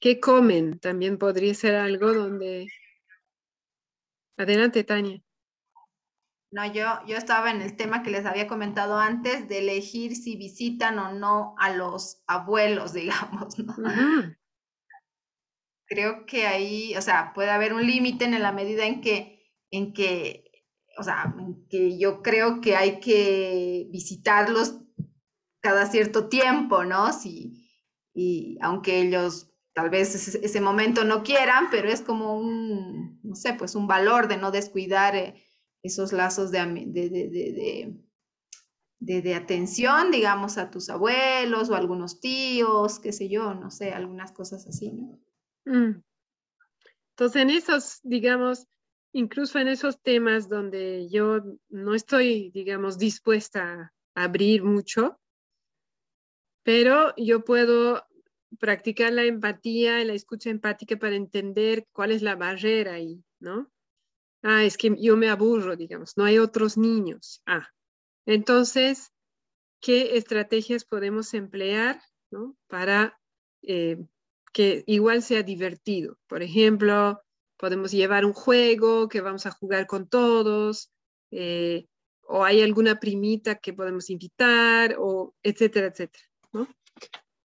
¿Qué 0.00 0.18
comen? 0.18 0.80
También 0.80 1.16
podría 1.16 1.54
ser 1.54 1.76
algo 1.76 2.12
donde... 2.12 2.66
Adelante, 4.36 4.82
Tania. 4.82 5.22
No, 6.52 6.66
yo, 6.72 6.84
yo 7.06 7.16
estaba 7.16 7.50
en 7.50 7.62
el 7.62 7.76
tema 7.76 8.02
que 8.02 8.10
les 8.10 8.26
había 8.26 8.48
comentado 8.48 8.98
antes 8.98 9.46
de 9.48 9.58
elegir 9.58 10.16
si 10.16 10.36
visitan 10.36 10.98
o 10.98 11.12
no 11.12 11.54
a 11.58 11.70
los 11.70 12.22
abuelos, 12.26 12.92
digamos, 12.94 13.58
¿no? 13.58 13.74
Creo 15.86 16.26
que 16.26 16.46
ahí, 16.46 16.96
o 16.96 17.02
sea, 17.02 17.32
puede 17.34 17.50
haber 17.50 17.72
un 17.72 17.86
límite 17.86 18.24
en 18.24 18.40
la 18.40 18.52
medida 18.52 18.86
en 18.86 19.00
que, 19.00 19.42
en 19.70 19.92
que, 19.92 20.44
o 20.98 21.02
sea, 21.02 21.34
que 21.68 21.98
yo 21.98 22.22
creo 22.22 22.60
que 22.60 22.76
hay 22.76 23.00
que 23.00 23.88
visitarlos 23.90 24.80
cada 25.60 25.86
cierto 25.86 26.28
tiempo, 26.28 26.84
¿no? 26.84 27.12
Si, 27.12 27.68
y 28.14 28.58
aunque 28.60 29.00
ellos 29.00 29.50
tal 29.72 29.90
vez 29.90 30.14
ese, 30.14 30.60
momento 30.60 31.04
no 31.04 31.22
quieran, 31.22 31.68
pero 31.70 31.88
es 31.88 32.02
como 32.02 32.36
un, 32.36 33.20
no 33.22 33.34
sé, 33.34 33.54
pues 33.54 33.74
un 33.74 33.86
valor 33.86 34.28
de 34.28 34.36
no 34.36 34.50
descuidar 34.50 35.14
eh, 35.16 35.49
esos 35.82 36.12
lazos 36.12 36.50
de, 36.50 36.60
de, 39.00 39.22
de, 39.22 39.34
atención, 39.34 40.10
digamos, 40.10 40.58
a 40.58 40.70
tus 40.70 40.90
abuelos 40.90 41.70
o 41.70 41.74
algunos 41.74 42.20
tíos, 42.20 42.98
qué 42.98 43.12
sé 43.12 43.28
yo, 43.28 43.54
no 43.54 43.70
sé, 43.70 43.92
algunas 43.92 44.32
cosas 44.32 44.66
así, 44.66 44.92
¿no? 44.92 45.18
Mm. 45.64 46.02
Entonces, 47.10 47.42
en 47.42 47.50
esos, 47.50 48.00
digamos, 48.02 48.66
incluso 49.12 49.58
en 49.58 49.68
esos 49.68 50.00
temas 50.00 50.48
donde 50.48 51.08
yo 51.10 51.40
no 51.68 51.94
estoy, 51.94 52.50
digamos, 52.50 52.98
dispuesta 52.98 53.92
a 54.14 54.24
abrir 54.24 54.62
mucho, 54.62 55.18
pero 56.62 57.14
yo 57.16 57.44
puedo 57.44 58.04
practicar 58.58 59.12
la 59.12 59.24
empatía 59.24 60.00
y 60.00 60.04
la 60.04 60.12
escucha 60.14 60.50
empática 60.50 60.96
para 60.96 61.16
entender 61.16 61.86
cuál 61.92 62.10
es 62.10 62.22
la 62.22 62.36
barrera 62.36 62.94
ahí, 62.94 63.22
¿no? 63.38 63.70
Ah, 64.42 64.64
es 64.64 64.76
que 64.76 64.96
yo 64.98 65.16
me 65.16 65.28
aburro, 65.28 65.76
digamos, 65.76 66.16
no 66.16 66.24
hay 66.24 66.38
otros 66.38 66.78
niños. 66.78 67.42
Ah, 67.46 67.68
entonces, 68.26 69.12
¿qué 69.80 70.16
estrategias 70.16 70.84
podemos 70.84 71.34
emplear 71.34 72.00
para 72.68 73.18
eh, 73.62 73.98
que 74.52 74.84
igual 74.86 75.22
sea 75.22 75.42
divertido? 75.42 76.18
Por 76.26 76.42
ejemplo, 76.42 77.20
podemos 77.58 77.92
llevar 77.92 78.24
un 78.24 78.32
juego 78.32 79.08
que 79.08 79.20
vamos 79.20 79.44
a 79.46 79.50
jugar 79.50 79.86
con 79.86 80.08
todos, 80.08 80.90
eh, 81.30 81.86
o 82.22 82.44
hay 82.44 82.62
alguna 82.62 82.98
primita 82.98 83.56
que 83.56 83.72
podemos 83.72 84.08
invitar, 84.08 84.96
o 84.98 85.34
etcétera, 85.42 85.88
etcétera, 85.88 86.24
¿no? 86.52 86.68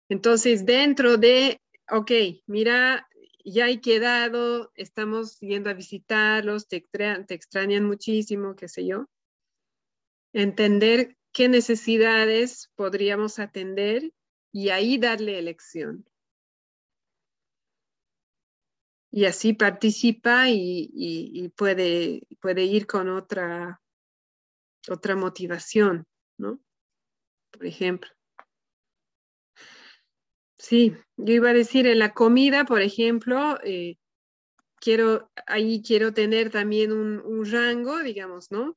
Entonces, 0.07 0.65
dentro 0.65 1.17
de, 1.17 1.59
ok, 1.89 2.11
mira, 2.45 3.07
ya 3.45 3.69
he 3.69 3.79
quedado, 3.79 4.71
estamos 4.75 5.39
yendo 5.39 5.69
a 5.69 5.73
visitarlos, 5.73 6.67
te, 6.67 6.83
extrañan 7.29 7.85
muchísimo, 7.85 8.55
qué 8.55 8.67
sé 8.67 8.87
yo. 8.87 9.07
Entender 10.33 11.15
qué 11.31 11.47
necesidades 11.47 12.71
podríamos 12.75 13.37
atender 13.37 14.11
y 14.51 14.69
ahí 14.69 14.97
darle 14.97 15.37
elección. 15.37 16.09
Y 19.11 19.25
así 19.25 19.53
participa 19.53 20.49
y, 20.49 21.53
puede, 21.55 22.27
puede 22.41 22.63
ir 22.63 22.87
con 22.87 23.09
otra, 23.09 23.81
otra 24.89 25.15
motivación, 25.15 26.05
¿no? 26.37 26.59
Por 27.51 27.65
ejemplo. 27.65 28.14
Sí, 30.67 30.95
yo 31.15 31.31
iba 31.35 31.51
a 31.51 31.53
decir 31.53 31.85
en 31.85 31.99
la 31.99 32.15
comida, 32.15 32.65
por 32.65 32.81
ejemplo, 32.81 33.59
eh, 33.63 33.97
quiero, 34.81 35.29
ahí 35.45 35.83
quiero 35.83 36.11
tener 36.11 36.49
también 36.49 36.91
un, 36.91 37.45
rango, 37.45 37.99
digamos, 37.99 38.49
¿no? 38.49 38.75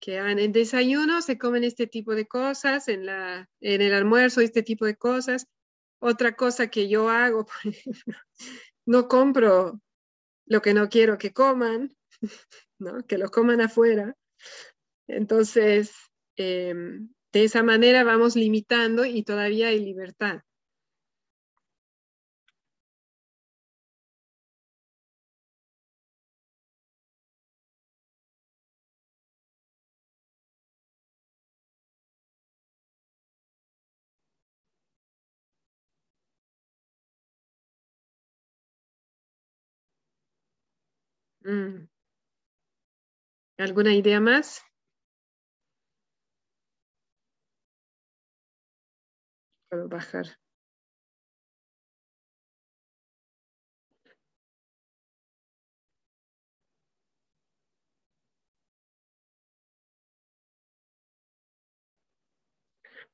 Que 0.00 0.16
en 0.16 0.40
el 0.40 0.50
desayuno 0.50 1.22
se 1.22 1.38
comen 1.38 1.62
este 1.62 1.86
tipo 1.86 2.16
de 2.16 2.26
cosas, 2.26 2.88
en, 2.88 3.06
la, 3.06 3.48
en 3.60 3.82
el 3.82 3.94
almuerzo 3.94 4.40
este 4.40 4.64
tipo 4.64 4.84
de 4.84 4.96
cosas. 4.96 5.46
Otra 6.00 6.34
cosa 6.34 6.70
que 6.70 6.88
yo 6.88 7.08
hago, 7.08 7.46
por 7.46 7.72
ejemplo, 7.72 8.16
no 8.84 9.06
compro 9.06 9.80
lo 10.46 10.60
que 10.60 10.74
no 10.74 10.88
quiero 10.88 11.18
que 11.18 11.32
coman, 11.32 11.96
¿no? 12.80 13.06
Que 13.06 13.16
lo 13.16 13.30
coman 13.30 13.60
afuera. 13.60 14.16
Entonces, 15.06 15.92
em, 16.34 17.10
de 17.32 17.44
esa 17.44 17.62
manera 17.62 18.02
vamos 18.02 18.34
limitando 18.34 19.04
y 19.04 19.22
todavía 19.22 19.68
hay 19.68 19.78
libertad. 19.78 20.42
Mm. 41.44 41.86
¿Alguna 43.56 43.94
idea 43.94 44.20
más? 44.20 44.60
Bajar. 49.90 50.26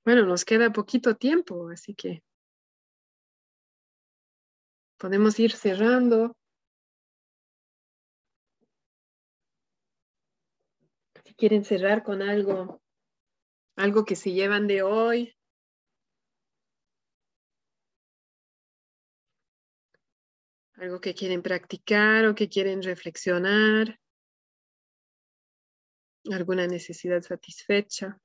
Bueno, 0.04 0.26
nos 0.26 0.44
queda 0.44 0.72
poquito 0.72 1.14
tiempo, 1.16 1.68
así 1.68 1.94
que 1.94 2.22
podemos 4.96 5.38
ir 5.40 5.52
cerrando. 5.52 6.36
Quieren 11.38 11.64
cerrar 11.64 12.02
con 12.02 12.20
algo, 12.20 12.82
algo 13.76 14.04
que 14.04 14.16
se 14.16 14.32
llevan 14.32 14.66
de 14.66 14.82
hoy. 14.82 15.34
Algo 20.74 21.00
que 21.00 21.14
quieren 21.14 21.42
practicar 21.42 22.26
o 22.26 22.34
que 22.34 22.48
quieren 22.48 22.82
reflexionar. 22.82 23.98
Alguna 26.30 26.66
necesidad 26.66 27.22
satisfecha. 27.22 28.20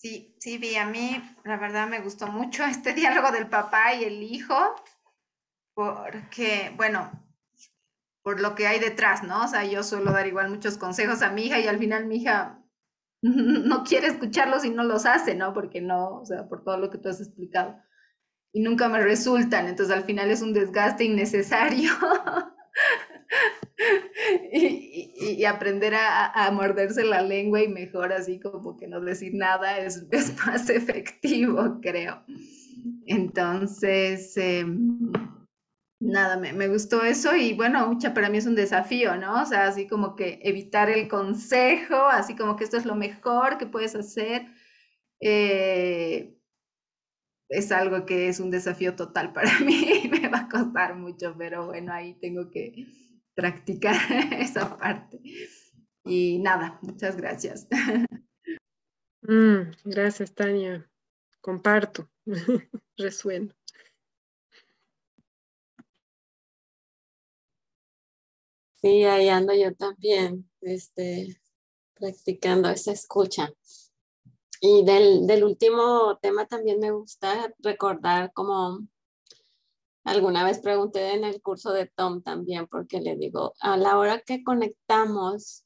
Sí, 0.00 0.34
sí, 0.40 0.56
vi, 0.56 0.76
a 0.76 0.86
mí 0.86 1.22
la 1.44 1.58
verdad 1.58 1.86
me 1.86 2.00
gustó 2.00 2.26
mucho 2.26 2.64
este 2.64 2.94
diálogo 2.94 3.30
del 3.32 3.48
papá 3.48 3.94
y 3.94 4.04
el 4.04 4.22
hijo, 4.22 4.56
porque, 5.74 6.72
bueno, 6.76 7.10
por 8.22 8.40
lo 8.40 8.54
que 8.54 8.66
hay 8.66 8.80
detrás, 8.80 9.22
¿no? 9.22 9.44
O 9.44 9.48
sea, 9.48 9.64
yo 9.64 9.82
suelo 9.82 10.12
dar 10.12 10.26
igual 10.26 10.48
muchos 10.48 10.78
consejos 10.78 11.20
a 11.20 11.30
mi 11.30 11.42
hija 11.42 11.60
y 11.60 11.66
al 11.66 11.78
final 11.78 12.06
mi 12.06 12.16
hija 12.16 12.64
no 13.22 13.84
quiere 13.84 14.06
escucharlos 14.06 14.64
y 14.64 14.70
no 14.70 14.84
los 14.84 15.04
hace, 15.04 15.34
¿no? 15.34 15.52
Porque 15.52 15.82
no, 15.82 16.20
o 16.20 16.24
sea, 16.24 16.48
por 16.48 16.64
todo 16.64 16.78
lo 16.78 16.88
que 16.88 16.96
tú 16.96 17.10
has 17.10 17.20
explicado. 17.20 17.78
Y 18.54 18.62
nunca 18.62 18.88
me 18.88 19.00
resultan, 19.00 19.68
entonces 19.68 19.94
al 19.94 20.04
final 20.04 20.30
es 20.30 20.40
un 20.40 20.54
desgaste 20.54 21.04
innecesario. 21.04 21.90
y, 24.52 25.44
aprender 25.44 25.94
a, 25.94 26.50
morderse 26.52 27.04
la 27.04 27.22
lengua 27.22 27.62
y 27.62 27.68
mejor 27.68 28.12
así 28.12 28.38
como 28.38 28.76
que 28.76 28.86
no 28.86 29.00
decir 29.00 29.34
nada 29.34 29.78
es, 29.78 30.06
más 30.46 30.68
efectivo, 30.70 31.78
creo. 31.80 32.22
Entonces, 33.06 34.36
em, 34.36 35.12
Nada, 36.02 36.38
me, 36.38 36.68
gustó 36.68 37.04
eso 37.04 37.36
y 37.36 37.52
bueno, 37.52 37.98
para 38.14 38.30
mí 38.30 38.38
es 38.38 38.46
un 38.46 38.54
desafío, 38.54 39.16
¿no? 39.16 39.42
O 39.42 39.44
sea, 39.44 39.66
así 39.66 39.86
como 39.86 40.16
que 40.16 40.40
evitar 40.42 40.88
el 40.88 41.08
consejo, 41.08 41.94
así 41.94 42.34
como 42.34 42.56
que 42.56 42.64
esto 42.64 42.78
es 42.78 42.86
lo 42.86 42.94
mejor 42.94 43.58
que 43.58 43.66
puedes 43.66 43.94
hacer. 43.94 44.46
Eh, 45.20 46.38
es 47.50 47.70
algo 47.70 48.06
que 48.06 48.28
es 48.28 48.40
un 48.40 48.50
desafío 48.50 48.96
total 48.96 49.34
para 49.34 49.50
mí, 49.60 50.08
me 50.10 50.28
va 50.28 50.38
a 50.40 50.48
costar 50.48 50.96
mucho, 50.96 51.34
pero 51.36 51.66
bueno, 51.66 51.92
ahí 51.92 52.14
tengo 52.14 52.50
que 52.50 52.86
practicar 53.40 53.96
esa 54.38 54.76
parte. 54.76 55.18
Y 56.04 56.38
nada, 56.40 56.78
muchas 56.82 57.16
gracias. 57.16 57.66
Mm, 59.22 59.72
gracias, 59.84 60.34
Tania. 60.34 60.90
Comparto, 61.40 62.10
resueno. 62.98 63.54
Sí, 68.82 69.04
ahí 69.04 69.28
ando 69.28 69.54
yo 69.54 69.74
también, 69.74 70.50
este, 70.62 71.40
practicando 71.94 72.68
esa 72.70 72.92
escucha. 72.92 73.50
Y 74.60 74.84
del, 74.84 75.26
del 75.26 75.44
último 75.44 76.18
tema 76.20 76.46
también 76.46 76.78
me 76.80 76.90
gusta 76.90 77.54
recordar 77.58 78.32
como 78.34 78.80
alguna 80.04 80.44
vez 80.44 80.60
pregunté 80.60 81.14
en 81.14 81.24
el 81.24 81.40
curso 81.42 81.72
de 81.72 81.86
Tom 81.86 82.22
también, 82.22 82.66
porque 82.66 83.00
le 83.00 83.16
digo, 83.16 83.54
a 83.60 83.76
la 83.76 83.98
hora 83.98 84.20
que 84.20 84.42
conectamos, 84.42 85.64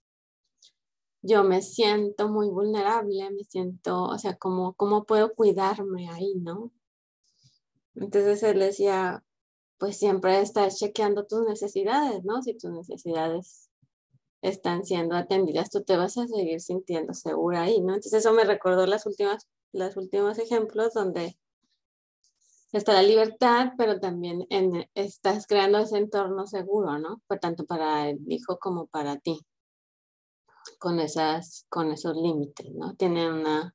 yo 1.22 1.44
me 1.44 1.62
siento 1.62 2.28
muy 2.28 2.48
vulnerable, 2.48 3.30
me 3.30 3.44
siento, 3.44 4.04
o 4.04 4.18
sea, 4.18 4.36
como, 4.36 4.74
¿cómo 4.74 5.04
puedo 5.04 5.34
cuidarme 5.34 6.10
ahí, 6.10 6.34
no? 6.36 6.70
Entonces 7.94 8.42
él 8.42 8.58
decía, 8.58 9.24
pues 9.78 9.96
siempre 9.96 10.40
estás 10.40 10.78
chequeando 10.78 11.26
tus 11.26 11.44
necesidades, 11.46 12.24
¿no? 12.24 12.42
Si 12.42 12.54
tus 12.54 12.70
necesidades 12.70 13.70
están 14.42 14.84
siendo 14.84 15.16
atendidas, 15.16 15.70
tú 15.70 15.82
te 15.82 15.96
vas 15.96 16.18
a 16.18 16.26
seguir 16.26 16.60
sintiendo 16.60 17.14
segura 17.14 17.62
ahí, 17.62 17.80
¿no? 17.80 17.94
Entonces 17.94 18.14
eso 18.14 18.32
me 18.32 18.44
recordó 18.44 18.86
las 18.86 19.06
últimas, 19.06 19.48
los 19.72 19.96
últimos 19.96 20.38
ejemplos 20.38 20.92
donde 20.92 21.38
está 22.78 22.92
la 22.92 23.02
libertad, 23.02 23.72
pero 23.78 24.00
también 24.00 24.46
en, 24.50 24.88
estás 24.94 25.46
creando 25.46 25.78
ese 25.78 25.98
entorno 25.98 26.46
seguro, 26.46 26.98
¿no? 26.98 27.22
Por 27.26 27.38
tanto 27.38 27.64
para 27.66 28.08
el 28.08 28.20
hijo 28.30 28.58
como 28.58 28.86
para 28.86 29.18
ti, 29.18 29.44
con, 30.78 31.00
esas, 31.00 31.66
con 31.68 31.92
esos 31.92 32.16
límites, 32.16 32.72
¿no? 32.72 32.94
Tiene 32.96 33.32
una, 33.32 33.74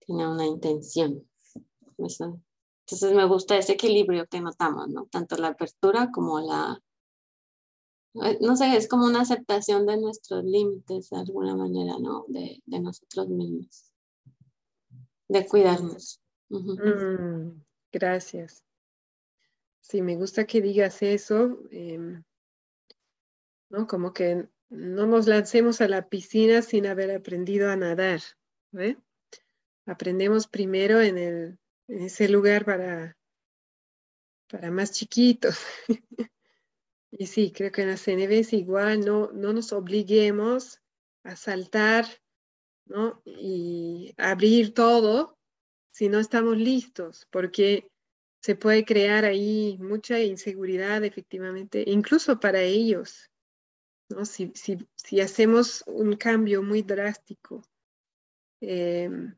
tiene 0.00 0.28
una 0.28 0.46
intención. 0.46 1.28
Entonces 1.98 3.14
me 3.14 3.26
gusta 3.26 3.56
ese 3.56 3.74
equilibrio 3.74 4.26
que 4.26 4.40
notamos, 4.40 4.88
¿no? 4.88 5.06
Tanto 5.06 5.36
la 5.36 5.48
apertura 5.48 6.10
como 6.10 6.40
la, 6.40 6.82
no 8.14 8.56
sé, 8.56 8.76
es 8.76 8.88
como 8.88 9.06
una 9.06 9.22
aceptación 9.22 9.86
de 9.86 9.96
nuestros 9.96 10.44
límites 10.44 11.10
de 11.10 11.16
alguna 11.18 11.56
manera, 11.56 11.98
¿no? 11.98 12.24
De, 12.28 12.62
nosotros 12.66 13.28
mismos, 13.28 13.92
de 15.28 15.46
cuidarnos. 15.46 16.20
Mm, 16.50 17.62
gracias. 17.92 18.64
Sí, 19.80 20.00
me 20.02 20.16
gusta 20.16 20.46
que 20.46 20.60
digas 20.60 21.02
eso, 21.02 21.58
em, 21.70 22.22
¿no? 23.68 23.86
Como 23.86 24.12
que 24.12 24.48
no 24.70 25.06
nos 25.06 25.26
lancemos 25.26 25.80
a 25.80 25.88
la 25.88 26.08
piscina 26.08 26.62
sin 26.62 26.86
haber 26.86 27.10
aprendido 27.10 27.70
a 27.70 27.76
nadar. 27.76 28.20
Aprendemos 29.86 30.46
primero 30.46 31.00
en, 31.00 31.18
el, 31.18 31.58
en 31.88 32.02
ese 32.02 32.28
lugar 32.28 32.64
para, 32.64 33.18
para 34.48 34.70
más 34.70 34.92
chiquitos. 34.92 35.58
Y 37.14 37.26
sí, 37.26 37.52
creo 37.52 37.70
que 37.70 37.82
en 37.82 37.88
la 37.88 37.98
CNV 37.98 38.32
es 38.38 38.52
igual, 38.54 39.04
no, 39.04 39.30
no 39.32 39.52
nos 39.52 39.74
obliguemos 39.74 40.80
a 41.24 41.36
saltar 41.36 42.06
¿no? 42.86 43.20
y 43.26 44.14
abrir 44.16 44.72
todo 44.72 45.38
si 45.92 46.08
no 46.08 46.18
estamos 46.18 46.56
listos, 46.56 47.28
porque 47.30 47.88
se 48.40 48.56
puede 48.56 48.84
crear 48.84 49.24
ahí 49.24 49.78
mucha 49.78 50.18
inseguridad 50.18 51.04
efectivamente, 51.04 51.84
incluso 51.86 52.40
para 52.40 52.60
ellos, 52.62 53.30
¿no? 54.08 54.24
si, 54.24 54.50
si, 54.54 54.78
si 54.96 55.20
hacemos 55.20 55.84
un 55.86 56.16
cambio 56.16 56.62
muy 56.62 56.82
drástico. 56.82 57.62
Em, 58.60 59.36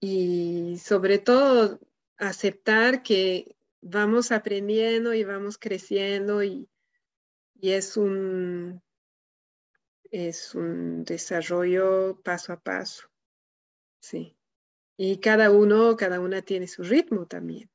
y 0.00 0.78
sobre 0.78 1.18
todo 1.18 1.80
aceptar 2.16 3.02
que 3.02 3.56
vamos 3.80 4.32
aprendiendo 4.32 5.14
y 5.14 5.24
vamos 5.24 5.58
creciendo 5.58 6.42
y, 6.42 6.68
es 7.60 7.96
un 7.96 8.80
es 10.10 10.54
un 10.54 11.04
desarrollo 11.04 12.20
paso 12.22 12.52
a 12.52 12.60
paso. 12.60 13.08
Sí. 14.00 14.37
Y 15.00 15.20
cada 15.20 15.52
uno, 15.52 15.96
cada 15.96 16.18
una 16.18 16.42
tiene 16.42 16.66
su 16.66 16.82
ritmo 16.82 17.24
también. 17.24 17.70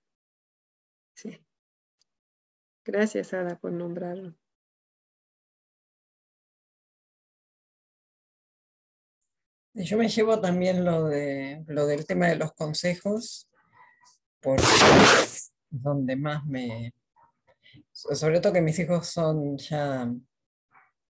Sí. 1.15 1.39
Gracias, 2.83 3.33
Ada, 3.33 3.57
por 3.57 3.71
nombrarlo. 3.71 4.35
Yo 9.73 9.97
me 9.97 10.09
llevo 10.09 10.41
también 10.41 10.83
lo, 10.83 11.05
de, 11.05 11.63
lo 11.67 11.87
del 11.87 12.05
tema 12.05 12.27
de 12.27 12.35
los 12.35 12.51
consejos, 12.53 13.49
porque 14.41 14.65
donde 15.69 16.17
más 16.17 16.45
me... 16.45 16.93
Sobre 17.93 18.41
todo 18.41 18.51
que 18.51 18.61
mis 18.61 18.77
hijos 18.79 19.07
son 19.07 19.57
ya 19.57 20.13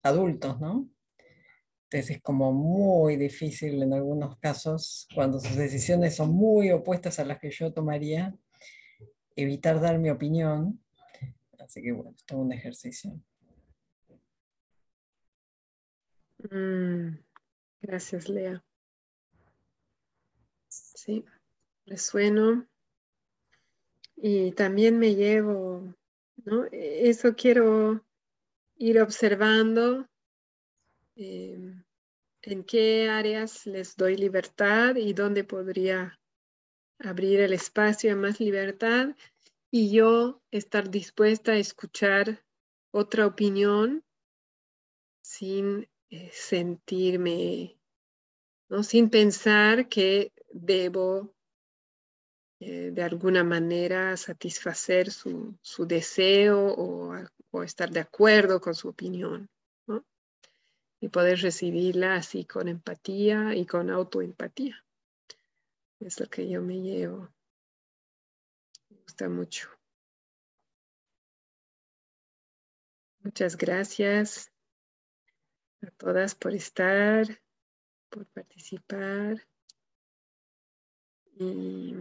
adultos, 0.03 0.57
¿no? 0.61 0.89
Entonces 1.89 2.17
es 2.17 2.21
como 2.21 2.51
muy 2.51 3.15
difícil 3.15 3.81
en 3.81 3.93
algunos 3.93 4.37
casos, 4.39 5.07
cuando 5.15 5.39
sus 5.39 5.55
decisiones 5.55 6.17
son 6.17 6.31
muy 6.31 6.69
opuestas 6.69 7.17
a 7.19 7.23
las 7.23 7.39
que 7.39 7.49
yo 7.49 7.71
tomaría, 7.71 8.35
evitar 9.37 9.79
dar 9.79 9.97
mi 9.97 10.09
opinión. 10.09 10.83
Así 11.59 11.81
que 11.81 11.93
bueno, 11.93 12.11
es 12.13 12.25
todo 12.25 12.39
un 12.39 12.51
ejercicio. 12.51 13.17
Mm, 16.51 17.19
gracias, 17.81 18.27
Lea. 18.27 18.61
Sí, 20.67 21.23
resueno. 21.85 22.67
Y 24.17 24.51
también 24.51 24.99
me 24.99 25.15
llevo, 25.15 25.95
¿no? 26.43 26.65
Eso 26.73 27.33
quiero 27.33 28.03
ir 28.75 28.99
observando 28.99 30.09
em, 31.17 31.83
en 32.43 32.63
qué 32.63 33.09
áreas 33.09 33.65
les 33.65 33.95
doy 33.95 34.15
libertad 34.15 34.95
y 34.95 35.13
dónde 35.13 35.43
podría 35.43 36.19
abrir 36.99 37.41
el 37.41 37.53
espacio 37.53 38.13
a 38.13 38.15
más 38.15 38.39
libertad 38.39 39.15
y 39.71 39.91
yo 39.91 40.41
estar 40.51 40.89
dispuesta 40.89 41.51
a 41.53 41.57
escuchar 41.57 42.43
otra 42.91 43.25
opinión 43.25 44.03
sin 45.21 45.89
eh, 46.09 46.29
sentirme, 46.31 47.77
¿no? 48.69 48.83
sin 48.83 49.09
pensar 49.09 49.89
que 49.89 50.31
debo 50.51 51.35
eh, 52.59 52.91
de 52.91 53.03
alguna 53.03 53.43
manera 53.43 54.17
satisfacer 54.17 55.11
su, 55.11 55.57
deseo 55.85 56.73
o, 56.75 57.13
estar 57.63 57.89
de 57.89 57.99
acuerdo 57.99 58.61
con 58.61 58.73
su 58.73 58.87
opinión. 58.87 59.49
Y 60.99 61.09
poder 61.09 61.39
recibirla 61.39 62.15
así 62.15 62.45
con 62.45 62.67
empatía 62.67 63.55
y 63.55 63.65
con 63.65 63.89
autoempatía. 63.89 64.83
Es 65.99 66.19
lo 66.19 66.27
que 66.27 66.49
yo 66.49 66.61
me 66.61 66.81
llevo. 66.81 67.29
Me 68.89 68.97
gusta 69.01 69.29
mucho. 69.29 69.69
Muchas 73.19 73.57
gracias 73.57 74.51
a 75.81 75.91
todas 75.91 76.33
por 76.33 76.53
estar, 76.53 77.27
por 78.09 78.25
participar. 78.27 79.45
Y 81.39 81.93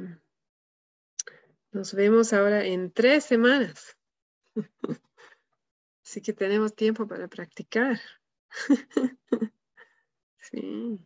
nos 1.72 1.92
vemos 1.94 2.32
ahora 2.32 2.64
en 2.64 2.90
tres 2.92 3.24
semanas. 3.24 3.96
Así 6.04 6.22
que 6.22 6.32
tenemos 6.32 6.74
tiempo 6.74 7.06
para 7.06 7.28
practicar. 7.28 8.00
Sí. 10.50 11.00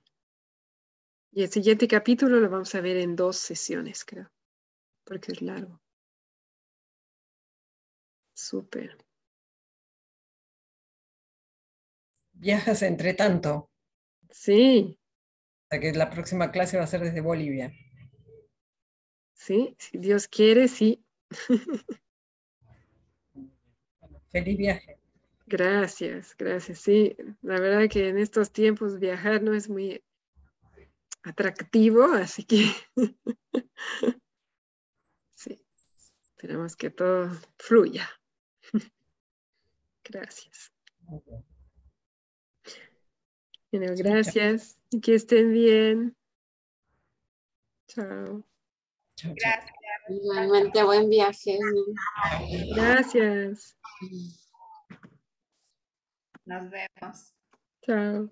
Y 1.33 1.43
el 1.43 1.49
siguiente 1.49 1.89
capítulo 1.89 2.39
lo 2.41 2.51
vamos 2.51 2.75
a 2.75 2.81
ver 2.83 2.99
en 2.99 3.17
dos 3.17 3.37
sesiones, 3.37 4.05
creo, 4.05 4.31
porque 5.05 5.33
es 5.33 5.41
largo. 5.41 5.81
Súper. 8.35 8.99
Viajas 12.33 12.83
entre 12.83 13.15
tanto. 13.15 13.71
Sí. 14.31 14.99
O 15.65 15.69
sea 15.71 15.81
que 15.81 15.93
la 15.93 16.11
próxima 16.11 16.51
clase 16.51 16.77
va 16.77 16.85
a 16.85 16.89
ser 16.89 17.01
desde 17.01 17.21
Bolivia. 17.23 17.73
Sí, 19.33 19.75
si 19.79 19.99
Dios 19.99 20.29
quiere, 20.29 20.69
sí. 20.69 21.03
Feliz 24.33 24.59
viaje. 24.59 25.00
Gracias, 25.51 26.37
gracias. 26.39 26.79
Sí, 26.79 27.17
la 27.43 27.59
verdad 27.59 27.91
que 27.91 28.09
en 28.09 28.19
estos 28.19 28.53
tiempos 28.53 29.01
viajar 29.01 29.43
no 29.43 29.53
es 29.53 29.69
muy 29.69 30.01
atractivo, 31.25 32.05
así 32.05 32.45
que 32.45 32.71
sí, 35.35 35.61
esperamos 36.23 36.77
que 36.77 36.91
todo 36.91 37.33
fluya. 37.59 38.09
Gracias. 40.05 40.73
Bueno, 43.73 43.93
gracias 43.97 44.79
y 44.91 45.01
que 45.01 45.17
estén 45.17 45.53
bien. 45.53 46.17
Chao. 47.89 48.45
Gracias. 49.21 49.73
Igualmente, 50.09 50.85
buen 50.85 51.11
viaje. 51.11 51.59
Gracias. 52.73 53.77
Nos 56.51 56.69
vemos. 56.69 57.33
Chao. 57.83 58.31